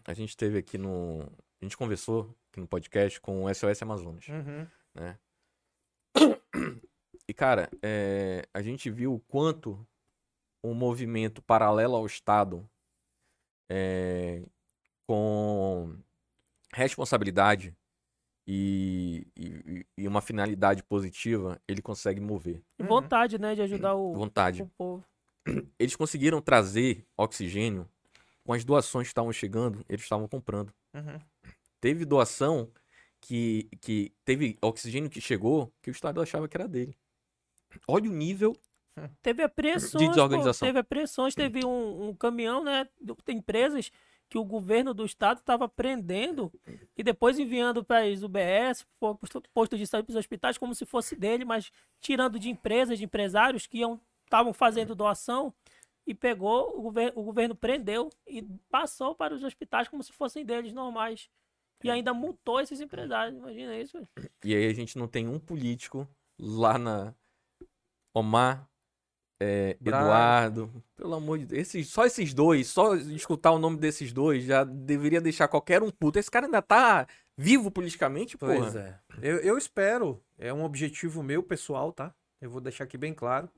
[0.06, 1.22] A gente teve aqui no.
[1.62, 4.26] A gente conversou aqui no podcast com o SOS Amazonas.
[4.28, 4.68] Uhum.
[7.28, 9.86] E, cara, é, a gente viu o quanto
[10.64, 12.68] um movimento paralelo ao Estado,
[13.70, 14.44] é,
[15.08, 15.96] com
[16.74, 17.76] responsabilidade
[18.48, 22.62] e, e- e uma finalidade positiva, ele consegue mover.
[22.78, 22.90] E Uhum.
[22.90, 23.56] vontade, né?
[23.56, 24.62] De ajudar o, Vontade.
[24.64, 25.04] o povo.
[25.80, 27.88] Eles conseguiram trazer oxigênio
[28.44, 30.74] com as doações que estavam chegando, eles estavam comprando.
[30.94, 31.20] Uhum.
[31.80, 32.72] Teve doação
[33.22, 36.96] que, que teve oxigênio que chegou que o Estado achava que era dele.
[37.88, 38.56] Olha o nível
[39.22, 40.68] Teve apreensões, pô, desorganização.
[40.68, 42.88] teve apreensões, teve um, um caminhão, né?
[43.02, 43.92] de de empresas
[44.30, 46.52] que o governo do estado estava prendendo
[46.98, 50.74] e depois enviando para as UBS, pro posto, posto de saúde para os hospitais, como
[50.74, 51.72] se fosse dele, mas
[52.02, 53.82] tirando de empresas, de empresários que
[54.26, 55.54] estavam fazendo doação
[56.06, 60.46] e pegou, o, gover o governo prendeu e passou para os hospitais como se fossem
[60.46, 61.30] deles normais.
[61.84, 63.98] E ainda multou esses empresários, imagina isso.
[63.98, 64.32] velho.
[64.44, 66.08] E aí a gente não tem um político
[66.40, 67.14] lá na
[68.14, 68.70] Omar,
[69.40, 69.76] é.
[69.82, 74.46] Eduardo, pelo amor de Deus, esses, só esses dois, só escutar o nome desses dois
[74.46, 76.18] já deveria deixar qualquer um puto.
[76.18, 78.56] Esse cara ainda tá vivo politicamente, porra.
[78.56, 79.00] Pois é.
[79.22, 82.14] Eu, eu espero, é um objetivo meu pessoal, tá?
[82.40, 83.50] Eu vou deixar aqui bem claro.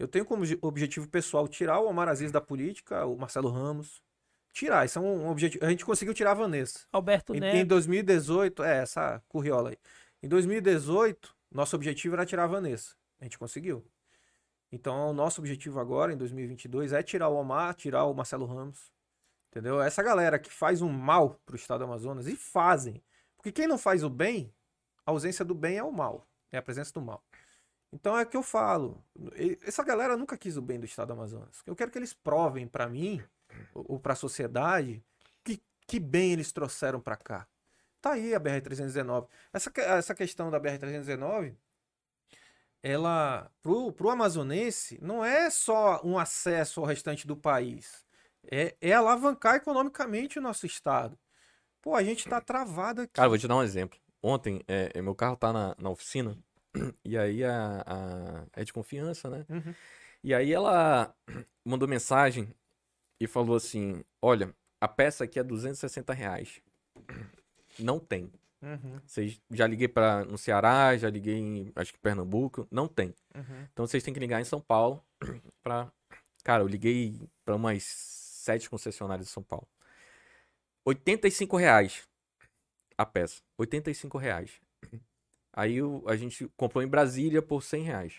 [0.00, 4.02] Eu tenho como obje- objetivo pessoal tirar o Omar Aziz da política, o Marcelo Ramos.
[4.50, 5.62] Tirar, isso é um objetivo.
[5.64, 6.80] A gente conseguiu tirar a Vanessa.
[6.90, 7.68] Alberto Em, em Neto.
[7.68, 9.76] 2018, é, essa curriola aí.
[10.22, 12.94] Em 2018, nosso objetivo era tirar a Vanessa.
[13.20, 13.84] A gente conseguiu.
[14.72, 18.90] Então, o nosso objetivo agora, em 2022, é tirar o Omar, tirar o Marcelo Ramos.
[19.50, 19.82] Entendeu?
[19.82, 23.02] Essa galera que faz um mal pro estado do Amazonas, e fazem.
[23.36, 24.50] Porque quem não faz o bem,
[25.04, 26.26] a ausência do bem é o mal.
[26.50, 27.22] É a presença do mal.
[27.92, 29.04] Então é o que eu falo.
[29.66, 31.62] Essa galera nunca quis o bem do estado do Amazonas.
[31.66, 33.22] Eu quero que eles provem pra mim,
[33.74, 35.02] ou ou pra sociedade,
[35.44, 37.46] que, que bem eles trouxeram pra cá.
[38.00, 39.26] Tá aí a BR-319.
[39.52, 41.54] Essa, essa questão da BR-319,
[42.82, 48.06] ela, pro, pro amazonense, não é só um acesso ao restante do país.
[48.50, 51.18] É, é alavancar economicamente o nosso estado.
[51.82, 53.12] Pô, a gente tá travado aqui.
[53.14, 53.98] Cara, vou te dar um exemplo.
[54.22, 56.36] Ontem, é, é, meu carro tá na, na oficina,
[57.04, 59.44] e aí a, a- é de confiança, né?
[59.48, 59.74] Uhum.
[60.22, 61.14] E aí ela
[61.64, 62.52] mandou mensagem
[63.20, 66.60] e falou assim: Olha, a peça aqui é 260 reais.
[67.78, 68.30] Não tem.
[68.62, 73.14] Uhum, Vocês já liguei para no Ceará, já liguei em acho que Pernambuco, não tem.
[73.34, 73.66] uhum.
[73.72, 75.02] Então vocês têm que ligar em São Paulo
[75.62, 75.90] pra.
[76.44, 79.66] Cara, eu liguei para umas sete concessionárias de São Paulo.
[80.84, 82.06] 85 reais
[82.98, 83.40] a peça.
[83.56, 84.60] 85 reais.
[85.52, 88.14] Aí o- a gente comprou em Brasília por 100 reais.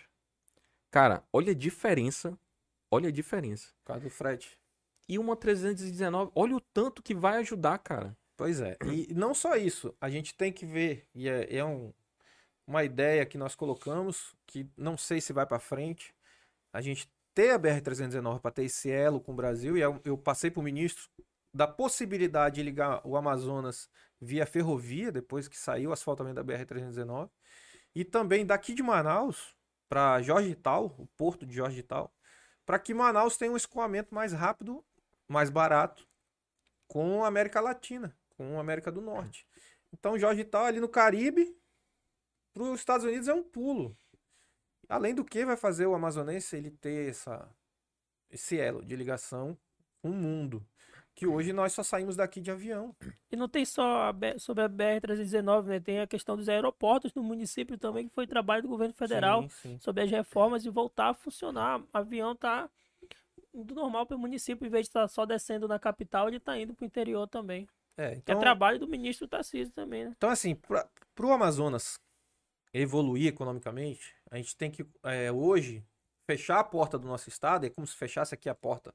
[0.90, 2.38] Cara, olha a diferença.
[2.90, 3.68] Olha a diferença.
[3.82, 4.58] Por causa do frete.
[5.08, 8.16] E uma 319, olha o tanto que vai ajudar, cara.
[8.36, 8.76] Pois é.
[8.84, 11.92] E não só isso, a gente tem que ver, e é, é um.
[12.66, 16.14] uma ideia que nós colocamos, que não sei se vai para frente,
[16.72, 20.16] a gente ter a BR-319 para ter esse elo com o Brasil, e eu, eu
[20.18, 21.08] passei para o ministro
[21.52, 27.30] da possibilidade de ligar o Amazonas via ferrovia, depois que saiu o asfaltamento da BR-319,
[27.94, 29.54] e também daqui de Manaus
[29.88, 32.14] para Jorge Tal, o porto de Jorge Tal,
[32.64, 34.84] para que Manaus tenha um escoamento mais rápido,
[35.28, 36.08] mais barato
[36.86, 39.46] com a América Latina, com a América do Norte.
[39.92, 41.54] Então Jorge Tal ali no Caribe,
[42.54, 43.96] para os Estados Unidos é um pulo.
[44.88, 47.50] Além do que vai fazer o amazonense ele ter essa,
[48.30, 49.58] esse elo de ligação
[50.00, 50.66] com o mundo.
[51.14, 52.96] Que hoje nós só saímos daqui de avião.
[53.30, 55.80] E não tem só a B- sobre a BR-319, né?
[55.80, 59.48] Tem a questão dos aeroportos no município também, que foi trabalho do governo federal Sim,
[59.48, 59.78] sim.
[59.78, 61.80] sobre as reformas e voltar a funcionar.
[61.80, 62.68] O avião tá
[63.52, 66.58] do normal para o município, em vez de estar só descendo na capital, ele tá
[66.58, 67.68] indo para o interior também.
[67.98, 70.14] É, Que é então, trabalho do ministro Tarcísio também, né?
[70.16, 70.88] então assim, para
[71.20, 72.00] o Amazonas
[72.72, 75.84] evoluir economicamente, a gente tem que, é, hoje,
[76.26, 78.94] fechar a porta do nosso estado, é como se fechasse aqui a porta.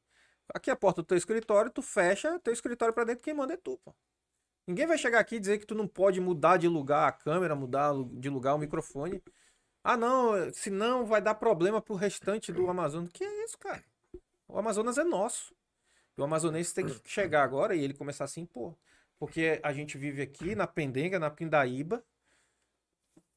[0.53, 3.53] Aqui é a porta do teu escritório, tu fecha teu escritório para dentro, quem manda
[3.53, 3.94] é tu, pô.
[4.65, 7.56] Ninguém vai chegar aqui e dizer que tu não pode mudar de lugar a câmera,
[7.56, 9.24] mudar de lugar o microfone.
[9.82, 13.10] Ah, não, senão vai dar problema pro restante do Amazonas.
[13.14, 13.84] Que é isso, cara?
[14.48, 15.56] O Amazonas é nosso.
[16.18, 18.76] E o amazonense tem que chegar agora e ele começar a se impor.
[19.19, 22.03] Porque a gente vive aqui na Pendenga, na Pindaíba.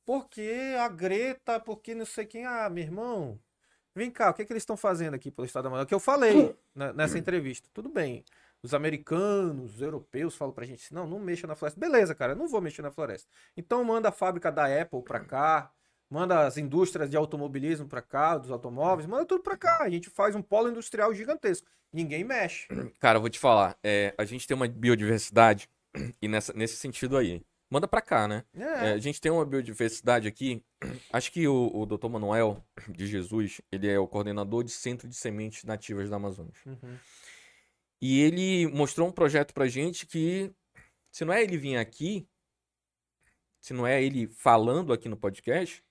[0.05, 2.47] Porque a Greta, porque não sei quem.
[2.47, 3.39] Ah, meu irmão,
[3.95, 5.87] vem cá, o que, é que eles estão fazendo aqui pelo Estado da Amazônia?
[5.87, 7.69] Que eu falei né, nessa entrevista.
[7.73, 8.25] Tudo bem.
[8.62, 11.81] Os americanos, os europeus falam pra gente assim, não, não mexa na floresta.
[11.81, 13.29] Beleza, cara, eu não vou mexer na floresta.
[13.57, 15.73] Então manda a fábrica da Apple pra cá,
[16.11, 19.79] manda as indústrias de automobilismo pra cá, dos automóveis, manda tudo pra cá.
[19.83, 21.67] A gente faz um polo industrial gigantesco.
[21.93, 22.69] Ninguém mexe.
[23.01, 23.77] Cara, eu vou te falar.
[23.83, 25.69] é, a gente tem uma biodiversidade,
[26.21, 27.43] e nessa, nesse sentido aí.
[27.71, 28.45] Manda pra cá, né?
[28.53, 30.65] É, É, a gente tem uma biodiversidade aqui.
[31.13, 32.09] Acho que o, o Dr.
[32.09, 36.53] Manuel de Jesus, ele é o coordenador de Centro de Sementes Nativas da Amazônia.
[36.67, 36.99] Uhum.
[38.03, 40.53] E ele mostrou um projeto pra gente que,
[41.13, 42.27] se não é ele vir aqui,
[43.61, 45.85] se não é ele falando aqui no podcast,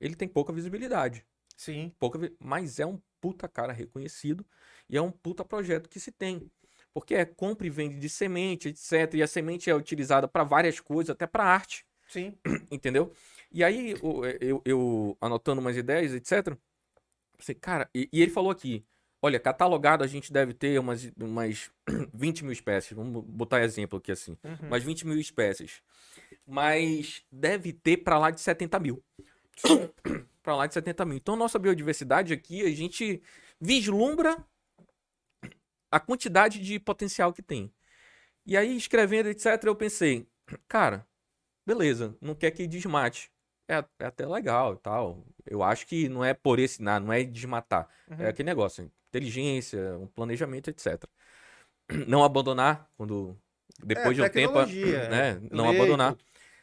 [0.00, 1.26] ele tem pouca visibilidade.
[1.56, 1.92] Sim.
[1.98, 4.46] Pouca, mas é um puta cara reconhecido
[4.88, 6.48] e é um puta projeto que se tem.
[7.00, 9.14] Porque é compra e vende de semente, etc.
[9.14, 12.34] E a semente é utilizada para várias coisas, até para arte, Sim.
[12.70, 13.12] entendeu?
[13.52, 16.56] E aí, o- eu, eu anotando umas ideias, etc.
[17.36, 18.84] Pensei, cara, e, e ele falou aqui:
[19.22, 21.70] olha, catalogado a gente deve ter umas, umas
[22.12, 22.92] 20 mil espécies.
[22.96, 24.66] Vamos botar exemplo aqui assim: Uhum.
[24.68, 25.80] umas 20 mil espécies.
[26.46, 29.02] Mas deve ter para lá de 70 mil.
[30.42, 31.16] para lá de 70 mil.
[31.16, 33.22] Então, nossa biodiversidade aqui, a gente
[33.60, 34.36] vislumbra
[35.90, 37.72] a quantidade de potencial que tem.
[38.46, 40.26] E aí, escrevendo, etc., eu pensei,
[40.68, 41.06] cara,
[41.66, 43.30] beleza, não quer que desmate.
[43.68, 45.26] É, é até legal e tal.
[45.44, 47.86] Eu acho que não é por esse nada, não é desmatar.
[48.10, 48.16] Uhum.
[48.20, 51.04] É aquele negócio, inteligência, um planejamento, etc.
[52.06, 53.38] Não abandonar quando
[53.84, 54.54] depois de um tempo,
[55.10, 55.38] né?
[55.50, 56.16] Não lei, abandonar.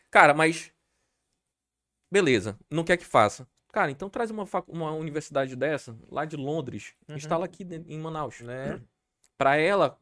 [0.10, 0.72] Cara, mas
[2.12, 3.48] beleza, não quer que faça.
[3.72, 7.16] Cara, então traz uma, uma universidade dessa, lá de Londres, Uhum.
[7.18, 8.40] instala aqui em Manaus.
[8.40, 8.82] Né?
[9.38, 10.00] Pra ela,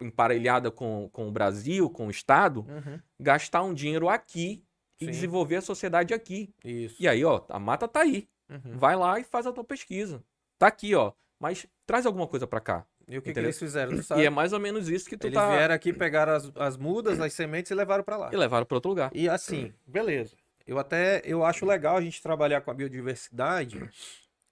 [0.00, 3.00] emparelhada com, com o Brasil, com o Estado, Uhum.
[3.18, 4.62] gastar um dinheiro aqui
[5.00, 5.10] e Sim.
[5.10, 6.52] desenvolver a sociedade aqui.
[6.64, 6.96] Isso.
[7.00, 8.28] E aí, ó, a mata tá aí.
[8.50, 8.76] Uhum.
[8.76, 10.22] Vai lá e faz a tua pesquisa.
[10.58, 11.12] Tá aqui, ó.
[11.40, 12.86] Mas traz alguma coisa pra cá.
[13.06, 13.94] E o que, que eles fizeram?
[13.96, 14.22] Tu sabe?
[14.22, 15.50] E é mais ou menos isso que tu Eles tá.
[15.50, 18.30] vieram aqui, pegaram as, as mudas, as sementes e levaram pra lá.
[18.32, 19.10] E levaram pra outro lugar.
[19.14, 20.34] E assim, beleza.
[20.66, 23.86] Eu até eu acho legal a gente trabalhar com a biodiversidade,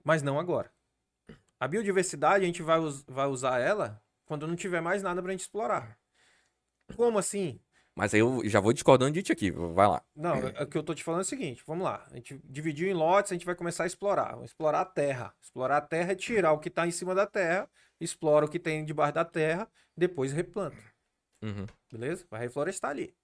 [0.05, 0.71] mas não agora.
[1.63, 5.31] A biodiversidade a gente vai, us- vai usar ela quando não tiver mais nada pra
[5.31, 5.97] gente explorar.
[6.97, 7.61] Como assim?
[7.95, 9.53] Mas aí eu já vou discordando de ti aqui.
[9.53, 10.03] Vai lá.
[10.13, 12.05] Não, o que eu tô te falando é o seguinte, vamos lá.
[12.11, 14.33] A gente dividiu em lotes, a gente vai começar a explorar.
[14.33, 15.33] Vamos explorar a terra.
[15.41, 17.71] Explorar a terra é tirar o que tá em cima da terra,
[18.01, 20.83] explora o que tem debaixo da terra, depois replanta.
[21.45, 21.67] Uhum.
[21.93, 22.27] Beleza?
[22.29, 23.15] Vai reflorestar ali.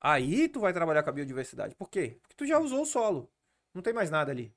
[0.00, 1.76] Aí tu vai trabalhar com a biodiversidade.
[1.76, 2.18] Por quê?
[2.20, 3.30] Porque tu já usou o solo.
[3.72, 4.52] Não tem mais nada ali.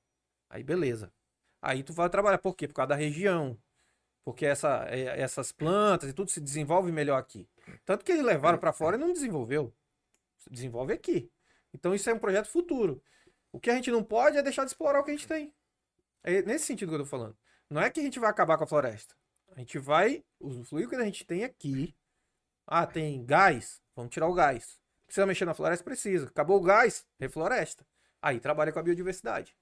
[0.49, 1.13] Aí beleza.
[1.63, 2.39] Aí tu vai trabalhar.
[2.39, 2.67] Por quê?
[2.67, 3.57] Por causa da região.
[4.25, 7.47] Porque essa, é, essas plantas e tudo se desenvolve melhor aqui.
[7.85, 9.73] Tanto que eles levaram para fora e não desenvolveu.
[10.51, 11.31] Desenvolve aqui.
[11.73, 13.01] Então isso é um projeto futuro.
[13.49, 15.53] O que a gente não pode é deixar de explorar o que a gente tem.
[16.21, 17.37] É nesse sentido que eu tô falando.
[17.69, 19.15] Não é que a gente vai acabar com a floresta.
[19.55, 21.95] A gente vai usufruir o que a gente tem aqui.
[22.67, 23.81] Ah, tem gás?
[23.95, 24.79] Vamos tirar o gás.
[25.05, 25.83] Precisa mexer na floresta?
[25.83, 26.27] Precisa.
[26.27, 27.05] Acabou o gás?
[27.19, 27.85] Refloresta.
[28.21, 29.55] Aí trabalha com a biodiversidade.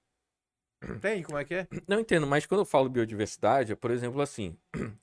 [0.88, 1.68] Entende como é que é?
[1.88, 4.56] Não entendo, mas quando eu falo biodiversidade, é, por exemplo, assim.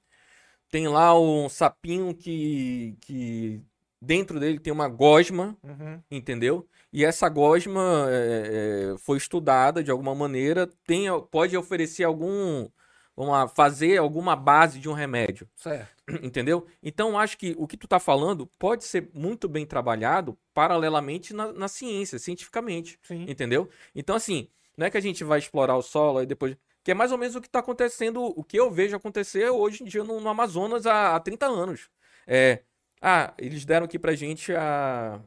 [0.72, 3.60] Tem lá um sapinho que, que
[4.00, 6.00] dentro dele tem uma gosma, Uhum.
[6.12, 6.68] entendeu?
[6.94, 12.70] E essa gosma é, é, foi estudada de alguma maneira, tem, pode oferecer algum,
[13.16, 16.04] vamos lá, fazer alguma base de um remédio, Certo.
[16.22, 16.68] entendeu?
[16.84, 21.52] Então acho que o que tu tá falando pode ser muito bem trabalhado paralelamente na,
[21.52, 23.26] na ciência, cientificamente, Sim.
[23.28, 23.68] entendeu?
[23.96, 24.48] Então assim,
[24.80, 27.18] não é que a gente vai explorar o solo e depois que é mais ou
[27.18, 30.30] menos o que está acontecendo, o que eu vejo acontecer hoje em dia no, no
[30.30, 31.90] Amazonas há, há 30 anos.
[32.26, 32.64] É,
[33.02, 35.22] ah, eles deram aqui pra gente a.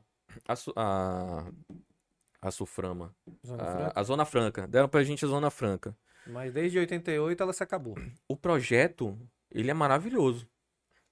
[0.48, 1.44] A, a,
[2.40, 3.14] a Suframa.
[3.46, 3.62] Zona
[3.94, 4.66] A, a Zona Franca.
[4.66, 5.94] Deram pra gente a Zona Franca.
[6.26, 7.94] Mas desde 88 ela se acabou.
[8.26, 9.18] O projeto,
[9.50, 10.48] ele é maravilhoso.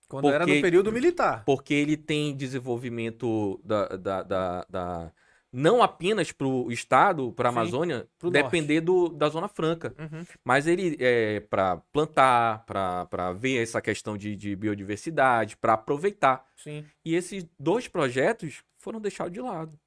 [0.09, 1.45] Quando era Porque- no período militar.
[1.45, 3.87] Porque ele tem desenvolvimento da.
[3.89, 5.13] da, da, da-
[5.53, 9.95] não apenas pro estado, pra Sim, Amazônia, pro depender do, da Zona Franca.
[9.99, 10.25] Uhum.
[10.45, 16.47] Mas ele é para plantar, para ver essa questão de, de biodiversidade, para aproveitar.
[16.57, 16.85] Sim.
[17.05, 19.79] E esses dois projetos foram deixados de lado.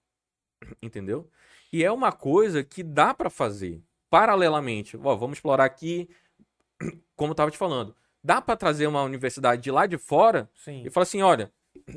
[0.82, 1.30] Entendeu?
[1.72, 4.98] E é uma coisa que dá para fazer paralelamente.
[4.98, 6.10] Ó, vamos explorar aqui,
[7.16, 7.96] como eu estava te falando.
[8.22, 10.84] Dá para trazer uma universidade de lá de fora Sim.
[10.86, 11.52] e falar assim: olha,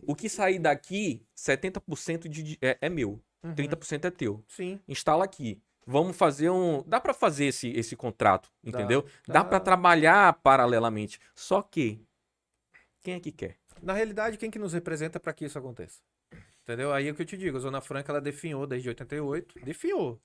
[0.07, 3.55] o que sair daqui, 70% de, é, é meu, Uhum.
[3.55, 4.81] 30% é teu Sim.
[4.89, 5.61] instala aqui.
[5.87, 6.83] Vamos fazer um.
[6.85, 9.03] Dá pra fazer esse, esse contrato, Dá, entendeu?
[9.27, 9.45] Dá, dá.
[9.45, 11.21] pra trabalhar paralelamente.
[11.35, 12.01] Só que
[13.03, 13.57] quem é que quer?
[13.81, 16.01] Na realidade, quem que nos representa para que isso aconteça?
[16.65, 16.93] Entendeu?
[16.93, 20.21] Aí é o que eu te digo, a Zona Franca ela definhou desde 88, definhou.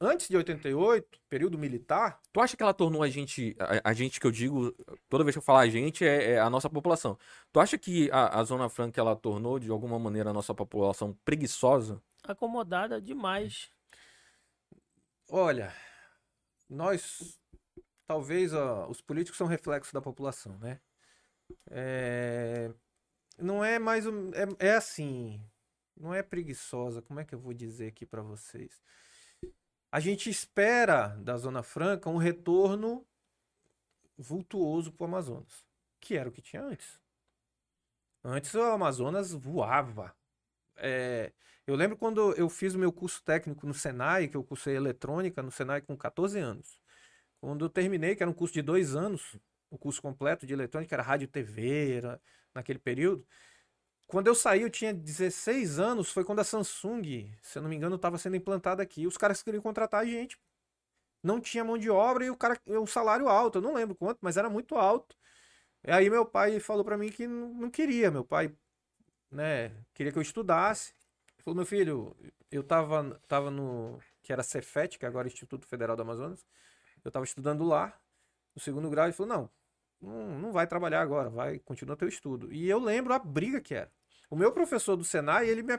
[0.00, 4.20] Antes de 88, período militar, Tu acha que ela tornou a gente, a, a gente
[4.20, 4.72] que eu digo,
[5.08, 7.18] toda vez que eu falar a gente, é, é a nossa população.
[7.52, 11.18] Tu acha que a, a Zona Franca ela tornou de alguma maneira a nossa população
[11.24, 12.00] preguiçosa?
[12.22, 13.70] Acomodada demais.
[15.28, 15.74] olha,
[16.68, 17.38] nós
[18.06, 20.80] talvez ó, os políticos são reflexo da população, né?
[21.70, 22.72] É,
[23.38, 25.40] não é mais um, é, é assim,
[25.96, 27.02] não é preguiçosa.
[27.02, 28.80] Como é que eu vou dizer aqui para vocês?
[29.90, 33.06] A gente espera da Zona Franca um retorno
[34.16, 35.66] vultuoso para o Amazonas,
[36.00, 37.00] que era o que tinha antes.
[38.22, 40.14] Antes o Amazonas voava.
[40.76, 41.32] É,
[41.66, 45.42] eu lembro quando eu fiz o meu curso técnico no Senai, que eu cursei eletrônica
[45.42, 46.80] no Senai com 14 anos.
[47.40, 49.36] Quando eu terminei, que era um curso de dois anos,
[49.70, 52.20] o curso completo de eletrônica, era rádio TV, era
[52.54, 53.26] naquele período.
[54.08, 57.76] Quando eu saí, eu tinha 16 anos, foi quando a Samsung, se eu não me
[57.76, 59.06] engano, estava sendo implantada aqui.
[59.06, 60.38] Os caras queriam contratar a gente.
[61.22, 64.18] Não tinha mão de obra e o cara, o salário alto, eu não lembro quanto,
[64.22, 65.16] mas era muito alto.
[65.84, 68.54] E aí meu pai falou para mim que não queria, meu pai,
[69.30, 70.92] né, queria que eu estudasse.
[71.36, 72.16] Ele falou, meu filho,
[72.50, 76.46] eu tava, tava no, que era Cefet, que agora é Instituto Federal do Amazonas,
[77.04, 77.98] eu tava estudando lá,
[78.54, 79.50] no segundo grau, ele falou, não,
[80.00, 82.52] não, não vai trabalhar agora, vai, continua teu estudo.
[82.52, 83.97] E eu lembro a briga que era.
[84.30, 85.78] O meu professor do Senai, ele me,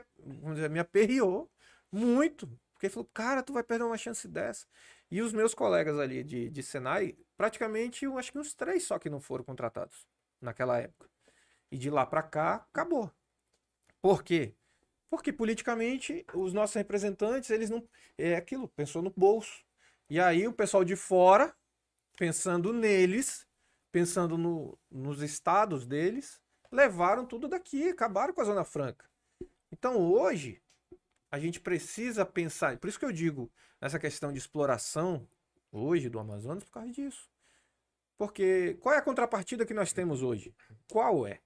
[0.54, 1.50] dizer, me aperreou
[1.92, 4.66] muito, porque ele falou, cara, tu vai perder uma chance dessa.
[5.12, 8.98] E os meus colegas ali de, de Senai, praticamente, eu acho que uns três só
[9.00, 10.06] que não foram contratados
[10.42, 11.10] naquela época.
[11.72, 13.12] E de lá pra cá, acabou.
[14.02, 14.56] Por quê?
[15.10, 17.88] Porque politicamente os nossos representantes, eles não.
[18.18, 19.64] É aquilo, pensou no bolso.
[20.10, 21.56] E aí o pessoal de fora,
[22.18, 23.48] pensando neles,
[23.92, 29.10] pensando no- nos estados deles, levaram tudo daqui, acabaram com a Zona Franca.
[29.72, 30.62] Então hoje,
[31.32, 32.78] a gente precisa pensar.
[32.78, 35.28] Por isso que eu digo nessa questão de exploração
[35.72, 37.30] hoje do Amazonas, por causa disso.
[38.18, 40.54] Porque qual é a contrapartida que nós temos hoje?
[40.92, 41.40] Qual é?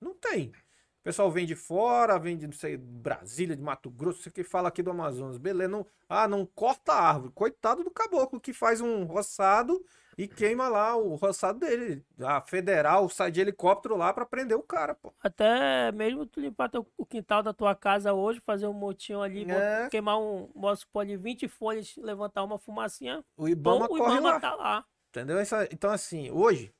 [0.00, 0.48] Não tem.
[0.48, 4.42] O pessoal vem de fora, vem de, não sei, Brasília, de Mato Grosso, você que
[4.42, 5.38] fala aqui do Amazonas.
[5.38, 7.32] Beleza, não, ah, não corta a árvore.
[7.32, 9.84] Coitado do caboclo que faz um roçado
[10.18, 12.04] e queima lá o roçado dele.
[12.20, 15.12] A federal sai de helicóptero lá pra prender o cara, pô.
[15.20, 19.50] Até mesmo tu limpar teu- o quintal da tua casa hoje, fazer um motinho ali,
[19.50, 19.88] É.
[19.90, 24.40] queimar um, supor, de 20 folhas, levantar uma fumacinha, O Ibama bom, o Ibama lá.
[24.40, 24.84] tá lá.
[25.10, 25.38] Entendeu?
[25.38, 26.74] Essa- então, assim, hoje,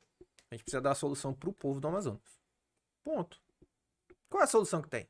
[0.50, 2.40] a gente precisa dar a solução pro povo do Amazonas.
[3.04, 3.38] Ponto.
[4.28, 5.08] Qual é a solução que tem?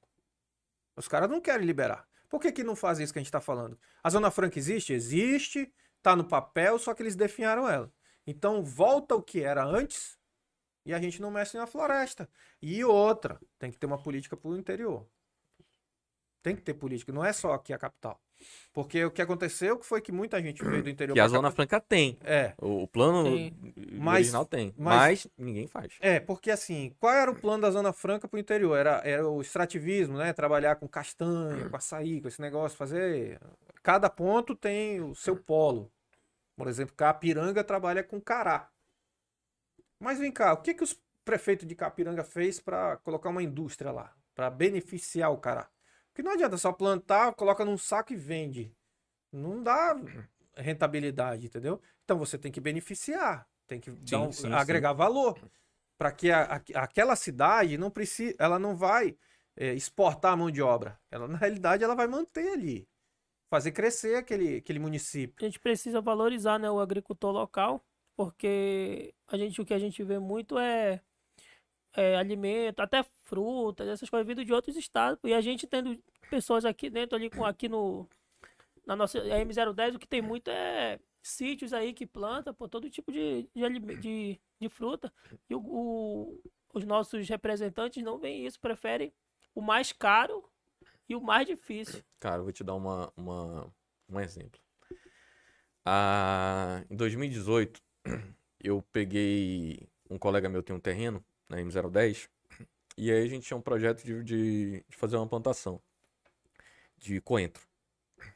[0.96, 2.06] Os caras não querem liberar.
[2.28, 3.78] Por que, que não faz isso que a gente tá falando?
[4.02, 4.92] A Zona Franca existe?
[4.92, 5.72] Existe,
[6.02, 7.92] tá no papel, só que eles definharam ela.
[8.26, 10.18] Então, volta o que era antes
[10.84, 12.28] e a gente não mexe na floresta.
[12.60, 15.06] E outra, tem que ter uma política pro interior.
[16.42, 18.20] Tem que ter política, não é só aqui a capital.
[18.72, 21.50] Porque o que aconteceu foi que muita gente veio do interior Que a Zona.
[21.50, 22.18] Franca tem.
[22.22, 23.52] É, O, o plano Sim.
[23.98, 24.74] Mas- original tem.
[24.76, 25.94] mas- Mas, ninguém faz.
[26.00, 28.76] É, porque assim, qual era o plano da Zona Franca pro interior?
[28.76, 30.32] Era, era o extrativismo, né?
[30.34, 33.40] Trabalhar com castanha, com açaí, com esse negócio, fazer.
[33.82, 35.90] Cada ponto tem o seu polo.
[36.56, 38.70] Por exemplo, Capiranga trabalha com cará.
[40.00, 43.92] Mas vem cá, o que, que os prefeitos de Capiranga fez para colocar uma indústria
[43.92, 44.14] lá?
[44.34, 45.66] para beneficiar o cara.
[46.12, 48.70] Porque não adianta só plantar, coloca num saco e vende.
[49.32, 49.96] Não dá
[50.54, 51.80] rentabilidade, entendeu?
[52.04, 55.40] Então você tem que beneficiar, tem que dar um- sim, agregar valor
[55.98, 59.16] para que a- a- aquela cidade não precisa, ela não vai
[59.58, 61.00] é, exportar a mão de obra.
[61.10, 62.86] Ela na realidade ela vai manter ali,
[63.56, 65.34] fazer crescer aquele, aquele município.
[65.40, 67.82] A gente precisa valorizar, né, o agricultor local,
[68.14, 71.00] porque a gente, o que a gente vê muito é,
[71.94, 75.18] é alimento, até frutas, essas coisas vindo de outros estados.
[75.24, 75.98] E a gente tendo
[76.30, 78.06] pessoas aqui dentro, ali com aqui no
[78.86, 82.88] na nossa a M010, o que tem muito é sítios aí que planta pô, todo
[82.88, 85.12] tipo de, de, de, de fruta.
[85.50, 86.40] E o, o-
[86.72, 89.12] os nossos representantes não veem isso, preferem
[89.54, 90.44] o mais caro
[91.08, 92.02] e o mais difícil.
[92.18, 93.72] Cara, eu vou te dar uma, uma,
[94.08, 94.60] um exemplo.
[95.84, 97.80] Ah, em 2018,
[98.62, 99.88] eu peguei.
[100.08, 102.28] Um colega meu tem um terreno na M010.
[102.96, 105.80] E aí a gente tinha um projeto de, de, de fazer uma plantação
[106.96, 107.62] de coentro.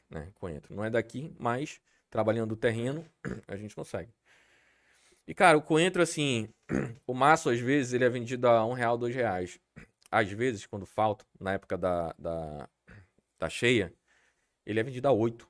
[0.09, 0.31] Né?
[0.35, 0.75] Coentro.
[0.75, 1.81] Não é daqui, mas
[2.11, 3.05] trabalhando o terreno,
[3.49, 4.13] a gente consegue.
[5.27, 6.49] E, cara, o coentro, assim,
[7.07, 9.61] o maço, às vezes, ele é vendido a um real, dois reais.
[10.11, 12.69] Às vezes, quando falta, na época da, da,
[13.39, 13.95] da cheia,
[14.67, 15.49] ele é vendido a 8.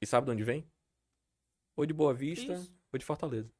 [0.00, 0.70] E sabe de onde vem?
[1.76, 2.74] Ou de Boa Vista, Isso.
[2.92, 3.50] ou de Fortaleza.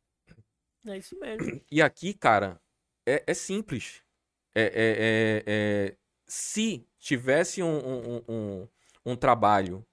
[0.86, 1.60] É isso mesmo.
[1.70, 2.60] E aqui, cara,
[3.04, 4.02] é, é simples.
[4.54, 8.68] É, é- é- é- se tivesse um, um, um- um,
[9.12, 9.84] um trabalho,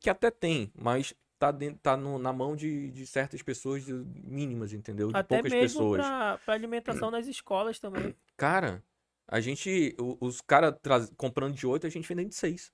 [0.00, 1.14] que até tem, mas
[1.52, 5.08] tá, dentro, tá no- na mão de, de certas pessoas de- mínimas, entendeu?
[5.08, 6.00] De Até poucas mesmo pessoas.
[6.06, 8.14] para alimentação nas escolas também.
[8.36, 8.82] Cara,
[9.28, 10.74] a gente, os caras
[11.16, 12.72] comprando de 8, a gente vendendo de 6.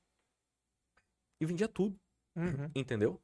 [1.40, 1.98] E vendia tudo.
[2.74, 3.20] Entendeu?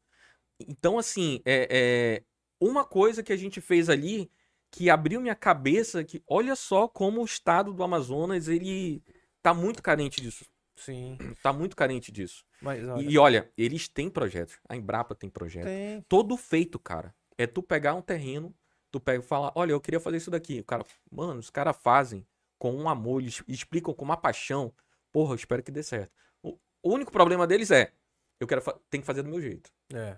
[0.60, 2.24] Então, assim, é, é
[2.60, 4.30] uma coisa que a gente fez ali
[4.70, 9.02] que abriu minha cabeça que olha só como o estado do Amazonas, ele
[9.42, 10.44] tá muito carente disso.
[10.78, 12.44] Sim, Tá muito carente disso.
[12.60, 14.58] mas olha, E, olha, eles têm projetos.
[14.68, 15.64] A Embrapa tem projeto.
[15.64, 16.02] tem.
[16.08, 17.14] Todo feito, cara.
[17.36, 18.54] É tu pegar um terreno,
[18.90, 20.60] tu pega e fala, olha, eu queria fazer isso daqui.
[20.60, 22.26] O cara, mano, os caras fazem
[22.58, 24.72] com um amor, eles explicam com uma paixão.
[25.12, 26.12] Porra, eu espero que dê certo.
[26.42, 26.58] O,
[26.94, 27.92] único problema deles é,
[28.40, 29.70] eu quero, tem que fazer do meu jeito.
[29.92, 30.16] É.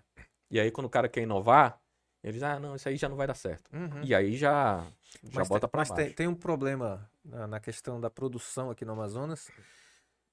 [0.50, 1.80] E aí, quando o cara quer inovar,
[2.22, 3.70] eles, ah, não, isso aí já não vai dar certo.
[3.74, 4.02] Uhum.
[4.02, 4.84] E aí já,
[5.24, 6.04] já Mas bota tem, pra mas baixo.
[6.04, 9.50] tem, tem um problema na, na questão da produção aqui no Amazonas,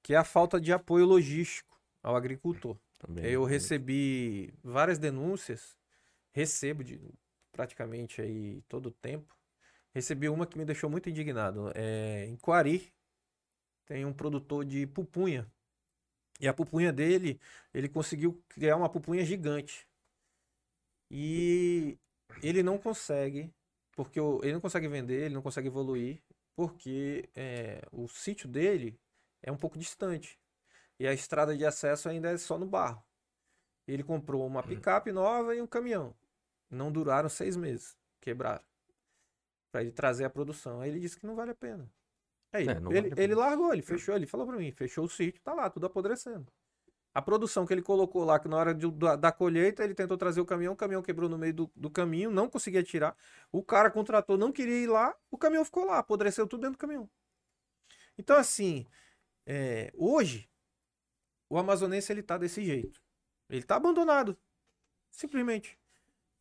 [0.08, 2.78] que é a falta de apoio logístico ao agricultor.
[2.98, 3.26] Também.
[3.26, 5.76] Eu recebi várias denúncias,
[6.32, 6.98] recebo de
[7.52, 9.36] praticamente aí todo o tempo.
[9.92, 11.70] Recebi uma que me deixou muito indignado.
[11.74, 12.90] É, em Quari
[13.84, 15.46] tem um produtor de pupunha.
[16.40, 17.38] E a pupunha dele,
[17.74, 19.86] ele conseguiu criar uma pupunha gigante.
[21.10, 21.98] E
[22.42, 23.52] ele não consegue,
[23.92, 26.18] porque ele não consegue vender, ele não consegue evoluir,
[26.56, 28.98] porque é, o sítio dele
[29.42, 30.38] é um pouco distante.
[30.98, 33.04] E a estrada de acesso ainda é só no barro.
[33.86, 36.14] Ele comprou uma picape nova e um caminhão.
[36.70, 37.96] Não duraram seis meses.
[38.20, 38.64] Quebraram.
[39.70, 40.80] Para ele trazer a produção.
[40.80, 41.90] Aí ele disse que não vale a pena.
[42.52, 43.36] Aí É, ele, vale ele pena.
[43.36, 46.46] largou, ele fechou, ele falou para mim, fechou o sítio, tá lá, tudo apodrecendo.
[47.14, 50.16] A produção que ele colocou lá, que na hora de- da, da colheita, ele tentou
[50.16, 53.16] trazer o caminhão, o caminhão quebrou no meio do, do caminho, não conseguia tirar.
[53.52, 56.80] O cara contratou, não queria ir lá, o caminhão ficou lá, apodreceu tudo dentro do
[56.80, 57.10] caminhão.
[58.16, 58.86] Então, assim,
[59.50, 60.46] é, hoje,
[61.48, 63.00] o amazonense ele tá desse jeito.
[63.48, 64.36] Ele tá abandonado.
[65.10, 65.78] Simplesmente.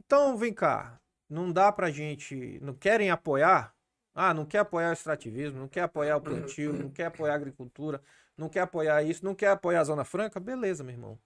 [0.03, 0.99] Então, vem cá.
[1.29, 2.59] Não dá pra gente.
[2.59, 3.73] Não querem apoiar?
[4.13, 7.35] Ah, não quer apoiar o extrativismo, não quer apoiar o plantio, não quer apoiar a
[7.35, 8.01] agricultura,
[8.35, 10.39] não quer apoiar isso, não quer apoiar a Zona Franca?
[10.39, 11.19] Beleza, meu irmão.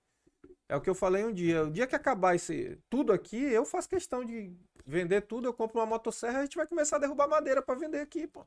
[0.70, 1.64] É o que eu falei um dia.
[1.64, 4.56] O dia que acabar esse, tudo aqui, eu faço questão de
[4.86, 5.48] vender tudo.
[5.48, 8.28] Eu compro uma motosserra e a gente vai começar a derrubar madeira pra vender aqui,
[8.28, 8.45] pô.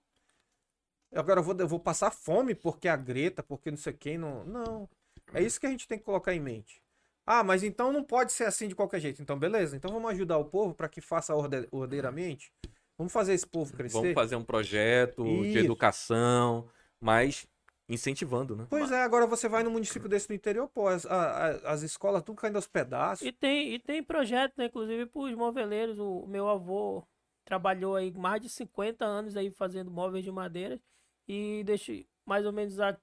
[1.15, 4.19] Agora eu vou, eu vou passar fome porque a Greta, porque não sei quem.
[4.19, 4.89] Não, não.
[5.33, 6.83] É isso que a gente tem que colocar em mente.
[7.27, 9.23] Ah, mas então não pode ser assim de qualquer jeito.
[9.23, 9.77] Então, beleza.
[9.77, 12.53] Então vamos ajudar o povo para que faça orde- ordeiramente.
[12.99, 13.99] Vamos fazer esse povo crescer.
[13.99, 15.59] Vamos fazer um projeto de Isso.
[15.59, 16.69] educação,
[17.01, 17.47] mas
[17.89, 18.67] incentivando, né?
[18.71, 21.83] Pois é, agora você vai no município desse do interior, pô, as, a- a- as
[21.83, 23.27] escolas tudo caindo aos pedaços.
[23.27, 25.99] E tem, e tem projeto, né, inclusive, para os moveleiros.
[25.99, 27.07] O meu avô
[27.45, 30.81] trabalhou aí mais de 50 anos aí fazendo móveis de madeira.
[31.29, 31.93] E deixa
[32.25, 32.97] mais ou menos a.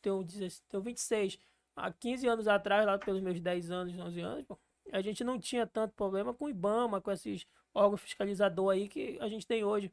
[0.00, 1.38] Tenho, 16 tenho 26.
[1.74, 4.58] Há 15 anos atrás, lá pelos meus 10 anos, 11 anos, pô,
[4.92, 9.18] a gente não tinha tanto problema com o IBAMA, com esses órgãos fiscalizador aí que
[9.20, 9.92] a gente tem hoje.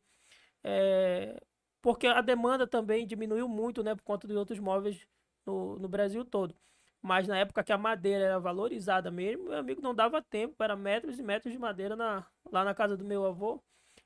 [0.64, 1.41] É,
[1.81, 5.05] porque a demanda também diminuiu muito, né, por conta de outros móveis
[5.45, 6.55] no, no Brasil todo.
[7.01, 10.76] Mas na época que a madeira era valorizada mesmo, meu amigo não dava tempo, era
[10.76, 13.61] metros e metros de madeira na, lá na casa do meu avô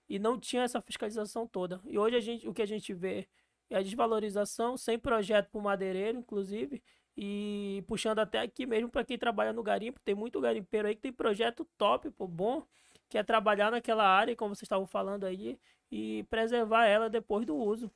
[0.09, 1.79] e não tinha essa fiscalização toda.
[1.85, 3.27] E hoje a gente, o que a gente vê
[3.69, 6.81] e a desvalorização, sem projeto para o madeireiro, inclusive,
[7.15, 11.01] e puxando até aqui mesmo para quem trabalha no garimpo, tem muito garimpeiro aí que
[11.01, 12.65] tem projeto top, pô, bom,
[13.09, 15.59] que é trabalhar naquela área, como vocês estavam falando aí,
[15.91, 17.91] e preservar ela depois do uso.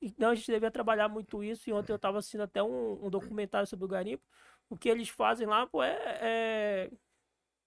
[0.00, 3.10] Então a gente devia trabalhar muito isso, e ontem eu estava assistindo até um, um,
[3.10, 4.24] documentário sobre o garimpo,
[4.68, 5.98] o que eles fazem lá, pô, é...
[6.20, 6.90] é...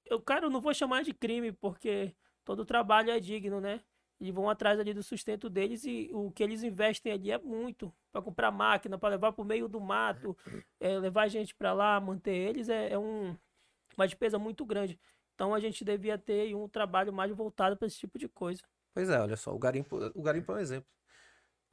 [0.06, 3.82] Eu, cara, eu não vou chamar de crime, porque todo trabalho é digno, né?
[4.20, 7.94] E vão atrás ali do sustento deles e o que eles investem ali é muito
[8.12, 10.38] para comprar máquina, para levar para o meio do mato,
[10.80, 13.36] é, levar gente para lá, manter eles é, é, um,
[13.98, 15.00] uma despesa muito grande.
[15.36, 18.62] Então a gente devia ter um trabalho mais voltado para esse tipo de coisa.
[18.94, 20.90] Pois é, olha só, o garimpo, o garimpo é um exemplo.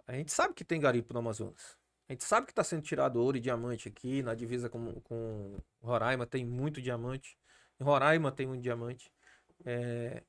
[0.06, 1.76] A gente sabe que tem garimpo no Amazonas.
[2.08, 5.58] A gente sabe que está sendo tirado ouro e diamante aqui, na divisa com, com
[5.82, 7.36] Roraima tem muito diamante.
[7.80, 9.10] Em Roraima tem muito diamante.
[9.64, 10.22] É,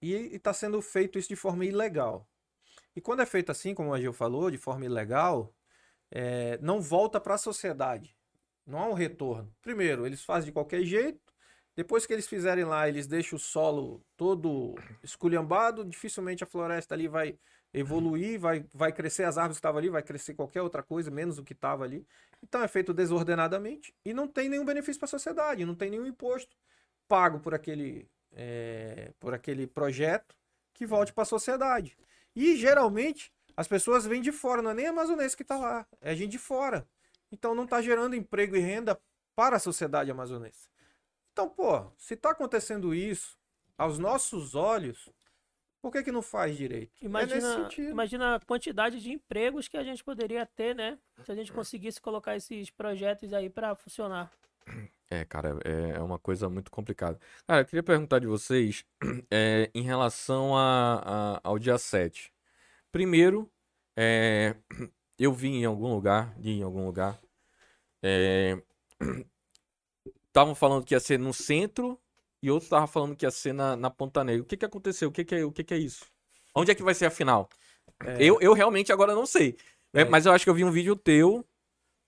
[0.00, 2.26] e está sendo feito isso de forma ilegal.
[2.94, 5.54] E quando é feito assim, como a Gil falou, de forma ilegal,
[6.10, 8.16] é, não volta para a sociedade.
[8.66, 9.54] Não há um retorno.
[9.62, 11.20] Primeiro, eles fazem de qualquer jeito.
[11.76, 15.84] Depois que eles fizerem lá, eles deixam o solo todo esculhambado.
[15.84, 17.38] Dificilmente a floresta ali vai
[17.72, 21.38] evoluir, vai, vai crescer as árvores que estavam ali, vai crescer qualquer outra coisa, menos
[21.38, 22.06] o que estava ali.
[22.42, 26.06] Então é feito desordenadamente e não tem nenhum benefício para a sociedade, não tem nenhum
[26.06, 26.56] imposto
[27.06, 30.34] pago por aquele é, por aquele projeto
[30.72, 31.96] que volte para a sociedade.
[32.34, 36.14] E geralmente as pessoas vêm de fora, não é nem amazonense que está lá, é
[36.14, 36.86] gente de fora.
[37.30, 39.00] Então não está gerando emprego e renda
[39.34, 40.68] para a sociedade amazonense.
[41.32, 43.38] Então, pô, se está acontecendo isso
[43.78, 45.08] aos nossos olhos,
[45.80, 46.92] por que, que não faz direito?
[47.00, 50.98] É imagina, é imagina a quantidade de empregos que a gente poderia ter, né?
[51.24, 54.30] Se a gente conseguisse colocar esses projetos aí para funcionar.
[55.12, 57.18] É, cara, é, é uma coisa muito complicada.
[57.44, 58.84] Cara, eu queria perguntar de vocês
[59.28, 62.32] é, em relação a, a, ao dia 7.
[62.92, 63.50] Primeiro,
[63.96, 64.54] é,
[65.18, 67.20] eu vi em algum lugar, li em algum lugar,
[70.28, 71.98] estavam é, falando que ia ser no centro
[72.40, 74.42] e outros estavam falando que ia ser na, na Ponta Negra.
[74.42, 75.08] O que que aconteceu?
[75.08, 76.06] O que que é, o que que é isso?
[76.54, 77.48] Onde é que vai ser a final?
[78.04, 78.22] É.
[78.22, 79.56] Eu, eu realmente agora não sei.
[79.92, 80.04] É.
[80.04, 81.44] Mas eu acho que eu vi um vídeo teu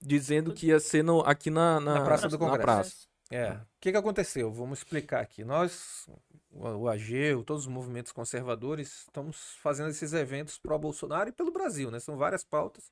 [0.05, 2.61] dizendo que ia ser no, aqui na, na, na Praça do Congresso.
[2.61, 3.07] Praça.
[3.31, 3.53] É.
[3.53, 4.51] O que, que aconteceu?
[4.51, 5.43] Vamos explicar aqui.
[5.43, 6.07] Nós,
[6.51, 11.99] o AGEU, todos os movimentos conservadores, estamos fazendo esses eventos pró-Bolsonaro e pelo Brasil, né?
[11.99, 12.91] São várias pautas.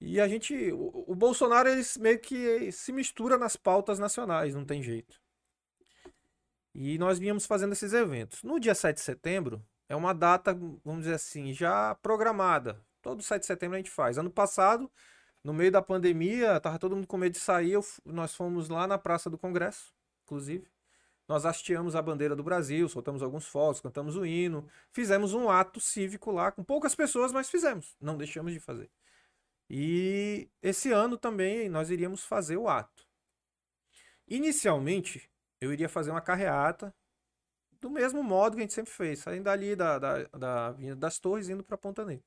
[0.00, 0.54] E a gente.
[0.72, 5.20] O, o Bolsonaro, ele meio que se mistura nas pautas nacionais, não tem jeito.
[6.74, 8.42] E nós vínhamos fazendo esses eventos.
[8.44, 10.54] No dia 7 de setembro, é uma data,
[10.84, 12.80] vamos dizer assim, já programada.
[13.02, 14.16] Todo 7 de setembro a gente faz.
[14.16, 14.90] Ano passado,
[15.42, 17.72] no meio da pandemia, tava todo mundo com medo de sair.
[17.72, 19.94] Eu, nós fomos lá na Praça do Congresso,
[20.24, 20.66] inclusive.
[21.26, 25.78] Nós hasteamos a bandeira do Brasil, soltamos alguns fogos, cantamos o hino, fizemos um ato
[25.80, 27.96] cívico lá, com poucas pessoas, mas fizemos.
[28.00, 28.90] Não deixamos de fazer.
[29.68, 33.06] E esse ano também nós iríamos fazer o ato.
[34.26, 36.94] Inicialmente, eu iria fazer uma carreata
[37.80, 41.48] do mesmo modo que a gente sempre fez, saindo ali da, da, da das Torres
[41.48, 42.24] indo para Ponta Negra.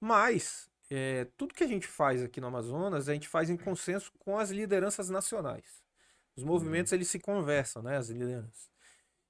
[0.00, 4.12] Mas é, tudo que a gente faz aqui no Amazonas, a gente faz em consenso
[4.18, 5.82] com as lideranças nacionais.
[6.36, 6.98] Os movimentos, uhum.
[6.98, 7.96] eles se conversam, né?
[7.96, 8.68] As lideranças.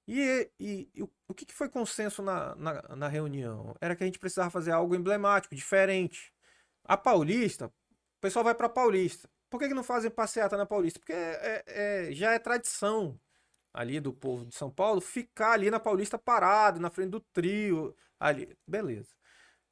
[0.09, 3.77] E, e, e o que, que foi consenso na, na, na, reunião?
[3.81, 6.32] Era que a gente precisava fazer algo emblemático, diferente.
[6.85, 9.28] A Paulista, o pessoal vai para Paulista.
[9.51, 10.99] Por que, que não fazem passeata na Paulista?
[10.99, 13.20] Porque é, é, já é tradição
[13.73, 17.95] ali do povo de São Paulo ficar ali na Paulista parado, na frente do trio,
[18.19, 18.57] ali.
[18.66, 19.11] Beleza.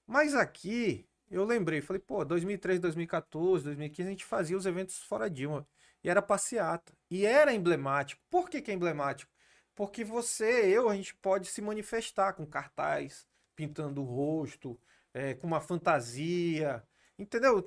[0.07, 5.29] Mas aqui, eu lembrei, falei, pô, 2003, 2014, 2015 a gente fazia os eventos fora
[5.29, 5.67] Dilma.
[6.03, 6.93] E era passeata.
[7.11, 8.23] E era emblemático.
[8.31, 9.31] Por que, que é emblemático?
[9.75, 14.81] Porque você, eu, a gente pode se manifestar com cartaz, pintando o rosto,
[15.13, 16.83] é, com uma fantasia.
[17.19, 17.65] Entendeu?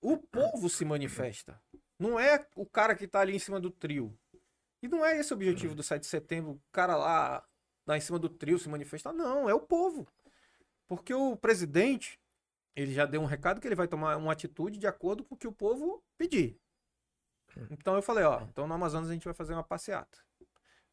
[0.00, 1.60] O povo se manifesta.
[1.98, 4.16] Não é o cara que tá ali em cima do trio.
[4.82, 7.44] E não é esse o objetivo do 7 de setembro, o cara lá,
[7.86, 9.12] lá em cima do trio se manifestar.
[9.12, 10.06] Não, é o povo.
[10.86, 12.20] Porque o presidente,
[12.76, 15.38] ele já deu um recado que ele vai tomar uma atitude de acordo com o
[15.38, 16.58] que o povo pedir.
[17.70, 20.18] Então eu falei, ó, então no Amazonas a gente vai fazer uma passeata.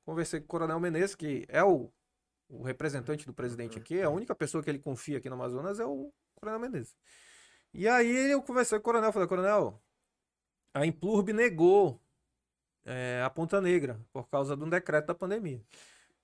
[0.05, 1.91] Conversei com o Coronel Menezes, que é o,
[2.49, 5.85] o representante do presidente aqui, a única pessoa que ele confia aqui no Amazonas é
[5.85, 6.95] o Coronel Menezes.
[7.73, 9.81] E aí eu conversei com o Coronel, falei, Coronel,
[10.73, 11.99] a Implurb negou
[12.85, 15.61] é, a Ponta Negra por causa de um decreto da pandemia.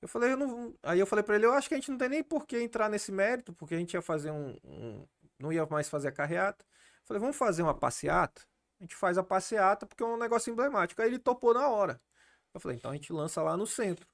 [0.01, 1.97] Eu falei, eu não, aí eu falei para ele, eu acho que a gente não
[1.97, 5.07] tem nem por que entrar nesse mérito, porque a gente ia fazer um, um
[5.39, 6.65] não ia mais fazer a carreata.
[7.05, 8.41] Falei, vamos fazer uma passeata?
[8.79, 11.01] A gente faz a passeata porque é um negócio emblemático.
[11.01, 11.99] Aí ele topou na hora.
[12.53, 14.07] Eu falei, então a gente lança lá no centro.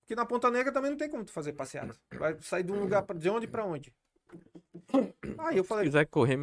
[0.00, 1.96] Porque na Ponta Negra também não tem como tu fazer passeata.
[2.18, 3.94] Vai sair de um lugar pra, de onde para onde?
[5.38, 6.38] Aí eu Se falei, quiser correr,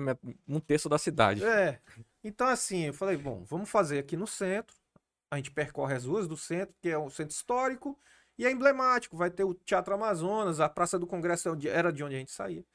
[0.48, 1.44] um terço da cidade.
[1.44, 1.80] é.
[2.24, 4.76] Então, assim, eu falei, bom, vamos fazer aqui no centro.
[5.32, 7.98] A gente percorre as ruas do centro, que é o centro histórico,
[8.38, 9.16] e é emblemático.
[9.16, 12.32] Vai ter o Teatro Amazonas, a Praça do Congresso é era de onde a gente
[12.32, 12.66] saía.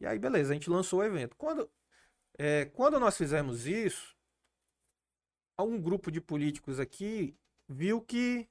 [0.00, 1.36] E aí, beleza, a gente lançou o evento.
[1.36, 1.70] Quando,
[2.38, 4.16] é, quando nós fizemos isso,
[5.58, 7.36] um grupo de políticos aqui
[7.68, 8.48] viu que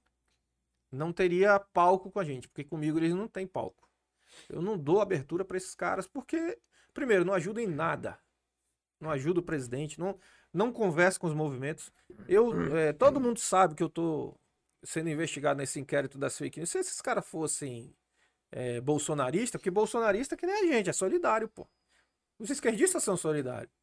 [0.91, 3.87] não teria palco com a gente, porque comigo eles não têm palco.
[4.49, 6.59] Eu não dou abertura para esses caras, porque,
[6.93, 8.19] primeiro, não ajuda em nada.
[8.99, 10.19] Não ajuda o presidente, não,
[10.53, 11.91] não conversa com os movimentos.
[12.27, 14.37] Eu, é, todo mundo sabe que eu tô
[14.83, 16.69] sendo investigado nesse inquérito das fake news.
[16.69, 17.95] Se esses caras fossem
[18.51, 21.67] é, bolsonarista, porque bolsonarista é que nem a gente, é solidário, pô.
[22.39, 23.73] Os esquerdistas são solidários.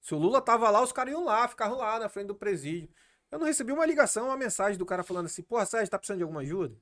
[0.00, 2.88] Se o Lula tava lá, os caras iam lá, ficavam lá na frente do presídio.
[3.30, 6.18] Eu não recebi uma ligação, uma mensagem do cara falando assim, porra, Sérgio, tá precisando
[6.18, 6.76] de alguma ajuda?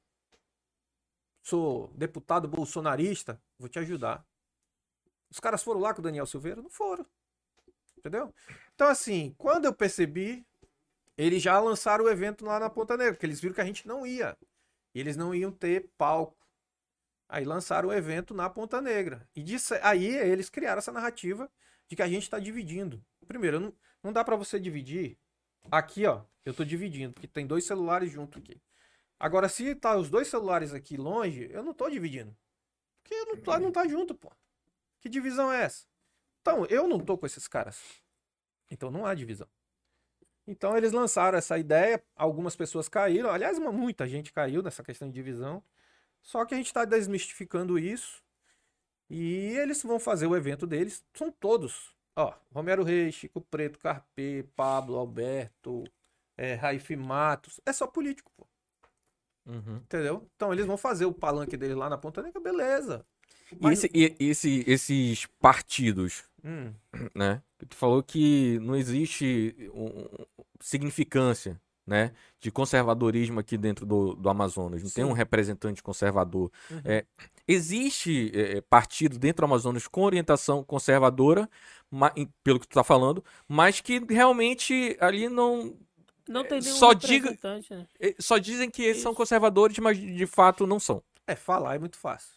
[1.42, 4.24] Sou deputado bolsonarista, vou te ajudar.
[5.30, 6.62] Os caras foram lá com o Daniel Silveira?
[6.62, 7.04] Não foram.
[7.98, 8.32] Entendeu?
[8.74, 10.46] Então, assim, quando eu percebi,
[11.16, 13.86] eles já lançaram o evento lá na Ponta Negra, porque eles viram que a gente
[13.86, 14.38] não ia.
[14.94, 16.37] E eles não iam ter palco.
[17.28, 19.28] Aí lançaram o evento na Ponta Negra.
[19.36, 21.50] E disso, aí eles criaram essa narrativa
[21.86, 23.04] de que a gente está dividindo.
[23.26, 23.72] Primeiro, não,
[24.02, 25.18] não dá para você dividir.
[25.70, 28.60] Aqui, ó, eu tô dividindo, porque tem dois celulares junto aqui.
[29.20, 32.34] Agora, se tá os dois celulares aqui longe, eu não tô dividindo.
[33.02, 34.30] Porque não tá, não tá junto, pô.
[35.00, 35.86] Que divisão é essa?
[36.40, 37.80] Então, eu não tô com esses caras.
[38.70, 39.48] Então não há divisão.
[40.46, 45.08] Então eles lançaram essa ideia, algumas pessoas caíram, aliás, uma- muita gente caiu nessa questão
[45.08, 45.62] de divisão.
[46.22, 48.22] Só que a gente está desmistificando isso
[49.08, 51.94] e eles vão fazer o evento deles, são todos.
[52.16, 55.84] Ó, Romero Reis, Chico Preto, Carpê, Pablo, Alberto,
[56.36, 58.46] é, Raif Matos, é só político, pô,
[59.46, 59.76] Uhum.
[59.76, 60.28] entendeu?
[60.36, 63.06] Então eles vão fazer o palanque deles lá na Ponta Negra, beleza.
[63.52, 66.72] E, Mas- esse- e- esse- esses partidos, Hum,
[67.14, 67.42] né?
[67.68, 70.26] Tu falou que não existe um- um-
[70.60, 72.12] significância, né?
[72.40, 74.82] De conservadorismo aqui dentro do, do Amazonas.
[74.82, 75.10] Não tem Sim.
[75.10, 76.50] um representante conservador.
[76.70, 76.80] Uhum.
[76.84, 77.04] É,
[77.46, 81.48] existe é, partido dentro do Amazonas com orientação conservadora,
[81.90, 85.74] ma- em- pelo que tu tá falando, mas que realmente ali não.
[86.28, 87.86] Não tem nenhum Só diga- representante, né?
[87.98, 89.16] eh, Só dizem que eles são Isso.
[89.16, 91.02] conservadores, mas de fato não são.
[91.26, 92.34] É, falar é muito fácil.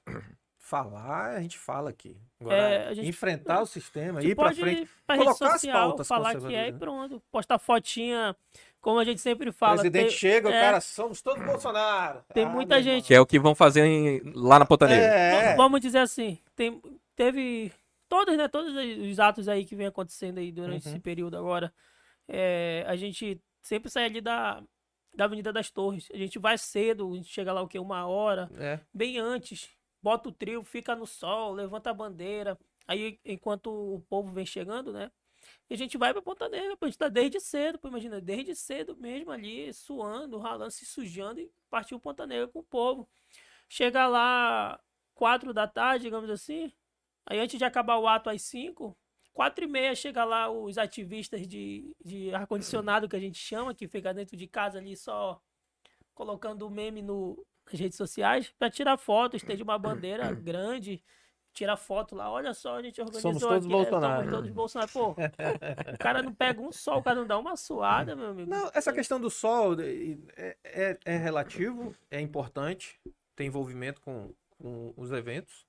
[0.58, 2.16] Falar, a gente fala aqui.
[2.40, 4.90] Agora, É, gente- enfrentar o sistema, ir pra frente.
[5.06, 6.78] pra colocar as social, pautas falar que é e né?
[6.80, 7.22] pronto.
[7.30, 8.34] Postar fotinha,
[8.82, 9.76] como a gente sempre O fala.
[9.76, 10.60] presidente tem, chega, o é.
[10.60, 12.24] cara, somos todos Bolsonaro.
[12.34, 13.06] Tem Ah, muita gente-.
[13.08, 15.06] Que é o que vão fazer em- lá na Ponta Negra.
[15.06, 16.82] É, Vamos dizer assim, tem,
[17.16, 17.72] teve
[18.10, 20.92] todos, né, todos os atos aí que vem acontecendo aí durante Uhum.
[20.94, 21.74] esse período agora.
[22.34, 24.64] é, a gente sempre sai ali da,
[25.14, 26.08] da Avenida das Torres.
[26.14, 27.78] A gente vai cedo, a gente chega lá o quê?
[27.78, 28.80] Uma hora, é.
[28.94, 29.70] bem antes.
[30.02, 32.58] Bota o trio, fica no sol, levanta a bandeira.
[32.88, 35.12] Aí, enquanto o povo vem chegando, né?
[35.72, 38.20] E a gente vai pra Ponta Negra, pô, a gente tá desde cedo, pô, imagina,
[38.20, 43.10] desde cedo mesmo ali, suando, ralando, se sujando e partiu Ponta Negra com o povo.
[43.70, 44.78] Chega lá
[45.16, 46.74] quatro da tarde, digamos assim,
[47.26, 48.98] aí antes de acabar o ato às cinco,
[49.32, 53.88] quatro e meia chega lá os ativistas de, de ar-condicionado, que a gente chama, que
[53.88, 55.42] fica dentro de casa ali só
[56.14, 61.02] colocando o meme no, nas redes sociais, pra tirar foto, estende uma bandeira grande,
[61.54, 64.22] tira foto lá, olha só, a gente organizou Somos todos aqui, é, Bolsonaro.
[64.24, 64.92] somos todos Bolsonaro.
[64.92, 68.50] Pô, o cara não pega um sol, o cara não dá uma suada, meu amigo.
[68.50, 73.00] Não, essa questão do sol é, é, é relativo, é importante,
[73.36, 75.66] tem envolvimento com, com os eventos.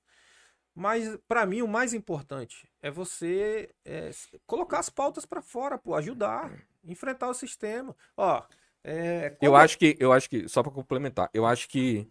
[0.75, 4.09] Mas, pra mim, o mais importante é você é,
[4.47, 6.51] colocar as pautas pra fora, pô, ajudar,
[6.83, 7.95] enfrentar o sistema.
[8.17, 8.41] Ó,
[8.83, 12.07] é, Eu quando- acho que, eu acho que, só pra complementar, eu acho que,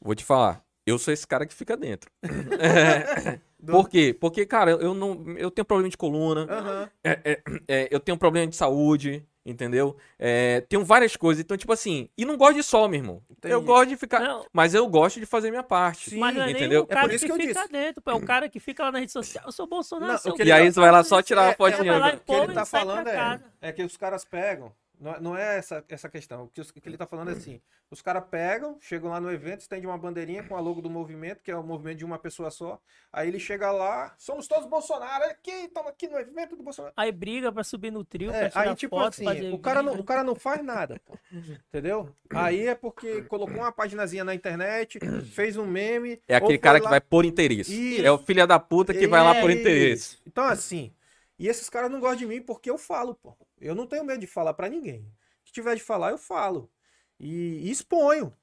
[0.00, 2.10] vou te falar, eu sou esse cara que fica dentro.
[2.60, 4.16] É, Do- Por quê?
[4.18, 6.88] Porque, cara, eu não, eu tenho problema de coluna, Aham.
[7.02, 9.96] é, é, é, eu tenho problema de saúde, entendeu?
[10.16, 13.20] É, tenho várias coisas, então, tipo assim, e não gosto de sol, meu irmão.
[13.42, 13.64] Eu Entendi.
[13.66, 16.10] gosto de ficar, Não, mas eu gosto de fazer minha parte.
[16.10, 16.82] Sim, mas não é nem entendeu?
[16.82, 17.72] o cara por isso que, que eu fica disse.
[17.72, 19.44] dentro, pô, é o cara que fica lá na rede social.
[19.44, 21.54] Eu sou Bolsonaro, Não, seu E aí você vai lá só tirar É, uma é,
[21.56, 21.92] fotinha.
[22.12, 24.72] e O que ele tá falando é, é que os caras pegam.
[25.00, 26.44] Não é, não é essa, essa questão.
[26.44, 27.60] O que, o que ele tá falando é assim:
[27.90, 31.42] os caras pegam, chegam lá no evento, estende uma bandeirinha com a logo do movimento,
[31.42, 32.80] que é o movimento de uma pessoa só.
[33.12, 36.92] Aí ele chega lá, somos todos Bolsonaro, aqui, estamos aqui no evento do Bolsonaro.
[36.96, 39.58] Aí briga pra subir no trio, É, pra tirar aí, tipo foto, assim, fazer o
[39.58, 41.16] cara, não, o cara não faz nada, pô.
[41.68, 42.10] Entendeu?
[42.30, 44.98] Aí é porque colocou uma paginazinha na internet,
[45.32, 46.20] fez um meme.
[46.26, 47.72] É aquele cara que lá- vai por interesse.
[47.72, 48.04] Isso.
[48.04, 50.14] É o filho da puta que vai lá por É interesse.
[50.14, 50.22] isso.
[50.26, 50.92] Então, assim,
[51.38, 53.36] e esses caras não gostam de mim porque eu falo, pô.
[53.60, 55.10] Eu não tenho medo de falar pra ninguém.
[55.44, 56.70] Se tiver de falar, eu falo.
[57.18, 58.36] E, e exponho.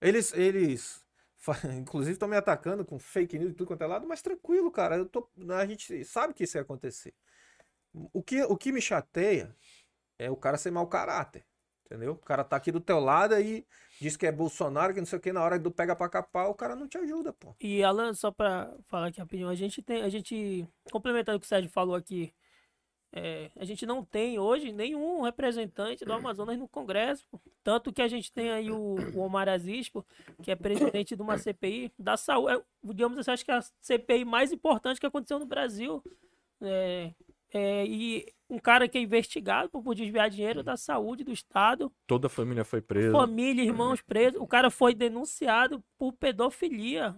[0.00, 1.04] Eles, eles
[1.78, 4.96] inclusive estão me atacando com fake news e tudo quanto é lado, mas tranquilo, cara.
[4.96, 7.14] Eu tô, a gente sabe que isso ia acontecer.
[7.92, 9.54] O que, o que me chateia
[10.18, 11.44] é o cara ser mau caráter.
[11.86, 12.12] Entendeu?
[12.12, 13.66] O cara tá aqui do teu lado aí,
[14.00, 16.48] diz que é Bolsonaro, que não sei o que, na hora do pega pra capar,
[16.48, 17.54] o cara não te ajuda, pô.
[17.60, 21.46] E Alan, só pra falar aqui rapidinho, a gente tem, a gente, complementando o que
[21.46, 22.32] o Sérgio falou aqui,
[23.10, 27.26] é, a gente não tem hoje nenhum representante do Amazonas no Congresso.
[27.30, 27.40] Pô.
[27.64, 29.90] Tanto que a gente tem aí o, o Omar Aziz,
[30.42, 32.56] que é presidente de uma CPI da saúde.
[32.56, 36.02] É, digamos assim, acho que é a CPI mais importante que aconteceu no Brasil.
[36.60, 37.12] É,
[37.52, 41.92] é, e um cara que é investigado por, por desviar dinheiro da saúde do Estado.
[42.06, 43.12] Toda a família foi presa.
[43.12, 44.40] Família, irmãos presos.
[44.40, 47.14] O cara foi denunciado por pedofilia.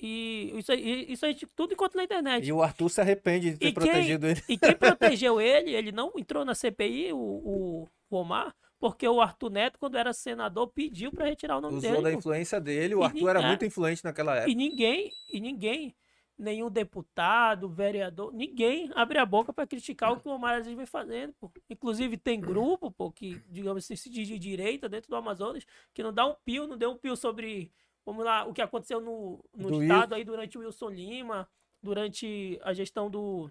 [0.00, 2.46] E isso aí, isso aí tudo enquanto na internet.
[2.46, 4.42] E o Arthur se arrepende de ter E quem- protegido ele.
[4.48, 9.20] E quem protegeu ele, ele não entrou na CPI, o, o, o Omar, porque o
[9.20, 12.02] Arthur Neto, quando era senador, pediu pra retirar o nome Usou dele.
[12.04, 12.18] da pô.
[12.18, 12.94] influência dele.
[12.94, 13.46] O Arthur era é.
[13.48, 14.50] muito influente naquela época.
[14.52, 15.96] E ninguém, e ninguém,
[16.38, 20.86] nenhum deputado, vereador, ninguém abre a boca pra criticar o que o Omar Aziz vem
[20.86, 21.50] fazendo, pô.
[21.68, 26.02] Inclusive tem grupo, pô, que, digamos assim, se diz de direita dentro do Amazonas, que
[26.02, 27.72] não dá um pio, não deu um pio sobre,
[28.06, 31.48] vamos lá, o que aconteceu no, no Do estado aí durante o Wilson Lima,
[31.82, 33.50] durante a gestão do,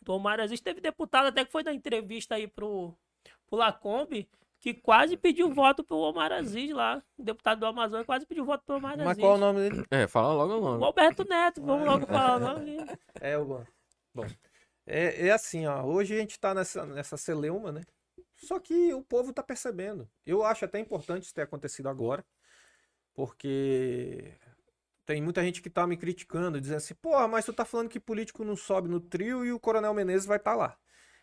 [0.00, 0.60] do Omar Aziz.
[0.60, 2.94] Teve deputado até que foi dar entrevista aí pro,
[3.46, 4.28] pro Lacombe,
[4.60, 7.02] que quase pediu voto pro Omar Aziz lá.
[7.18, 9.22] O deputado do Amazonas quase pediu voto pro Omar Mas Aziz.
[9.22, 9.86] qual é o nome dele?
[9.90, 10.84] É, fala logo o O nome.
[10.84, 12.76] Alberto Neto, vamos logo falar o nome.
[13.20, 13.64] É o.
[14.14, 14.26] Bom.
[14.86, 15.82] É, é assim, ó.
[15.84, 17.82] Hoje a gente tá nessa, nessa celeuma, né?
[18.36, 20.08] Só que o povo tá percebendo.
[20.26, 22.24] Eu acho até importante isso ter acontecido agora.
[23.14, 24.34] Porque
[25.06, 27.98] tem muita gente que tá me criticando, dizendo assim, porra, mas tu tá falando que
[27.98, 30.76] político não sobe no trio e o Coronel Menezes vai estar lá.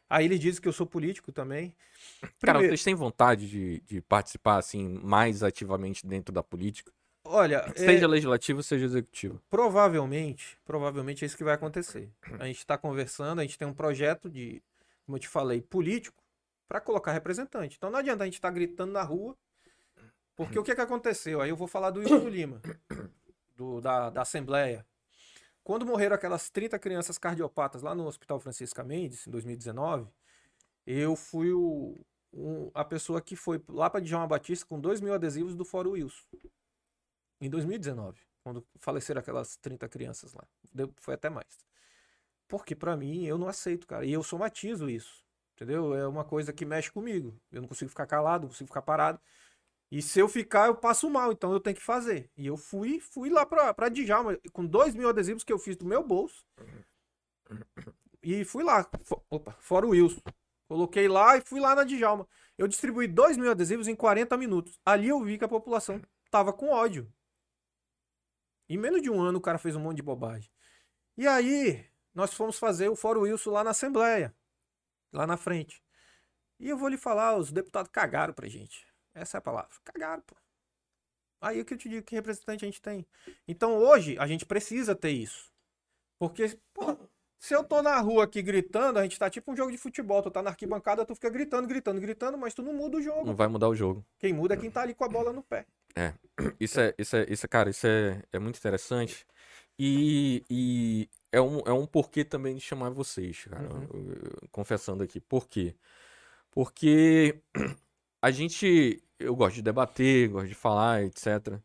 [0.10, 1.76] Aí ele diz que eu sou político também.
[2.22, 6.92] Cara, Primeiro- vocês têm vontade de, de participar, assim, mais ativamente dentro da política?
[7.26, 9.42] olha, é- Seja legislativo, seja executivo.
[9.50, 12.10] Provavelmente, provavelmente é isso que vai acontecer.
[12.40, 14.62] A gente está conversando, a gente tem um projeto de,
[15.06, 16.24] como eu te falei, político
[16.70, 17.76] para colocar representante.
[17.78, 19.36] Então não adianta a gente estar gritando na rua,
[20.38, 21.42] porque o que, que aconteceu?
[21.42, 22.62] Aí eu vou falar do Wilson Lima,
[23.58, 24.86] do, da, da Assembleia.
[25.68, 30.08] Quando morreram aquelas 30 crianças cardiopatas lá no Hospital Francisca Mendes, em 2019,
[30.86, 32.00] eu fui o,
[32.32, 35.92] um- a pessoa que foi lá para Djalma Batista com 2 mil adesivos do Fórum
[35.92, 36.24] Wilson.
[37.42, 40.48] Em 2019 quando faleceram aquelas 30 crianças lá.
[40.74, 41.60] Deu- foi até mais.
[42.48, 44.06] Porque pra mim, eu não aceito, cara.
[44.06, 45.22] E eu somatizo isso.
[45.54, 45.94] Entendeu?
[45.94, 47.38] É uma coisa que mexe comigo.
[47.52, 49.20] Eu não consigo ficar calado, não consigo ficar parado.
[49.90, 51.32] E se eu ficar, eu passo mal.
[51.32, 52.30] Então eu tenho que fazer.
[52.36, 55.76] E eu fui, fui lá pra, pra Djalma, com dois mil adesivos que eu fiz
[55.78, 56.46] do meu bolso.
[58.22, 58.90] E fui lá.
[59.04, 60.22] Fo- Opa, fora o Wilson.
[60.68, 62.28] Coloquei lá e fui lá na Djalma.
[62.58, 64.78] Eu distribuí dois mil adesivos em 40 minutos.
[64.86, 67.12] Ali eu vi que a população tava com ódio.
[68.70, 70.52] Em menos de um ano o cara fez um monte de bobagem.
[71.16, 74.36] E aí, nós fomos fazer o Fórum Wilson lá na Assembleia.
[75.14, 75.82] Lá na frente.
[76.60, 78.86] E eu vou lhe falar, os deputados cagaram pra gente.
[79.18, 79.70] Essa é a palavra.
[79.84, 80.36] Cagaram, pô.
[81.42, 83.06] Aí é que eu te digo que representante a gente tem.
[83.48, 85.52] Então hoje a gente precisa ter isso.
[86.20, 86.98] Porque, pô,
[87.40, 90.22] se eu tô na rua aqui gritando, a gente tá tipo um jogo de futebol.
[90.24, 93.26] Tu tá na arquibancada, tu fica gritando, gritando, gritando, mas tu não muda o jogo.
[93.26, 94.06] Não vai mudar o jogo.
[94.18, 95.66] Quem muda é quem tá ali com a bola no pé.
[96.60, 99.26] Isso é, isso é, isso é, cara, isso é, é muito interessante.
[99.80, 103.68] E, e é, um, é um porquê também de chamar vocês, cara.
[103.74, 103.88] Uhum.
[103.94, 105.20] Eu- eu- confessando aqui.
[105.20, 105.76] Por quê?
[106.52, 107.40] Porque
[108.22, 109.02] a gente.
[109.20, 111.60] Eu gosto de debater, gosto de falar, etc.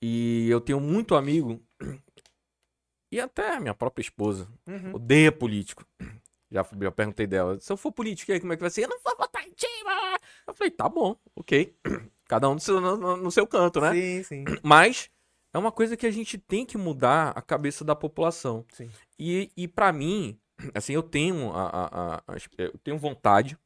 [0.00, 1.62] E eu tenho muito amigo,
[3.12, 4.94] e até a minha própria esposa, Uhum.
[4.94, 5.84] odeia político.
[6.48, 8.84] Já, já perguntei dela, se eu for político, aí como é que vai ser?
[8.84, 10.16] Eu não vou votar em ti, mano."
[10.46, 11.74] Eu falei, tá bom, ok.
[12.28, 13.92] Cada um no seu, no- no seu canto, né?
[13.92, 14.44] Sim, sim.
[14.62, 15.10] Mas
[15.52, 18.64] é uma coisa que a gente tem que mudar a cabeça da população.
[18.72, 18.88] Sim.
[19.18, 20.38] E, e para mim,
[20.72, 23.58] assim, eu tenho a, a- a- eu tenho vontade,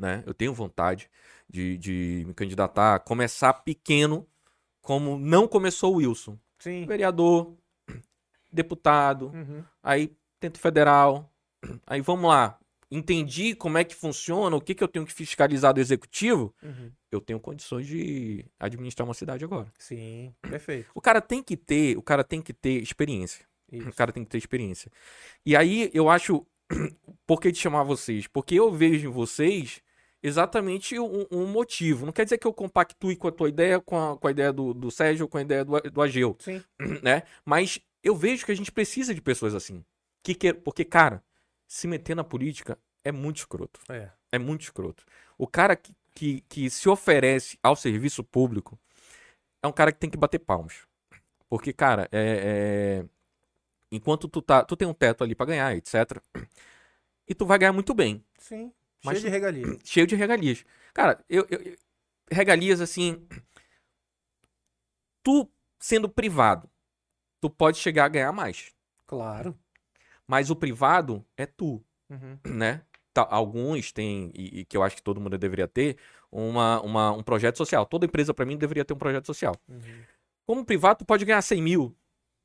[0.00, 0.22] né?
[0.26, 1.08] Eu tenho vontade
[1.48, 4.26] de, de me candidatar, começar pequeno,
[4.80, 6.38] como não começou o Wilson.
[6.58, 6.86] Sim.
[6.86, 7.54] Vereador,
[8.52, 9.62] deputado, Uhum.
[9.82, 11.30] aí tento federal,
[11.86, 12.58] aí vamos lá.
[12.90, 16.90] Entendi como é que funciona, o que, que eu tenho que fiscalizar do executivo, Uhum.
[17.12, 19.72] eu tenho condições de administrar uma cidade agora.
[19.78, 20.90] Sim, perfeito.
[20.94, 23.44] O cara tem que ter, o cara tem que ter experiência.
[23.72, 23.92] O Isso.
[23.92, 24.90] cara tem que ter experiência.
[25.46, 26.44] E aí eu acho,
[27.24, 28.26] por que de chamar vocês?
[28.26, 29.80] Porque eu vejo em vocês
[30.22, 32.06] exatamente um, um motivo.
[32.06, 34.52] Não quer dizer que eu compactue com a tua ideia, com a, com a ideia
[34.52, 36.62] do, do Sérgio, com a ideia do, do Ageu, Sim.
[37.02, 37.22] né?
[37.44, 39.84] Mas eu vejo que a gente precisa de pessoas assim.
[40.22, 41.22] Que, que, porque, cara,
[41.66, 43.80] se meter na política é muito escroto.
[43.88, 44.10] É.
[44.32, 45.04] É muito escroto.
[45.38, 48.78] O cara que, que, que se oferece ao serviço público
[49.62, 50.86] é um cara que tem que bater palmas.
[51.48, 53.04] Porque, cara, é, é,
[53.90, 54.64] enquanto tu tá.
[54.64, 56.22] Tu tem um teto ali pra ganhar, etc.
[57.28, 58.24] E tu vai ganhar muito bem.
[58.38, 58.72] Sim.
[59.04, 59.78] Mas Cheio de regalia.
[59.84, 60.64] cheio de regalias.
[60.92, 61.76] Cara, eu, eu-
[62.30, 63.26] regalias assim.
[65.22, 65.48] Tu
[65.78, 66.68] sendo privado,
[67.40, 68.72] tu pode chegar a ganhar mais.
[69.06, 69.58] Claro.
[70.26, 72.38] Mas o privado é tu, Uhum.
[72.46, 72.82] né?
[73.12, 75.96] Tá, alguns têm, e, e que eu acho que todo mundo deveria ter,
[76.30, 77.84] uma, uma- um projeto social.
[77.84, 79.56] Toda empresa, pra mim, deveria ter um projeto social.
[79.68, 80.04] Uhum.
[80.46, 81.96] Como privado, tu pode ganhar 100 mil,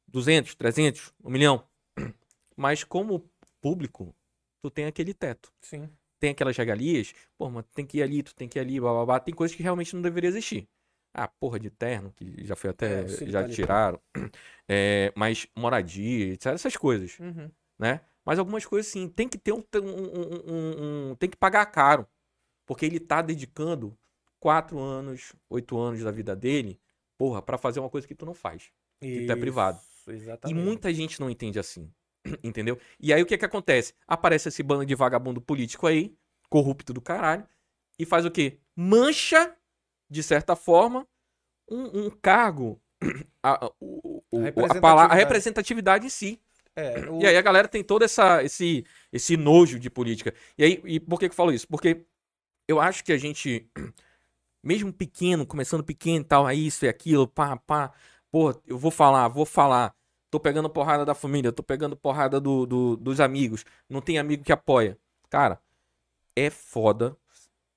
[0.07, 1.67] 200, 300, 1 milhão.
[2.57, 3.29] Mas como
[3.61, 4.15] público,
[4.61, 5.51] tu tem aquele teto.
[5.61, 5.87] Sim.
[6.19, 8.91] Tem aquelas regalias, pô, mas tem que ir ali, tu tem que ir ali, blá,
[8.93, 9.19] blá, blá.
[9.19, 10.67] Tem coisas que realmente não deveria existir.
[11.13, 13.53] Ah, porra de terno, que já foi até, É, já paletó.
[13.55, 13.99] tiraram.
[14.67, 17.51] É, mas moradia, etc, essas coisas, Uhum.
[17.77, 18.01] né?
[18.25, 22.07] Mas algumas coisas sim, tem que ter um, um- um- um- tem que pagar caro,
[22.65, 23.95] porque ele tá dedicando
[24.39, 26.79] quatro anos, oito anos da vida dele,
[27.17, 28.71] porra, pra fazer uma coisa que tu não faz.
[29.13, 29.77] Que tu é privado.
[29.77, 30.65] Isso, E Exatamente.
[30.65, 31.91] muita gente não entende assim.
[32.43, 32.79] Entendeu?
[32.99, 33.93] E aí o que que acontece?
[34.07, 36.15] Aparece esse bando de vagabundo político aí,
[36.49, 37.47] corrupto do caralho,
[37.99, 38.59] e faz o quê?
[38.75, 39.55] Mancha,
[40.09, 41.07] de certa forma,
[41.69, 42.81] um, um cargo,
[43.43, 46.05] a, o- o- A a, representatividade.
[46.05, 46.41] em si.
[46.75, 50.33] É, o- E aí a galera tem todo essa, esse, esse nojo de política.
[50.57, 51.67] E aí, e por que que eu falo isso?
[51.67, 52.05] Porque
[52.67, 53.69] eu acho que a gente,
[54.63, 57.93] mesmo pequeno, começando pequeno e tal, aí isso e aquilo, pá, pá,
[58.31, 59.95] pô, eu vou falar, vou falar.
[60.29, 64.43] Tô pegando porrada da família, tô pegando porrada do, do- dos amigos, não tem amigo
[64.43, 64.97] que apoia.
[65.29, 65.59] Cara,
[66.35, 67.17] é foda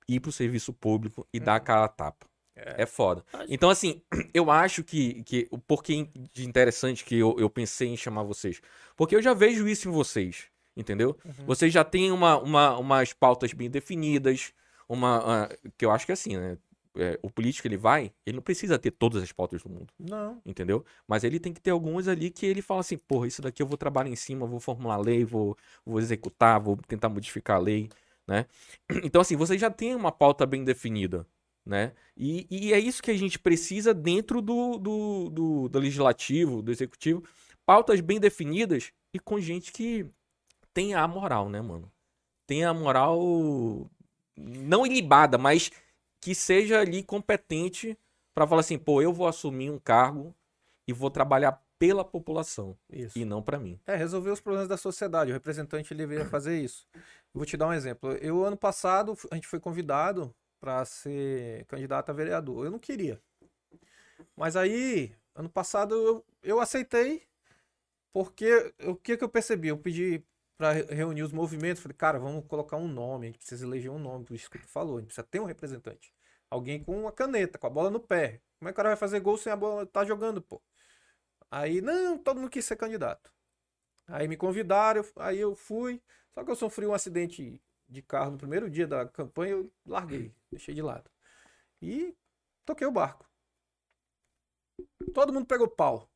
[0.07, 2.27] ir pro serviço público e dar a cara a tapa.
[2.55, 3.23] É foda.
[3.47, 4.01] Então, assim,
[4.33, 8.61] eu acho que, que o porquê de interessante que eu, eu pensei em chamar vocês.
[8.97, 11.17] Porque eu já vejo isso em vocês, entendeu?
[11.23, 11.45] Uhum.
[11.45, 14.51] Vocês já têm uma, uma, umas pautas bem definidas,
[14.89, 16.57] uma, ah, que eu acho que é assim, né?
[16.99, 20.41] É, o político, ele vai, ele não precisa ter todas as pautas do mundo, Não.
[20.45, 20.83] entendeu?
[21.07, 23.67] Mas ele tem que ter algumas ali que ele fala assim, porra, isso daqui eu
[23.67, 25.55] vou trabalhar em cima, vou formular lei, vou,
[25.85, 27.89] vou executar, vou tentar modificar a lei,
[28.27, 28.45] né?
[29.03, 31.25] Então, assim, vocês já têm uma pauta bem definida,
[31.65, 31.93] né?
[32.17, 36.71] E, e é isso que a gente precisa dentro do, do, do, do legislativo, do
[36.71, 37.23] executivo,
[37.65, 40.05] pautas bem definidas e com gente que
[40.73, 41.89] tem a moral, né, mano?
[42.45, 43.89] Tem a moral
[44.35, 45.71] não ilibada, mas
[46.21, 47.97] que seja ali competente
[48.33, 50.35] pra falar assim, pô, eu vou assumir um cargo
[50.87, 53.17] e vou trabalhar pela população Isso.
[53.17, 53.79] e não pra mim.
[53.87, 55.31] É, resolver os problemas da sociedade.
[55.31, 56.85] O representante ele deveria fazer isso.
[57.33, 58.11] Vou te dar um exemplo.
[58.13, 62.65] Eu, ano passado, a gente foi convidado para ser candidato a vereador.
[62.65, 63.21] Eu não queria.
[64.35, 67.23] Mas aí, ano passado, eu, eu aceitei,
[68.11, 69.69] porque o que, que eu percebi?
[69.69, 70.21] Eu pedi
[70.59, 71.81] para reunir os movimentos.
[71.81, 73.27] Falei, cara, vamos colocar um nome.
[73.27, 74.25] A gente precisa eleger um nome.
[74.25, 74.97] Por isso que tu falou.
[74.97, 76.13] A gente precisa ter um representante.
[76.49, 78.41] Alguém com uma caneta, com a bola no pé.
[78.59, 80.61] Como é que o cara vai fazer gol sem a bola tá jogando, pô?
[81.49, 83.31] Aí, não, todo mundo quis ser candidato.
[84.07, 86.01] Aí me convidaram, aí eu fui.
[86.33, 90.35] Só que eu sofri um acidente de carro no primeiro dia da campanha, eu larguei,
[90.51, 91.09] deixei de lado.
[91.81, 92.15] E
[92.65, 93.25] toquei o barco.
[95.13, 96.09] Todo mundo pegou pau.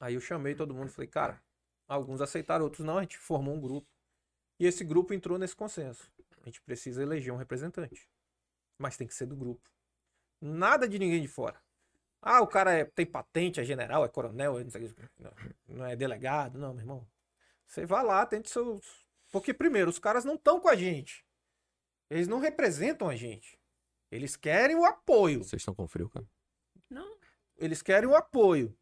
[0.00, 1.42] Aí eu chamei todo mundo e falei, cara,
[1.90, 3.88] alguns aceitaram, outros não, a gente formou um grupo.
[4.58, 6.10] E esse grupo entrou nesse consenso.
[6.42, 8.08] A gente precisa eleger um representante.
[8.78, 9.68] Mas tem que ser do grupo.
[10.40, 11.60] Nada de ninguém de fora.
[12.22, 15.02] Ah, o cara é- tem patente, é general, é coronel, é não, sei o quê.
[15.18, 15.32] não,
[15.68, 17.08] não é delegado, não, meu irmão.
[17.66, 19.06] Você vai lá, tente seus.
[19.32, 21.24] Porque, primeiro, os caras não estão com a gente.
[22.08, 23.58] Eles não representam a gente.
[24.10, 25.44] Eles querem o apoio.
[25.44, 26.26] Vocês estão com frio, cara?
[26.88, 27.18] Não,
[27.56, 28.76] Eles querem o apoio.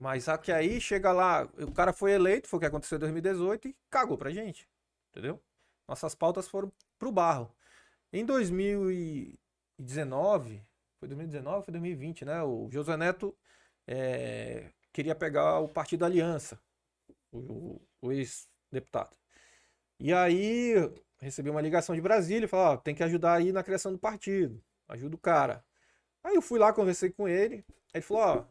[0.00, 3.00] Mas só que aí chega lá, o cara foi eleito, foi o que aconteceu em
[3.00, 4.68] 2018 e cagou pra gente.
[5.10, 5.40] Entendeu?
[5.86, 7.54] Nossas pautas foram pro barro.
[8.12, 10.62] Em 2019,
[10.98, 12.42] foi 2019 ou foi 2020, né?
[12.42, 13.36] O José Neto
[13.86, 16.60] é, queria pegar o Partido Aliança,
[17.32, 19.16] o, o ex-deputado.
[19.98, 20.74] E aí
[21.20, 24.62] recebi uma ligação de Brasília e falou: tem que ajudar aí na criação do partido.
[24.88, 25.64] Ajuda o cara.
[26.24, 27.64] Aí eu fui lá, conversei com ele.
[27.94, 28.44] Ele falou: ó,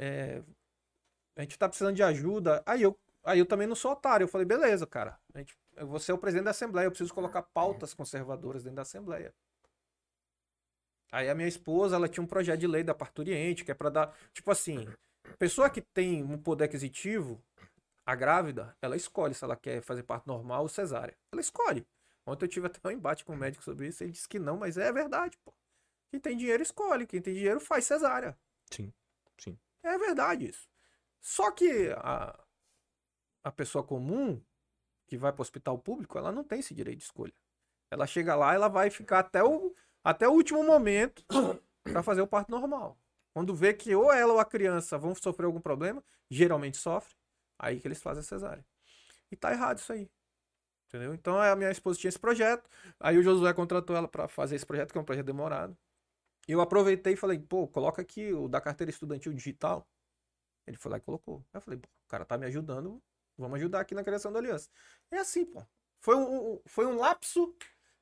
[0.00, 0.42] é,
[1.36, 2.62] a gente tá precisando de ajuda.
[2.64, 4.24] Aí eu, aí eu também não sou otário.
[4.24, 5.20] Eu falei: beleza, cara.
[5.34, 8.82] A gente, você é o presidente da Assembleia, eu preciso colocar pautas conservadoras dentro da
[8.82, 9.34] Assembleia.
[11.12, 13.90] Aí a minha esposa, ela tinha um projeto de lei da parturiente, que é para
[13.90, 14.16] dar.
[14.32, 14.88] Tipo assim,
[15.38, 17.42] pessoa que tem um poder aquisitivo,
[18.06, 21.16] a grávida, ela escolhe se ela quer fazer parto normal ou cesárea.
[21.32, 21.86] Ela escolhe.
[22.26, 24.56] Ontem eu tive até um embate com o médico sobre isso, ele disse que não,
[24.56, 25.52] mas é verdade, pô.
[26.10, 28.38] Quem tem dinheiro escolhe, quem tem dinheiro faz cesárea.
[28.70, 28.92] Sim,
[29.38, 29.58] sim.
[29.82, 30.68] É verdade isso.
[31.20, 32.38] Só que a,
[33.44, 34.42] a pessoa comum
[35.06, 37.34] que vai para o hospital público, ela não tem esse direito de escolha.
[37.90, 39.74] Ela chega lá, ela vai ficar até o,
[40.04, 41.24] até o último momento
[41.82, 42.96] para fazer o parto normal.
[43.34, 47.14] Quando vê que ou ela ou a criança vão sofrer algum problema, geralmente sofre,
[47.58, 48.64] aí que eles fazem a cesárea.
[49.30, 50.10] E tá errado isso aí.
[50.88, 51.14] Entendeu?
[51.14, 54.66] Então a minha esposa tinha esse projeto, aí o Josué contratou ela para fazer esse
[54.66, 55.76] projeto, que é um projeto demorado.
[56.48, 59.88] Eu aproveitei e falei, pô, coloca aqui o da carteira estudantil digital.
[60.66, 61.44] Ele foi lá e colocou.
[61.52, 63.02] Eu falei, pô, o cara tá me ajudando,
[63.36, 64.68] vamos ajudar aqui na criação da aliança.
[65.10, 65.64] É assim, pô.
[66.00, 67.54] Foi um, foi um lapso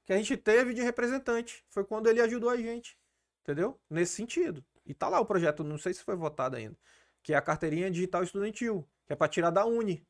[0.06, 1.64] que a gente teve de representante.
[1.68, 2.98] Foi quando ele ajudou a gente.
[3.42, 3.80] Entendeu?
[3.90, 4.64] Nesse sentido.
[4.84, 6.76] E tá lá o projeto, não sei se foi votado ainda.
[7.22, 10.06] Que é a carteirinha digital estudantil, que é para tirar da Uni.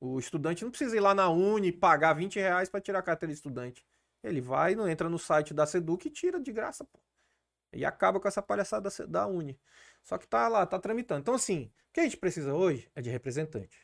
[0.00, 3.32] O estudante não precisa ir lá na Uni pagar 20 reais para tirar a carteira
[3.32, 3.84] de estudante.
[4.22, 7.00] Ele vai, entra no site da Seduc e tira de graça, pô.
[7.74, 9.58] E acaba com essa palhaçada da Uni.
[10.02, 11.20] Só que tá lá, tá tramitando.
[11.20, 13.78] Então, assim, o que a gente precisa hoje é de representante.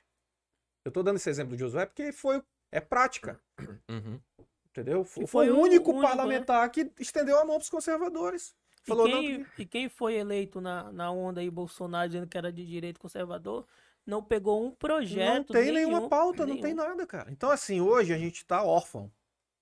[0.85, 3.41] Eu tô dando esse exemplo do Josué porque foi, é prática.
[3.89, 4.21] Uhum.
[4.67, 5.05] Entendeu?
[5.05, 6.09] Foi, foi o único único, né?
[6.09, 8.55] parlamentar que estendeu a mão pros conservadores.
[8.83, 12.39] Falou, e, não, quem, e quem foi eleito na, na onda aí, Bolsonaro, dizendo que
[12.39, 13.67] era de direito conservador,
[14.07, 15.53] não pegou um não projeto.
[15.53, 16.63] tem nenhuma nenhum, pauta, não nenhum.
[16.63, 17.31] tem nada, cara.
[17.31, 19.13] Então, assim, hoje a gente tá órfão.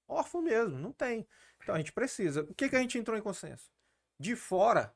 [0.07, 1.27] Órfão mesmo, não tem.
[1.63, 2.43] Então a gente precisa.
[2.43, 3.71] O que, que a gente entrou em consenso?
[4.19, 4.95] De fora,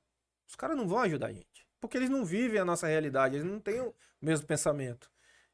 [0.48, 1.66] os caras não vão ajudar a gente.
[1.80, 5.10] Porque eles não vivem a nossa realidade, eles não têm o mesmo pensamento.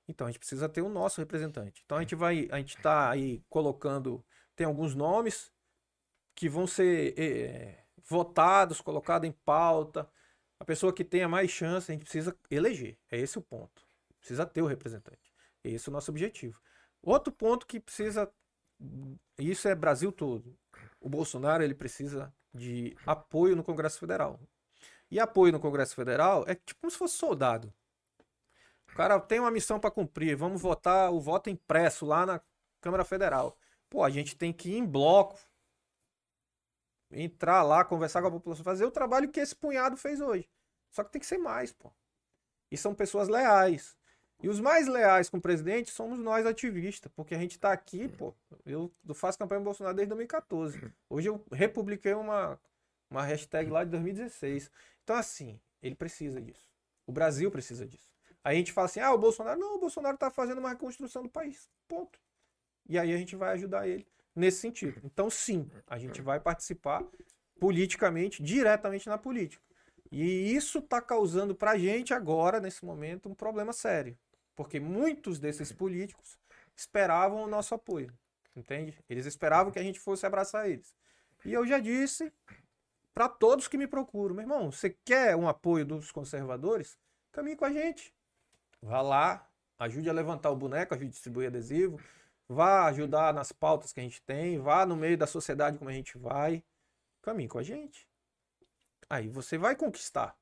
[0.06, 1.82] Então a gente precisa ter o nosso representante.
[1.84, 4.24] Então a gente vai, a gente tá aí colocando,
[4.56, 5.52] tem alguns nomes
[6.34, 10.08] que vão ser eh, votados, colocados em pauta.
[10.58, 12.98] A pessoa que tenha mais chance, a gente precisa eleger.
[13.10, 13.82] É esse o ponto.
[14.18, 15.32] Precisa ter o representante.
[15.62, 16.60] Esse é o nosso objetivo.
[17.02, 18.30] Outro ponto que precisa,
[19.38, 20.58] isso é Brasil todo.
[21.00, 24.40] O Bolsonaro ele precisa de apoio no Congresso Federal.
[25.10, 27.72] E apoio no Congresso Federal é tipo como se fosse soldado.
[28.92, 32.40] O cara tem uma missão para cumprir, vamos votar o voto impresso lá na
[32.80, 33.56] Câmara Federal.
[33.88, 35.38] Pô, a gente tem que ir em bloco,
[37.10, 40.48] entrar lá, conversar com a população, fazer o trabalho que esse punhado fez hoje.
[40.90, 41.92] Só que tem que ser mais, pô.
[42.70, 43.96] E são pessoas leais.
[44.40, 48.08] E os mais leais com o presidente somos nós ativistas, porque a gente tá aqui,
[48.08, 48.32] pô.
[48.64, 50.80] Eu faço campanha Bolsonaro desde 2014.
[51.10, 52.58] Hoje eu republiquei uma,
[53.10, 54.70] uma hashtag lá de 2016.
[55.02, 56.68] Então, assim, ele precisa disso.
[57.04, 58.08] O Brasil precisa disso.
[58.44, 59.58] Aí a gente fala assim: ah, o Bolsonaro.
[59.58, 61.68] Não, o Bolsonaro tá fazendo uma reconstrução do país.
[61.88, 62.18] Ponto.
[62.88, 64.06] E aí a gente vai ajudar ele
[64.36, 65.00] nesse sentido.
[65.04, 67.04] Então, sim, a gente vai participar
[67.58, 69.62] politicamente, diretamente na política.
[70.10, 74.16] E isso está causando para a gente agora, nesse momento, um problema sério.
[74.58, 76.36] Porque muitos desses políticos
[76.74, 78.12] esperavam o nosso apoio.
[78.56, 78.98] Entende?
[79.08, 80.92] Eles esperavam que a gente fosse abraçar eles.
[81.44, 82.32] E eu já disse
[83.14, 86.98] para todos que me procuram: meu irmão, você quer um apoio dos conservadores?
[87.30, 88.12] Caminhe com a gente.
[88.82, 89.48] Vá lá,
[89.78, 92.00] ajude a levantar o boneco, ajude a distribuir adesivo,
[92.48, 95.92] vá ajudar nas pautas que a gente tem, vá no meio da sociedade como a
[95.92, 96.64] gente vai.
[97.22, 98.08] Caminhe com a gente.
[99.08, 100.36] Aí você vai conquistar.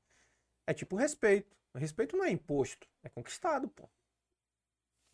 [0.65, 1.55] É tipo respeito.
[1.71, 3.87] O respeito não é imposto, é conquistado, pô.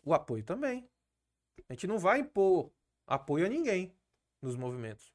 [0.04, 0.88] O apoio também.
[1.68, 2.70] A gente não vai impor
[3.06, 3.94] apoio a ninguém
[4.42, 5.12] nos movimentos.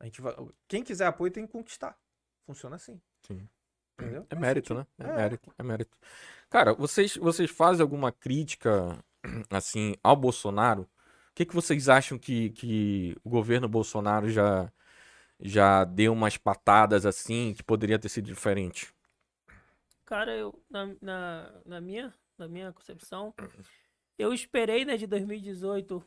[0.00, 0.34] A gente vai...
[0.68, 1.98] Quem quiser apoio tem que conquistar.
[2.46, 3.00] Funciona assim.
[3.26, 3.48] Sim.
[3.98, 4.26] Entendeu?
[4.28, 4.86] É mérito, né?
[4.98, 5.16] É, É.
[5.16, 5.98] mérito, é mérito.
[6.50, 9.02] Cara, vocês, vocês fazem alguma crítica,
[9.50, 10.82] assim, ao Bolsonaro?
[10.82, 10.88] O
[11.34, 14.72] que, que vocês acham que, que o governo Bolsonaro já,
[15.40, 18.92] já deu umas patadas assim que poderia ter sido diferente?
[20.04, 23.34] Cara, eu, na, na, na minha, na minha concepção,
[24.18, 26.02] eu esperei, né, de 2018,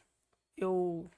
[0.58, 1.10] eu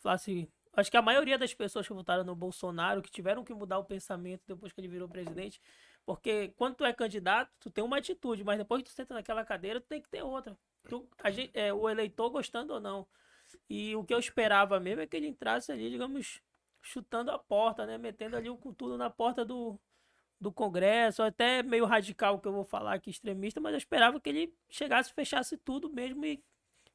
[0.00, 0.48] falasse.
[0.72, 3.84] Acho que a maioria das pessoas que votaram no Bolsonaro, que tiveram que mudar o
[3.84, 5.60] pensamento depois que ele virou presidente,
[6.04, 9.44] porque quando tu é candidato, tu tem uma atitude, mas depois que tu senta naquela
[9.44, 10.56] cadeira, tu tem que ter outra.
[10.88, 13.06] Tu, gente, é, o eleitor gostando ou não.
[13.68, 16.40] E o que eu esperava mesmo é que ele entrasse ali, digamos,
[16.82, 17.98] chutando a porta, né?
[17.98, 19.78] Metendo ali o com tudo na porta do,
[20.40, 24.28] do Congresso, até meio radical que eu vou falar aqui, extremista, mas eu esperava que
[24.28, 26.42] ele chegasse, fechasse tudo mesmo e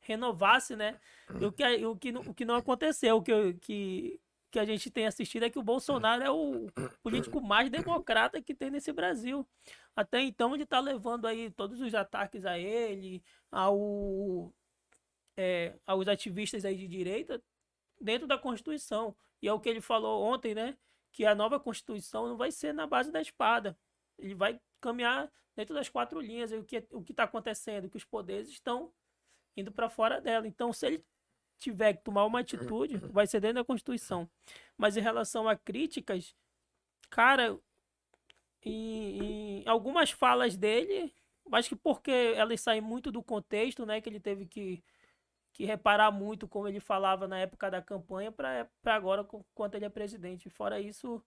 [0.02, 1.00] renovasse, né?
[1.40, 4.20] E o que, o que, o que não aconteceu, o que, que,
[4.52, 6.68] que a gente tem assistido é que o Bolsonaro é o
[7.02, 9.48] político mais democrata que tem nesse Brasil.
[9.96, 14.54] Até então ele tá levando aí todos os ataques a ele, ao,
[15.38, 17.42] é, aos ativistas aí de direita,
[18.00, 19.16] dentro da Constituição.
[19.42, 20.78] E é o que ele falou ontem, né?
[21.12, 23.78] Que a nova Constituição não vai ser na base da espada.
[24.18, 26.52] Ele vai caminhar dentro das quatro linhas.
[26.52, 27.90] O que o está acontecendo?
[27.90, 28.92] Que os poderes estão
[29.56, 30.48] indo para fora dela.
[30.48, 31.06] Então, se ele
[31.58, 34.30] tiver que tomar uma atitude, vai ser dentro da Constituição.
[34.78, 36.36] Mas em relação a críticas,
[37.10, 37.58] cara,
[38.64, 41.14] em, em algumas falas dele,
[41.52, 44.02] acho que porque elas saem muito do contexto, né?
[44.02, 44.84] Que ele teve que,
[45.54, 49.24] que reparar muito como ele falava na época da campanha para agora,
[49.54, 50.50] quanto ele é presidente.
[50.50, 51.24] Fora isso,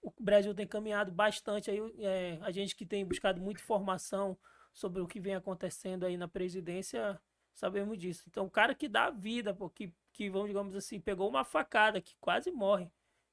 [0.00, 4.38] o Brasil tem caminhado bastante aí, é, a gente que tem buscado muita informação
[4.72, 7.20] sobre o que vem acontecendo aí na presidência,
[7.52, 8.24] sabemos disso.
[8.28, 12.14] Então, o cara que dá vida, porque que vamos digamos assim, pegou uma facada, que
[12.20, 12.90] quase morre.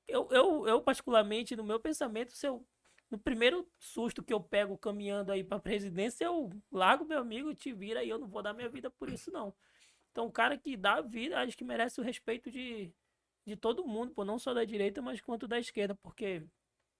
[0.08, 2.66] Eu, eu, eu particularmente, no meu pensamento, se eu
[3.10, 7.74] no primeiro susto que eu pego caminhando aí pra presidência, eu largo meu amigo, te
[7.74, 9.54] vira e eu não vou dar minha vida por isso, não.
[10.20, 12.92] Então, o cara que dá vida, acho que merece o respeito de,
[13.46, 16.44] de todo mundo, pô, não só da direita, mas quanto da esquerda, porque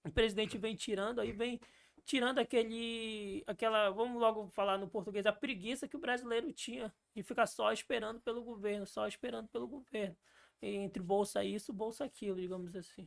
[0.02, 1.60] o presidente vem tirando, aí vem
[2.02, 7.22] tirando aquele, aquela, vamos logo falar no português, a preguiça que o brasileiro tinha de
[7.22, 10.16] ficar só esperando pelo governo, só esperando pelo governo.
[10.62, 13.06] Entre bolsa isso, bolsa aquilo, digamos assim.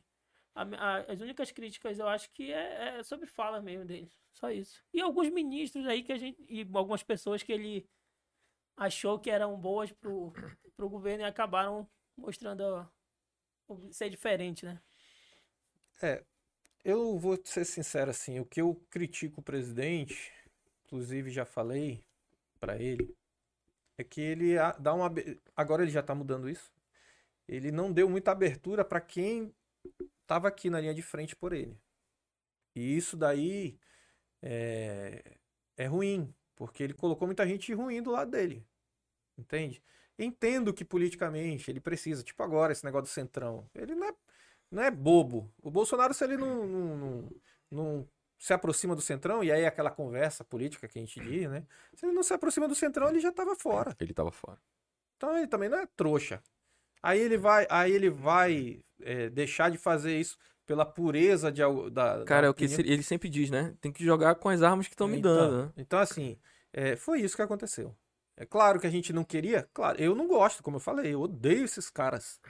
[0.53, 4.11] A, a, as únicas críticas eu acho que é, é, sobre fala mesmo dele.
[4.31, 4.83] Só isso.
[4.93, 6.39] E alguns ministros aí que a gente.
[6.47, 7.87] E algumas pessoas que ele
[8.75, 10.33] achou que eram boas pro,
[10.75, 11.87] pro governo e acabaram
[12.17, 12.87] mostrando
[13.91, 14.81] ser diferente, né?
[16.01, 16.23] É.
[16.83, 20.33] Eu vou ser sincero assim, o que eu critico o presidente,
[20.85, 22.03] inclusive já falei
[22.59, 23.15] para ele,
[23.97, 25.09] é que ele dá uma
[25.55, 26.71] agora ele já tá mudando isso.
[27.47, 29.53] Ele não deu muita abertura para quem
[30.21, 31.79] estava aqui na linha de frente por ele.
[32.75, 33.77] E isso daí
[34.41, 35.37] é,
[35.77, 38.65] é ruim, porque ele colocou muita gente ruim do lado dele.
[39.37, 39.81] Entende?
[40.17, 43.67] Entendo que politicamente ele precisa, tipo agora, esse negócio do centrão.
[43.73, 44.13] Ele não é,
[44.69, 45.51] não é bobo.
[45.61, 47.29] O Bolsonaro, se ele não, não, não,
[47.71, 51.65] não se aproxima do centrão, e aí aquela conversa política que a gente diz, né?
[51.95, 53.95] Se ele não se aproxima do centrão, ele já estava fora.
[53.99, 54.59] Ele estava fora.
[55.17, 56.43] Então ele também não é trouxa.
[57.01, 61.61] Aí ele vai, aí ele vai é, deixar de fazer isso pela pureza de,
[61.91, 62.23] da.
[62.25, 63.75] Cara, da é o que ele sempre diz, né?
[63.81, 65.65] Tem que jogar com as armas que estão me então, dando.
[65.65, 65.73] Né?
[65.77, 66.37] Então, assim,
[66.71, 67.95] é, foi isso que aconteceu.
[68.35, 71.21] É claro que a gente não queria, claro, eu não gosto, como eu falei, eu
[71.21, 72.41] odeio esses caras,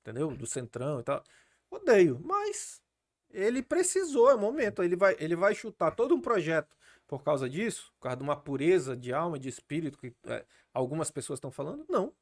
[0.00, 0.30] entendeu?
[0.30, 1.22] Do Centrão e tal.
[1.70, 2.82] Odeio, mas
[3.30, 4.82] ele precisou, é o momento.
[4.82, 6.74] Ele vai, ele vai chutar todo um projeto
[7.06, 11.10] por causa disso, por causa de uma pureza de alma, de espírito que é, algumas
[11.10, 11.84] pessoas estão falando?
[11.88, 12.12] Não.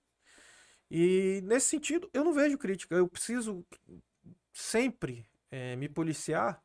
[0.90, 2.96] E nesse sentido, eu não vejo crítica.
[2.96, 3.64] Eu preciso
[4.52, 6.62] sempre é, me policiar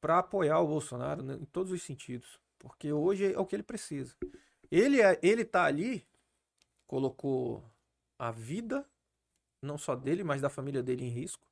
[0.00, 3.62] para apoiar o Bolsonaro né, em todos os sentidos, porque hoje é o que ele
[3.62, 4.14] precisa.
[4.70, 6.06] Ele é, ele tá ali,
[6.86, 7.64] colocou
[8.18, 8.86] a vida
[9.62, 11.50] não só dele, mas da família dele em risco.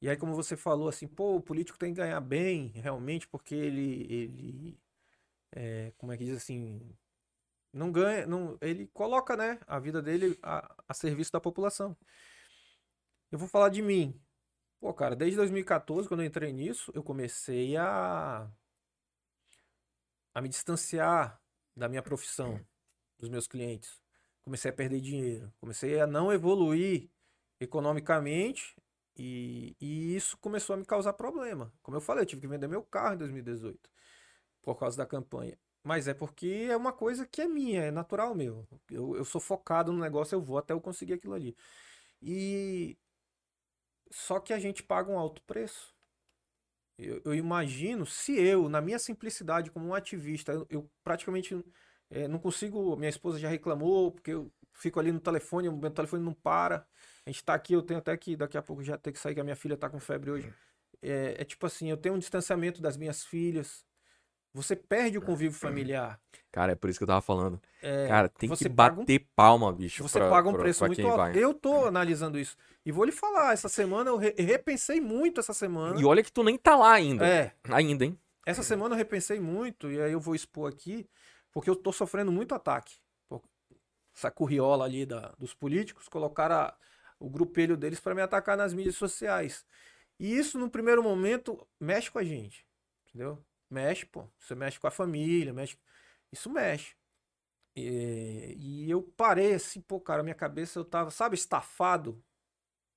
[0.00, 3.54] E aí, como você falou, assim, pô, o político tem que ganhar bem, realmente, porque
[3.54, 4.80] ele, ele
[5.52, 6.96] é, como é que diz assim,
[7.72, 11.96] não ganha, não, ele coloca, né, a vida dele a, a serviço da população.
[13.30, 14.20] Eu vou falar de mim.
[14.80, 18.50] Pô, cara, desde 2014, quando eu entrei nisso, eu comecei a
[20.34, 21.40] a me distanciar
[21.76, 22.64] da minha profissão,
[23.18, 24.00] dos meus clientes.
[24.42, 27.10] Comecei a perder dinheiro, comecei a não evoluir
[27.60, 28.74] economicamente
[29.16, 31.72] e, e isso começou a me causar problema.
[31.82, 33.90] Como eu falei, eu tive que vender meu carro em 2018
[34.62, 35.58] por causa da campanha.
[35.82, 38.66] Mas é porque é uma coisa que é minha, é natural meu.
[38.90, 41.56] Eu, eu sou focado no negócio, eu vou até eu conseguir aquilo ali.
[42.22, 42.98] E
[44.10, 45.94] só que a gente paga um alto preço.
[46.98, 51.54] Eu, eu imagino se eu, na minha simplicidade como um ativista, eu, eu praticamente
[52.10, 52.96] é, não consigo.
[52.96, 56.86] Minha esposa já reclamou, porque eu fico ali no telefone, o meu telefone não para.
[57.24, 59.34] A gente tá aqui, eu tenho até que daqui a pouco já ter que sair,
[59.34, 60.54] que a minha filha tá com febre hoje.
[61.02, 63.84] É, é tipo assim, eu tenho um distanciamento das minhas filhas.
[64.52, 66.20] Você perde o convívio familiar.
[66.50, 67.60] Cara, é por isso que eu tava falando.
[67.80, 69.24] É, Cara, tem que bater um...
[69.34, 70.02] palma, bicho.
[70.02, 71.32] Você pra, paga um preço pra, pra muito alto.
[71.32, 71.38] Vai.
[71.38, 72.56] Eu tô analisando isso.
[72.84, 76.00] E vou lhe falar, essa semana eu re repensei muito essa semana.
[76.00, 77.26] E olha que tu nem tá lá ainda.
[77.26, 77.52] É.
[77.68, 78.18] Ainda, hein?
[78.44, 81.08] Essa semana eu repensei muito, e aí eu vou expor aqui,
[81.52, 82.96] porque eu tô sofrendo muito ataque.
[84.12, 86.74] Essa curriola ali da, dos políticos colocaram a,
[87.18, 89.64] o grupelho deles para me atacar nas mídias sociais.
[90.18, 92.66] E isso, no primeiro momento, mexe com a gente.
[93.08, 93.42] Entendeu?
[93.70, 94.28] Mexe, pô.
[94.38, 95.78] Você mexe com a família, mexe.
[96.32, 96.96] Isso mexe.
[97.76, 102.22] E, e eu parei assim, pô, cara, minha cabeça eu tava, sabe, estafado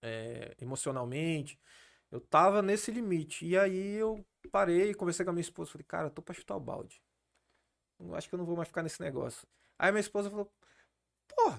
[0.01, 1.59] é, emocionalmente.
[2.11, 3.45] Eu tava nesse limite.
[3.45, 5.71] E aí eu parei, conversei com a minha esposa.
[5.71, 7.01] Falei, cara, tô pra chutar o balde.
[7.99, 9.47] Eu acho que eu não vou mais ficar nesse negócio.
[9.79, 10.51] Aí minha esposa falou,
[11.27, 11.53] pô,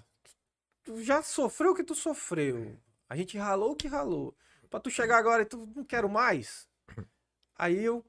[0.82, 2.78] tu já sofreu o que tu sofreu.
[3.09, 4.36] A gente ralou o que ralou.
[4.70, 6.69] Pra tu chegar agora e tu não quero mais.
[7.57, 8.05] Aí eu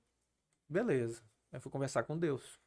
[0.68, 1.24] Beleza.
[1.52, 2.60] Aí fui conversar com Deus.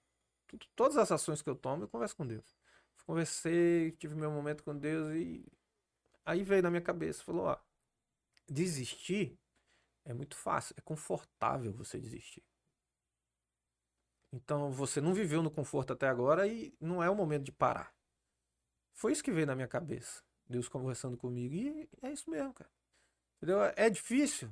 [0.74, 2.56] Todas as ações que eu tomo, eu converso com Deus.
[3.04, 5.46] Conversei, tive meu momento com Deus e
[6.24, 7.58] aí veio na minha cabeça, falou, ó,
[8.46, 9.38] desistir
[10.04, 12.42] é muito fácil, é confortável você desistir.
[14.32, 17.94] Então você não viveu no conforto até agora e não é o momento de parar.
[18.94, 20.22] Foi isso que veio na minha cabeça.
[20.48, 21.54] Deus conversando comigo.
[21.54, 22.70] E é isso mesmo, cara.
[23.36, 23.60] Entendeu?
[23.76, 24.50] É difícil.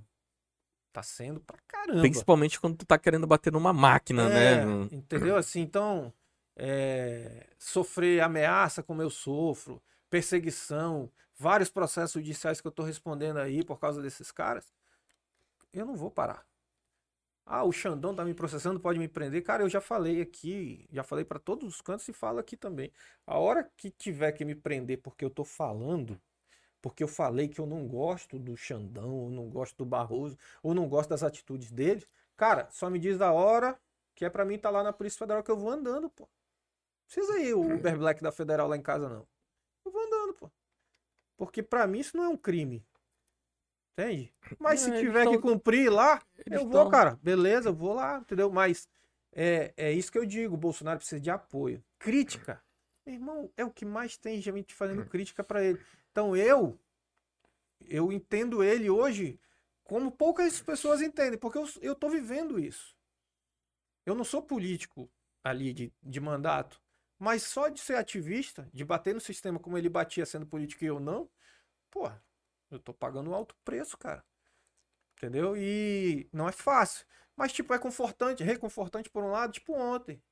[0.96, 2.00] Tá sendo pra caramba.
[2.00, 4.88] Principalmente quando tu tá querendo bater numa máquina, É, né?
[4.90, 5.36] Entendeu?
[5.36, 6.10] Assim, então,
[6.56, 13.62] é, sofrer ameaça como eu sofro, perseguição, vários processos judiciais que eu tô respondendo aí
[13.62, 14.72] por causa desses caras,
[15.70, 16.46] eu não vou parar.
[17.44, 19.42] Ah, o Xandão tá me processando, pode me prender.
[19.42, 22.90] Cara, eu já falei aqui, já falei pra todos os cantos e falo aqui também.
[23.26, 26.18] A hora que tiver que me prender porque eu tô falando,
[26.86, 30.72] porque eu falei que eu não gosto do Xandão, ou não gosto do Barroso, ou
[30.72, 32.06] não gosto das atitudes dele,
[32.36, 33.76] cara, só me diz da hora
[34.14, 36.22] que é pra mim estar lá na Polícia Federal que eu vou andando, pô.
[36.22, 39.26] Não precisa ir o Uber Black da Federal lá em casa, não.
[39.84, 40.48] Eu vou andando, pô.
[41.36, 42.86] Porque pra mim isso não é um crime.
[43.98, 44.32] Entende?
[44.56, 47.18] Mas se Não, eles tiver que cumprir lá, Eles eu vou, tão- cara.
[47.20, 48.48] Beleza, eu vou lá, entendeu?
[48.48, 48.88] Mas
[49.32, 51.82] é, é isso que eu digo, o Bolsonaro precisa de apoio.
[51.98, 52.62] Crítica.
[53.04, 55.80] Meu irmão, é o que mais tem gente fazendo crítica pra ele.
[56.16, 56.80] Então eu,
[57.82, 59.38] eu entendo ele hoje
[59.84, 62.96] como poucas pessoas entendem, porque eu, tô vivendo isso.
[64.06, 65.10] Eu não sou político
[65.44, 66.80] ali de, de mandato,
[67.18, 70.86] mas só de ser ativista, de bater no sistema como ele batia sendo político e
[70.86, 71.28] eu não,
[71.90, 72.10] pô,
[72.70, 74.24] eu tô pagando um alto preço, cara.
[75.18, 75.54] Entendeu?
[75.54, 77.06] E não é fácil.
[77.36, 80.22] Mas, tipo, é confortante, reconfortante por um lado, tipo ontem.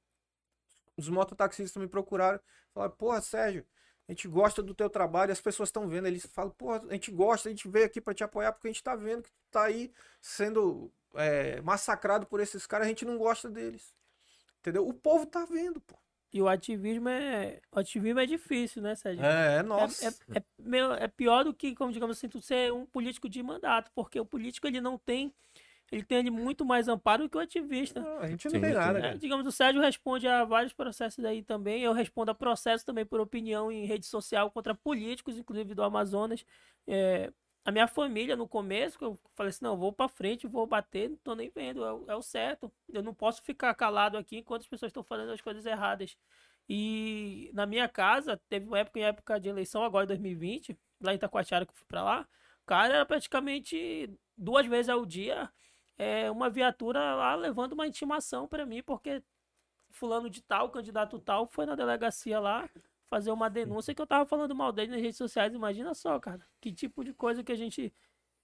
[0.97, 2.40] Os mototaxistas me procuraram,
[2.73, 3.66] falaram, porra, Sérgio,
[4.09, 6.06] a gente gosta do teu trabalho, as pessoas estão vendo.
[6.06, 8.70] Eles falam, porra, a gente gosta, a gente veio aqui pra te apoiar porque a
[8.72, 9.90] gente tá vendo que tu tá aí
[10.20, 13.94] sendo é, massacrado por esses caras, a gente não gosta deles.
[14.60, 14.86] Entendeu?
[14.89, 15.94] O povo tá vendo, pô.
[16.32, 17.60] E o ativismo é.
[17.70, 19.24] O ativismo é difícil, né, Sérgio?
[19.24, 20.09] É, É, nossa.
[20.32, 23.40] é, é, meio- é pior do que, como digamos assim, tu ser um político de
[23.43, 25.32] mandato, porque o político ele não tem.
[25.95, 28.01] Ele tem ali muito mais amparo do que o ativista.
[28.01, 28.75] Não, a gente não Sim, tem sim.
[28.75, 29.19] nada, É, cara.
[29.19, 31.83] digamos, o Sérgio responde a vários processos aí também.
[31.83, 36.45] Eu respondo a processos também por opinião em rede social contra políticos, inclusive do Amazonas.
[36.87, 37.33] É,
[37.65, 40.66] a minha família, no começo, que eu falei assim: não, eu vou pra frente, vou
[40.66, 42.73] bater, não tô nem vendo, é, o- é o certo.
[42.89, 46.16] Eu não posso ficar calado aqui enquanto as pessoas estão fazendo as coisas erradas.
[46.69, 51.12] E na minha casa, teve uma época, em época de eleição, agora em 2020, lá
[51.12, 52.29] em Itacoatiara que eu fui pra lá,
[52.66, 55.51] cara, era praticamente duas vezes ao dia
[55.99, 59.23] é, uma viatura lá levando uma intimação pra mim, porque
[59.91, 62.69] fulano de tal, candidato tal, foi na delegacia lá
[63.09, 65.55] fazer uma denúncia que eu tava falando mal dele nas redes sociais.
[65.55, 67.93] Imagina só, cara, que tipo de coisa que a gente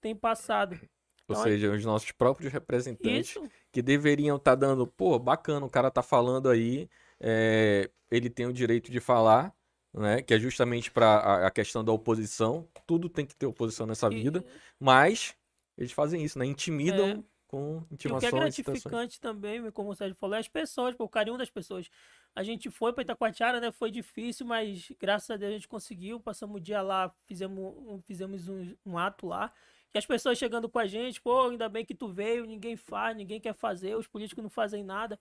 [0.01, 0.79] tem passado.
[1.27, 5.69] Ou Então, seja, os nossos próprios representantes Isso, que deveriam estar dando, pô, bacana, o
[5.69, 9.53] cara tá falando aí, é, ele tem o direito de falar,
[9.93, 10.21] né?
[10.21, 12.67] Que é justamente para a, a questão da oposição.
[12.85, 14.43] Tudo tem que ter oposição nessa e- vida,
[14.79, 15.33] mas
[15.77, 16.45] eles fazem isso, né?
[16.45, 18.31] Intimidam Com E o que é intimações.
[18.33, 21.89] gratificante também, como o Sérgio falou, é as pessoas, pô, o carinho das pessoas.
[22.33, 23.71] A gente foi para Itacoatiara, né?
[23.73, 26.17] Foi difícil, mas graças a Deus a gente conseguiu.
[26.17, 29.51] Passamos o dia lá, fizemos, um- fizemos um, um ato lá.
[29.93, 33.17] E as pessoas chegando com a gente, pô, ainda bem que tu veio, ninguém faz,
[33.17, 35.19] ninguém quer fazer, os políticos não fazem nada.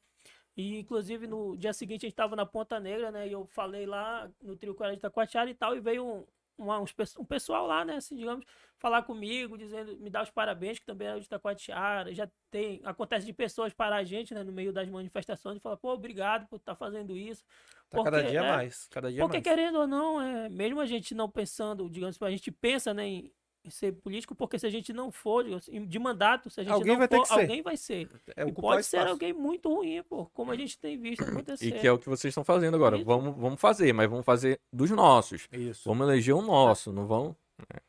[0.57, 3.27] E inclusive no dia seguinte a gente tava na Ponta Negra, né?
[3.27, 6.25] E eu falei lá no Trio Coreia de Itacoatiara e tal, e veio um,
[6.61, 7.97] uma- uns um pessoal lá, né?
[7.97, 8.45] Assim, digamos,
[8.79, 12.15] falar comigo, dizendo, me dar os parabéns, que também era de Itacoatiara.
[12.15, 15.77] Já tem, acontece de pessoas parar a gente, né, no meio das manifestações e falar,
[15.77, 17.45] pô, obrigado por estar fazendo isso.
[17.89, 18.89] Tá cada porque, dia é, mais.
[18.89, 19.45] Cada dia Porque mais.
[19.45, 23.33] querendo ou não, é, mesmo a gente não pensando, digamos, a gente pensa, né, em
[23.69, 26.73] ser político, porque se a gente não for, digamos, assim, de mandato, se a gente
[26.73, 27.41] Alguém não vai ter for, que ser.
[27.41, 28.09] alguém vai ser.
[28.37, 31.67] É e pode ser alguém muito ruim, pô, como a gente tem visto acontecer.
[31.67, 32.97] E que é o que vocês estão fazendo agora.
[32.97, 33.05] Isso.
[33.05, 35.49] Vamos, vamos fazer, mas vamos fazer dos nossos.
[35.53, 35.89] Isso.
[35.89, 37.37] Vamos eleger o nosso, não vão.
[37.75, 37.81] é.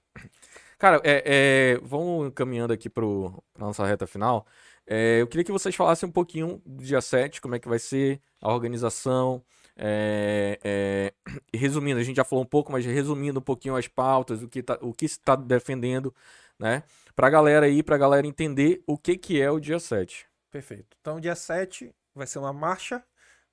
[0.77, 4.48] Cara, é, é, vamos caminhando aqui para a nossa reta final.
[4.88, 7.77] É, eu queria que vocês falassem um pouquinho do dia 7, como é que vai
[7.77, 9.43] ser a organização.
[9.82, 11.14] É, é,
[11.58, 14.62] resumindo, a gente já falou um pouco, mas resumindo um pouquinho as pautas, o que,
[14.64, 16.14] tá, o que se está defendendo,
[16.60, 16.84] né?
[17.16, 20.28] Pra galera aí, pra galera entender o que, que é o dia 7.
[20.52, 20.95] Perfeito.
[21.02, 23.03] Então, dia 7 vai ser uma marcha,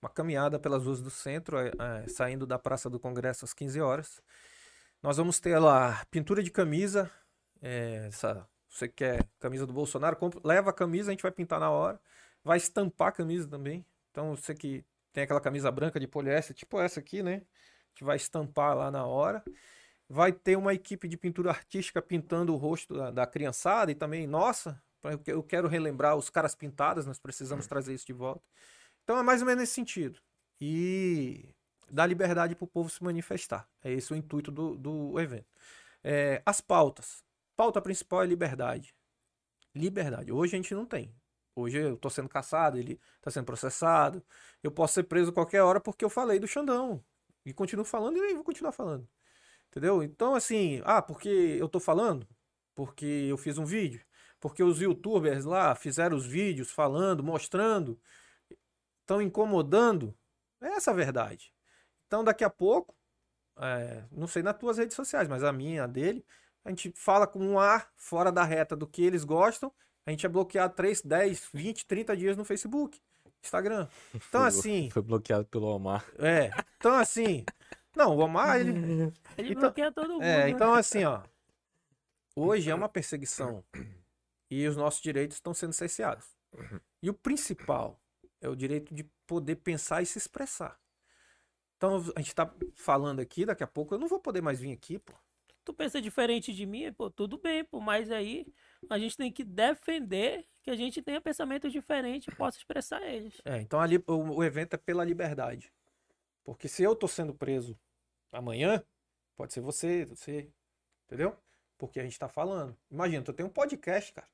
[0.03, 1.69] uma caminhada pelas ruas do centro, é,
[2.05, 4.21] é, saindo da Praça do Congresso às 15 horas.
[5.03, 7.11] Nós vamos ter lá pintura de camisa.
[7.63, 11.59] é, essa, você quer camisa do Bolsonaro, compra- leva a camisa, a gente vai pintar
[11.61, 12.01] na hora.
[12.45, 13.85] Vai estampar a camisa também.
[14.11, 14.85] Então, você que
[15.19, 17.43] tem aquela camisa branca de poliéster, tipo essa aqui, né?
[17.89, 19.43] Gente vai estampar lá na hora.
[20.09, 24.29] Vai ter uma equipe de pintura artística pintando o rosto da, da criançada e também,
[24.29, 28.45] nossa, eu que- quero relembrar os caras pintadas, nós precisamos trazer isso de volta.
[29.03, 30.21] Então é mais ou menos nesse sentido.
[30.61, 31.53] E
[31.91, 33.69] dar liberdade para o povo se manifestar.
[33.83, 35.49] É esse o intuito do, do evento.
[36.05, 37.25] É, as pautas.
[37.57, 38.95] Pauta principal é liberdade.
[39.75, 40.31] Liberdade.
[40.31, 41.13] Hoje a gente não tem.
[41.59, 44.23] Hoje eu tô sendo caçado, ele tá sendo processado.
[44.63, 47.05] Eu posso ser preso qualquer hora porque eu falei do Xandão.
[47.45, 49.09] E continuo falando e vou continuar falando.
[49.71, 50.03] Entendeu?
[50.03, 52.27] Então, assim, ah, porque eu tô falando?
[52.75, 54.03] Porque eu fiz um vídeo?
[54.41, 58.01] porque os youtubers lá fizeram os vídeos falando, mostrando,
[59.01, 60.17] estão incomodando.
[60.61, 61.53] É essa a verdade.
[62.07, 62.95] Então, daqui a pouco,
[63.59, 66.25] é, não sei nas tuas redes sociais, mas a minha, a dele,
[66.65, 69.73] a gente fala com um ar fora da reta do que eles gostam,
[70.09, 72.99] a gente é bloqueado 3, 10, 20, 30 dias no Facebook,
[73.45, 73.87] Instagram.
[74.15, 74.89] Então, assim.
[74.89, 76.03] Foi bloqueado pelo Omar.
[76.19, 76.51] É.
[76.79, 77.45] Então, assim.
[77.95, 78.73] Não, o Omar, ele.
[79.37, 80.23] Ele Então- bloqueia todo mundo.
[80.23, 80.49] É, né?
[80.49, 81.23] então, assim, ó.
[82.35, 83.63] Hoje é uma perseguição.
[84.51, 86.27] E os nossos direitos estão sendo cerceados.
[87.03, 88.01] E o principal
[88.41, 90.81] é o direito de poder pensar e se expressar.
[91.77, 94.73] Então, a gente tá falando aqui, daqui a pouco eu não vou poder mais vir
[94.73, 95.13] aqui, pô.
[95.65, 98.47] Tu pensa diferente de mim, pô, tudo bem, pô, mas aí
[98.89, 103.41] a gente tem que defender que a gente tenha pensamento diferente e possa expressar eles.
[103.45, 105.73] É, então ali, o, o evento é pela liberdade.
[106.45, 107.79] Porque se eu tô sendo preso
[108.33, 108.83] amanhã,
[109.37, 110.51] pode ser você, você,
[111.07, 111.37] entendeu?
[111.77, 112.77] Porque a gente tá falando.
[112.91, 114.29] Imagina, tu tem um podcast, cara.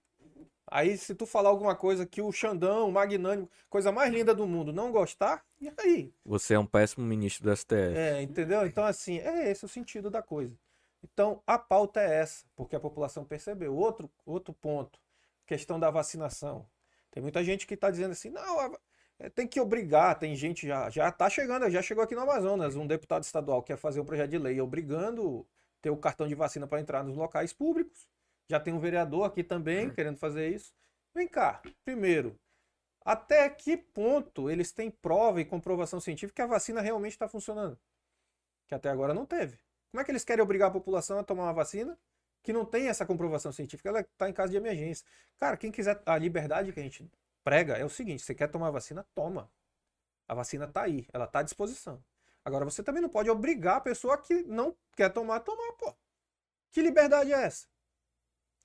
[0.66, 4.46] Aí se tu falar alguma coisa que o Xandão, o Magnânimo, coisa mais linda do
[4.46, 6.12] mundo, não gostar, e aí?
[6.24, 7.96] Você é um péssimo ministro do STF.
[7.96, 8.66] É, entendeu?
[8.66, 10.58] Então assim, é esse o sentido da coisa.
[11.04, 13.76] Então a pauta é essa, porque a população percebeu.
[13.76, 14.98] Outro, outro ponto,
[15.46, 16.66] questão da vacinação.
[17.10, 18.74] Tem muita gente que está dizendo assim, não,
[19.18, 22.74] é, tem que obrigar, tem gente já já está chegando, já chegou aqui no Amazonas,
[22.74, 25.46] um deputado estadual quer fazer um projeto de lei obrigando
[25.82, 28.08] ter o cartão de vacina para entrar nos locais públicos.
[28.48, 30.72] Já tem um vereador aqui também querendo fazer isso.
[31.14, 32.38] Vem cá, primeiro,
[33.04, 37.78] até que ponto eles têm prova e comprovação científica que a vacina realmente está funcionando?
[38.66, 39.58] Que até agora não teve.
[39.94, 41.96] Como é que eles querem obrigar a população a tomar uma vacina
[42.42, 43.88] que não tem essa comprovação científica?
[43.88, 45.06] Ela está em caso de emergência.
[45.38, 47.08] Cara, quem quiser a liberdade que a gente
[47.44, 49.48] prega é o seguinte: você quer tomar vacina, toma.
[50.26, 52.04] A vacina está aí, ela está à disposição.
[52.44, 55.94] Agora você também não pode obrigar a pessoa que não quer tomar tomar, pô.
[56.72, 57.68] Que liberdade é essa?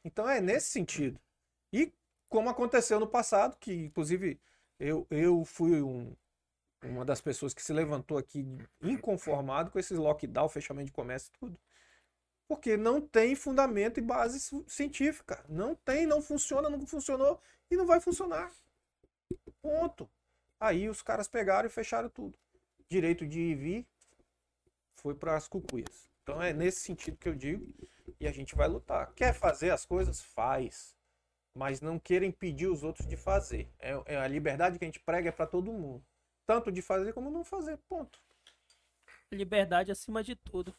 [0.03, 1.21] Então é nesse sentido.
[1.71, 1.93] E
[2.27, 4.41] como aconteceu no passado, que inclusive
[4.79, 6.11] eu, eu fui um,
[6.83, 8.45] uma das pessoas que se levantou aqui
[8.81, 11.59] inconformado com esses lockdown, fechamento de comércio e tudo.
[12.47, 15.43] Porque não tem fundamento e base ci- científica.
[15.47, 17.39] Não tem, não funciona, não funcionou
[17.69, 18.51] e não vai funcionar.
[19.61, 20.09] Ponto.
[20.59, 22.37] Aí os caras pegaram e fecharam tudo.
[22.87, 23.87] Direito de ir e vir
[24.95, 26.09] foi para as cucuias.
[26.23, 27.67] Então é nesse sentido que eu digo
[28.19, 29.13] e a gente vai lutar.
[29.13, 30.21] Quer fazer as coisas?
[30.21, 30.95] Faz.
[31.53, 33.69] Mas não queira impedir os outros de fazer.
[33.79, 36.03] É, é a liberdade que a gente prega é para todo mundo.
[36.49, 37.77] Tanto de fazer como não fazer.
[37.87, 38.17] Ponto.
[39.31, 40.73] Liberdade acima de tudo.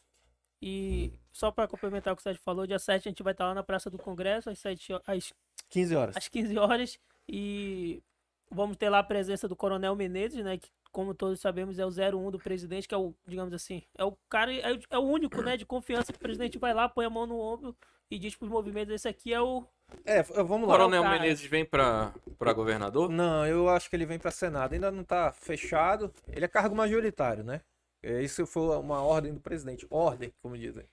[0.61, 3.45] E só para complementar o que o Sérgio falou, dia 7 a gente vai estar
[3.47, 5.33] lá na Praça do Congresso, às, 7, ho- às
[5.69, 6.17] 15 horas.
[6.17, 6.99] às 15 horas.
[7.25, 8.03] E
[8.49, 10.57] vamos ter lá a presença do Coronel Menezes, né?
[10.57, 14.03] Que, como todos sabemos, é o 01 do presidente, que é o, digamos assim, é
[14.03, 17.05] o cara, é, é o único, né, de confiança que o presidente vai lá, põe
[17.05, 17.73] a mão no ombro
[18.09, 19.65] e diz pros movimentos, esse aqui é o.
[20.05, 20.75] É, vamos lá.
[20.75, 21.19] Coronel cara.
[21.19, 23.09] Menezes vem pra, pra governador?
[23.09, 24.73] Não, eu acho que ele vem para Senado.
[24.73, 26.13] Ainda não está fechado.
[26.27, 27.61] Ele é cargo majoritário, né?
[28.01, 29.85] É, Isso foi uma ordem do presidente.
[29.89, 30.85] Ordem, como dizem.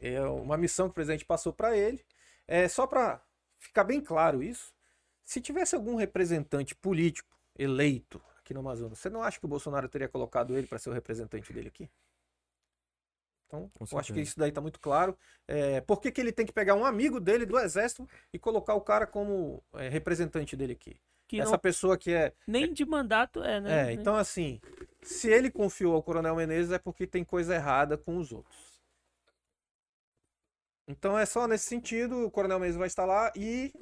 [0.00, 2.04] É uma missão que o presidente passou para ele.
[2.46, 3.20] É só para
[3.58, 4.72] ficar bem claro isso.
[5.24, 9.88] Se tivesse algum representante político eleito aqui no Amazonas, você não acha que o Bolsonaro
[9.88, 11.90] teria colocado ele para ser o representante dele aqui?
[13.48, 14.28] Então, Com eu acho que certeza.
[14.28, 15.16] isso daí tá muito claro.
[15.46, 18.74] É, por que, que ele tem que pegar um amigo dele do exército e colocar
[18.74, 21.00] o cara como é, representante dele aqui?
[21.26, 23.90] Que Essa não, pessoa que é nem de mandato é, né?
[23.90, 24.60] é, então assim,
[25.02, 28.80] se ele confiou ao Coronel Menezes é porque tem coisa errada com os outros.
[30.86, 33.72] Então é só nesse sentido, o Coronel Menezes vai estar lá e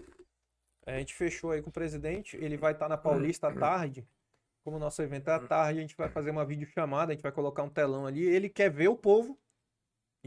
[0.87, 4.07] a gente fechou aí com o presidente, ele vai estar na Paulista à tarde.
[4.65, 7.23] Como o nosso evento é à tarde, a gente vai fazer uma videochamada, a gente
[7.23, 9.39] vai colocar um telão ali, ele quer ver o povo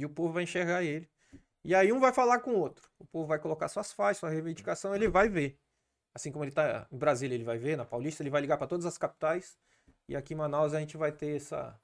[0.02, 1.10] e o povo vai enxergar ele.
[1.64, 2.90] E aí um vai falar com o outro.
[2.98, 5.58] O povo vai colocar suas faixas, sua reivindicação, ele vai ver.
[6.16, 8.68] Assim como ele está em Brasília, ele vai ver, na Paulista, ele vai ligar para
[8.68, 9.58] todas as capitais.
[10.08, 11.80] E aqui em Manaus a gente vai ter essa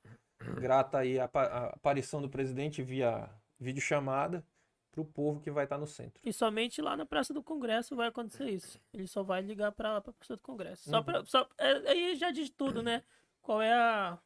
[0.60, 3.30] grata aí apa- a aparição do presidente via
[3.60, 4.44] videochamada
[4.92, 6.22] para o povo que vai estar no centro.
[6.24, 8.80] E somente lá na Praça do Congresso vai acontecer isso.
[8.94, 10.90] Ele só vai ligar pra lá, pra Praça do Congresso.
[10.90, 11.04] Só Uhum.
[11.04, 13.04] pra, só, é- aí já diz tudo, né?
[13.42, 14.18] Qual é a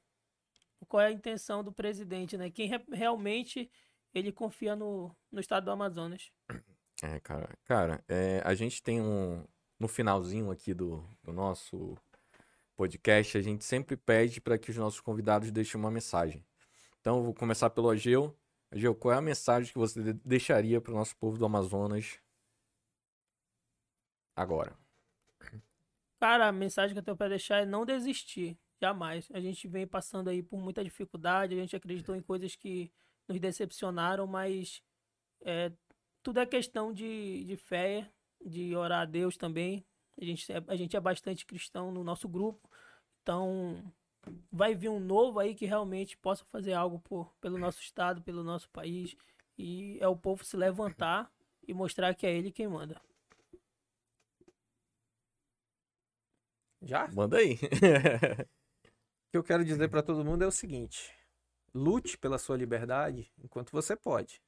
[0.88, 2.50] qual é a intenção do presidente, né?
[2.50, 3.70] Quem re- realmente
[4.14, 6.32] ele confia no, no estado do Amazonas.
[7.04, 7.58] É, cara.
[7.66, 9.46] Cara, é, a gente tem um.
[9.80, 11.98] No finalzinho aqui do, do nosso
[12.76, 16.46] podcast, a gente sempre pede para que os nossos convidados deixem uma mensagem.
[17.00, 18.38] Então, vou começar pelo Ageu.
[18.72, 22.20] Ageu, qual é a mensagem que você de- deixaria para o nosso povo do Amazonas
[24.36, 24.78] agora?
[26.20, 28.58] Cara, a mensagem que eu tenho pra deixar é não desistir.
[28.82, 29.28] Jamais.
[29.34, 32.92] A gente vem passando aí por muita dificuldade, a gente acreditou em coisas que
[33.28, 34.82] nos decepcionaram, mas
[35.42, 35.72] é,
[36.24, 38.10] tudo é questão de, de fé
[38.44, 39.86] de orar a Deus também.
[40.20, 42.70] A gente, é, a gente é bastante cristão no nosso grupo.
[43.22, 43.84] Então,
[44.52, 48.44] vai vir um novo aí que realmente possa fazer algo por, pelo nosso estado, pelo
[48.44, 49.16] nosso país.
[49.58, 51.32] E é o povo se levantar
[51.68, 53.00] e mostrar que é ele quem manda.
[56.82, 57.08] Já?
[57.10, 57.58] Manda aí.
[59.30, 61.16] O que eu quero dizer para todo mundo é o seguinte:
[61.72, 64.42] lute pela sua liberdade enquanto você pode.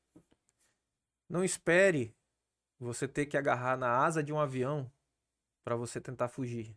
[1.30, 2.18] Não espere
[2.80, 4.92] você ter que agarrar na asa de um avião
[5.64, 6.76] para você tentar fugir.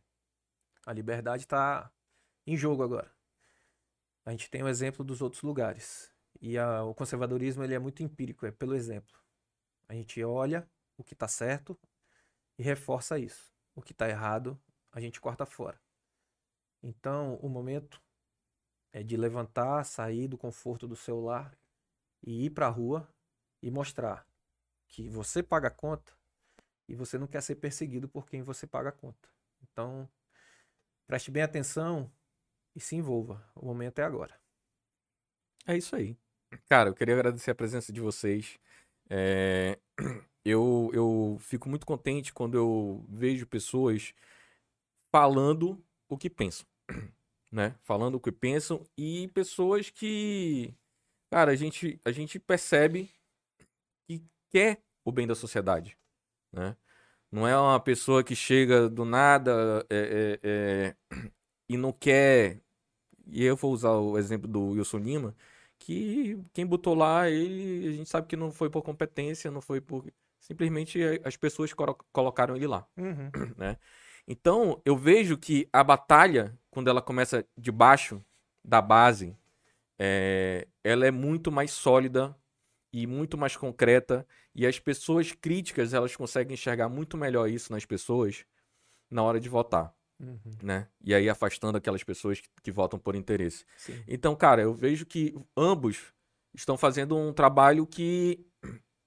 [0.84, 1.90] A liberdade está
[2.46, 3.10] em jogo agora.
[4.26, 6.12] A gente tem o exemplo dos outros lugares.
[6.42, 9.18] E a, o conservadorismo ele é muito empírico, é pelo exemplo.
[9.88, 10.68] A gente olha
[10.98, 11.74] o que está certo
[12.58, 13.50] e reforça isso.
[13.74, 14.60] O que está errado,
[14.92, 15.80] a gente corta fora.
[16.84, 17.98] Então, o momento
[18.92, 21.58] é de levantar, sair do conforto do seu lar
[22.22, 23.08] e ir para a rua
[23.62, 24.26] e mostrar
[24.86, 26.12] que você paga a conta
[26.86, 29.30] e você não quer ser perseguido por quem você paga a conta.
[29.62, 30.06] Então,
[31.06, 32.12] preste bem atenção
[32.76, 33.42] e se envolva.
[33.54, 34.38] O momento é agora.
[35.66, 36.18] É isso aí.
[36.68, 38.58] Cara, eu queria agradecer a presença de vocês.
[39.08, 39.78] É,
[40.44, 44.14] eu, eu fico muito contente quando eu vejo pessoas
[45.10, 46.73] falando o que pensam
[47.52, 47.74] né?
[47.82, 50.74] Falando o que pensam e pessoas que,
[51.30, 53.10] cara, a gente, a gente percebe
[54.06, 55.96] que quer o bem da sociedade,
[56.52, 56.76] né?
[57.30, 60.96] Não é uma pessoa que chega do nada é, é, é,
[61.68, 62.60] e não quer.
[63.26, 65.36] E eu vou usar o exemplo do Wilson Lima,
[65.78, 69.80] que quem botou lá, ele, a gente sabe que não foi por competência, não foi
[69.80, 70.04] por.
[70.38, 71.72] Simplesmente as pessoas
[72.12, 73.30] colocaram ele lá, Uhum.
[73.56, 73.78] né?
[74.26, 78.24] Então, eu vejo que a batalha, quando ela começa de baixo
[78.64, 79.36] da base,
[79.98, 82.34] é, ela é muito mais sólida
[82.92, 84.26] e muito mais concreta.
[84.54, 88.44] E as pessoas críticas, elas conseguem enxergar muito melhor isso nas pessoas
[89.10, 90.38] na hora de votar, Uhum.
[90.62, 90.88] né?
[91.02, 93.64] E aí afastando aquelas pessoas que, que votam por interesse.
[93.76, 94.02] Sim.
[94.08, 96.12] Então, cara, eu vejo que ambos
[96.54, 98.46] estão fazendo um trabalho que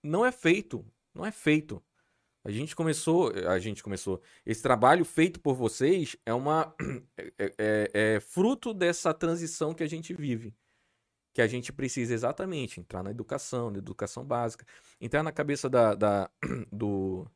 [0.03, 1.81] não é feito, não é feito.
[2.47, 4.21] A gente começou, a gente começou.
[4.45, 6.73] Esse trabalho feito por vocês é uma
[7.37, 10.55] é, é- é fruto dessa transição que a gente vive,
[11.33, 14.65] que a gente precisa exatamente entrar na educação, na educação básica,
[15.01, 16.31] entrar na cabeça da, da-
[16.71, 17.29] do,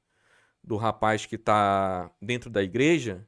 [0.63, 3.27] do rapaz que está dentro da igreja,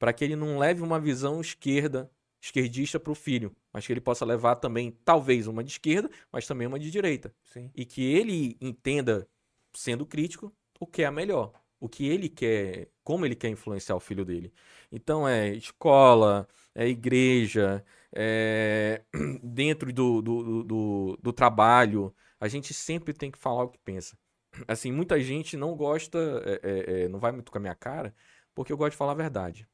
[0.00, 4.00] para que ele não leve uma visão esquerda, esquerdista para o filho, mas que ele
[4.00, 7.70] possa levar também talvez uma de esquerda, mas também uma de direita Sim.
[7.72, 9.28] e que ele entenda,
[9.72, 13.96] sendo crítico, o que é a melhor, o que ele quer, como ele quer influenciar
[13.96, 14.52] o filho dele.
[14.92, 17.84] Então é escola, é igreja,
[18.14, 19.02] é
[19.44, 24.18] dentro do, do, do- do, trabalho, a gente sempre tem que falar o que pensa.
[24.68, 28.14] Assim, muita gente não gosta, é, é, é, não vai muito com a minha cara,
[28.54, 29.68] porque eu gosto de falar a verdade.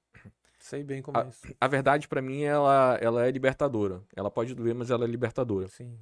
[0.59, 1.47] Sei bem como Ah, é isso.
[1.61, 4.03] A verdade, pra mim, ela, ela é libertadora.
[4.17, 5.69] Ela pode doer, mas ela é libertadora.
[5.69, 5.99] Sim.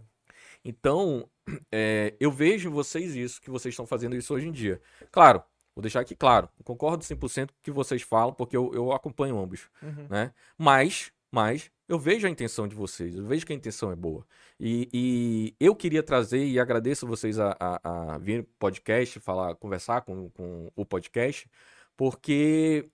[0.64, 1.28] Então,
[1.72, 4.80] é, eu vejo vocês isso, que vocês estão fazendo isso hoje em dia.
[5.12, 5.42] Claro,
[5.74, 9.38] vou deixar aqui claro, concordo 100% com o que vocês falam, porque eu, eu acompanho
[9.38, 10.06] ambos, Uhum.
[10.08, 10.32] né?
[10.56, 14.26] Mas, mas, eu vejo a intenção de vocês, eu vejo que a intenção é boa.
[14.58, 20.00] E, e eu queria trazer, e agradeço vocês a, a, a vir podcast, falar, conversar
[20.02, 21.48] com, com o podcast,
[21.96, 22.88] porque,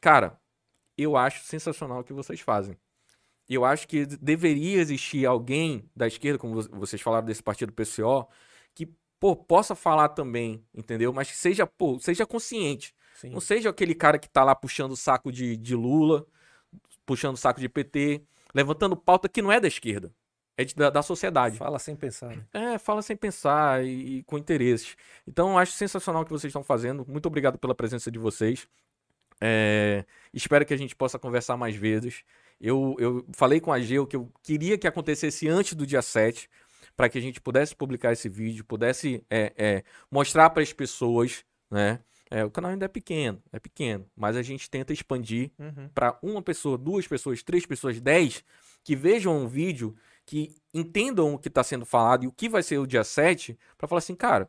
[0.00, 0.38] cara,
[0.98, 2.76] eu acho sensacional o que vocês fazem.
[3.52, 7.70] E eu acho que deveria existir alguém da esquerda, como vo- vocês falaram desse partido
[7.70, 8.26] PCO,
[8.74, 8.88] que,
[9.20, 11.12] pô, possa falar também, entendeu?
[11.12, 12.94] Mas que seja, pô, seja consciente.
[13.14, 13.28] Sim.
[13.28, 16.26] Não seja aquele cara que tá lá puxando o saco de, de Lula,
[17.04, 18.22] puxando o saco de PT,
[18.54, 20.10] levantando pauta que não é da esquerda,
[20.56, 21.58] é de- da, da sociedade.
[21.58, 22.34] Fala sem pensar.
[22.34, 22.46] né?
[22.54, 24.96] É, fala sem pensar e, e com interesses.
[25.28, 27.04] Então, eu acho sensacional o que vocês estão fazendo.
[27.06, 28.66] Muito obrigado pela presença de vocês.
[29.40, 32.24] É, espero que a gente possa conversar mais vezes.
[32.62, 36.48] Eu, eu falei com a Geu que eu queria que acontecesse antes do dia 7,
[36.96, 41.44] para que a gente pudesse publicar esse vídeo, pudesse é, é, mostrar para as pessoas,
[41.68, 41.98] né?
[42.30, 45.90] É, o canal ainda é pequeno, é pequeno, mas a gente tenta expandir Uhum.
[45.92, 48.42] para uma pessoa, duas pessoas, três pessoas, dez,
[48.82, 49.94] que vejam um vídeo,
[50.24, 53.58] que entendam o que está sendo falado e o que vai ser o dia 7,
[53.76, 54.48] para falar assim, cara,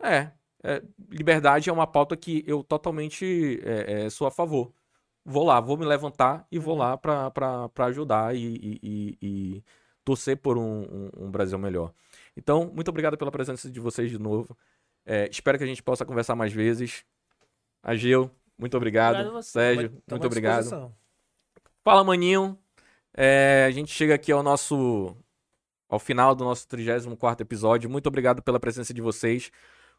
[0.00, 0.30] é,
[0.62, 4.72] é, liberdade é uma pauta que eu totalmente é, é, sou a favor.
[5.24, 8.40] Vou lá, vou me levantar e vou lá para ajudar e,
[8.82, 9.64] e- e-
[10.04, 11.92] torcer por um, um- um Brasil melhor.
[12.36, 14.56] Então, muito obrigado pela presença de vocês de novo.
[15.04, 17.04] É, espero que a gente possa conversar mais vezes.
[17.82, 19.16] Ageu, muito obrigado.
[19.16, 19.42] Obrigado.
[19.42, 20.60] Sérgio, Tamo muito obrigado.
[20.62, 20.94] disposição.
[21.84, 22.58] Fala, maninho.
[23.14, 25.16] É, a gente chega aqui ao nosso.
[25.88, 27.90] ao final do nosso 34 episódio.
[27.90, 29.50] Muito obrigado pela presença de vocês.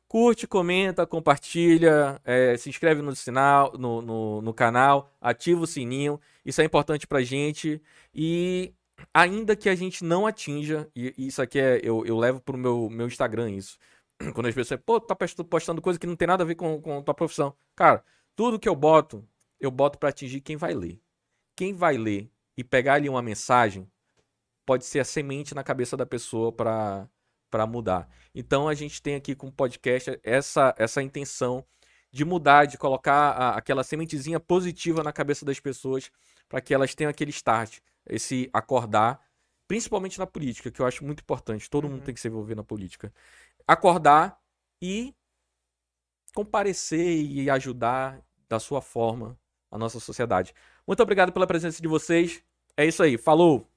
[0.08, 6.20] Curte, comenta, compartilha, é, se inscreve no, sinal, no, no, no canal, ativa o sininho.
[6.46, 7.82] Isso é importante pra gente.
[8.14, 8.74] E
[9.14, 12.90] ainda que a gente não atinja, e isso aqui é, eu, eu levo pro meu,
[12.90, 13.78] meu Instagram isso.
[14.34, 17.02] Quando as pessoas, pô, tá postando coisa que não tem nada a ver com, com
[17.02, 17.56] tua profissão.
[17.76, 18.04] Cara,
[18.36, 19.28] tudo que eu boto,
[19.60, 21.00] eu boto para atingir quem vai ler.
[21.56, 23.88] Quem vai ler e pegar ali uma mensagem,
[24.66, 27.08] pode ser a semente na cabeça da pessoa para
[27.52, 28.10] para mudar.
[28.34, 31.64] Então a gente tem aqui com o podcast essa essa intenção
[32.12, 36.10] de mudar, de colocar a, aquela sementezinha positiva na cabeça das pessoas
[36.50, 39.22] para que elas tenham aquele start, esse acordar,
[39.68, 41.70] principalmente na política, que eu acho muito importante.
[41.70, 41.92] Todo uhum.
[41.92, 43.14] mundo tem que se envolver na política.
[43.68, 44.38] Acordar
[44.82, 45.14] e
[46.34, 49.38] comparecer e ajudar da sua forma
[49.70, 50.54] a nossa sociedade.
[50.86, 52.44] Muito obrigado pela presença de vocês.
[52.76, 53.18] É isso aí.
[53.18, 53.71] Falou!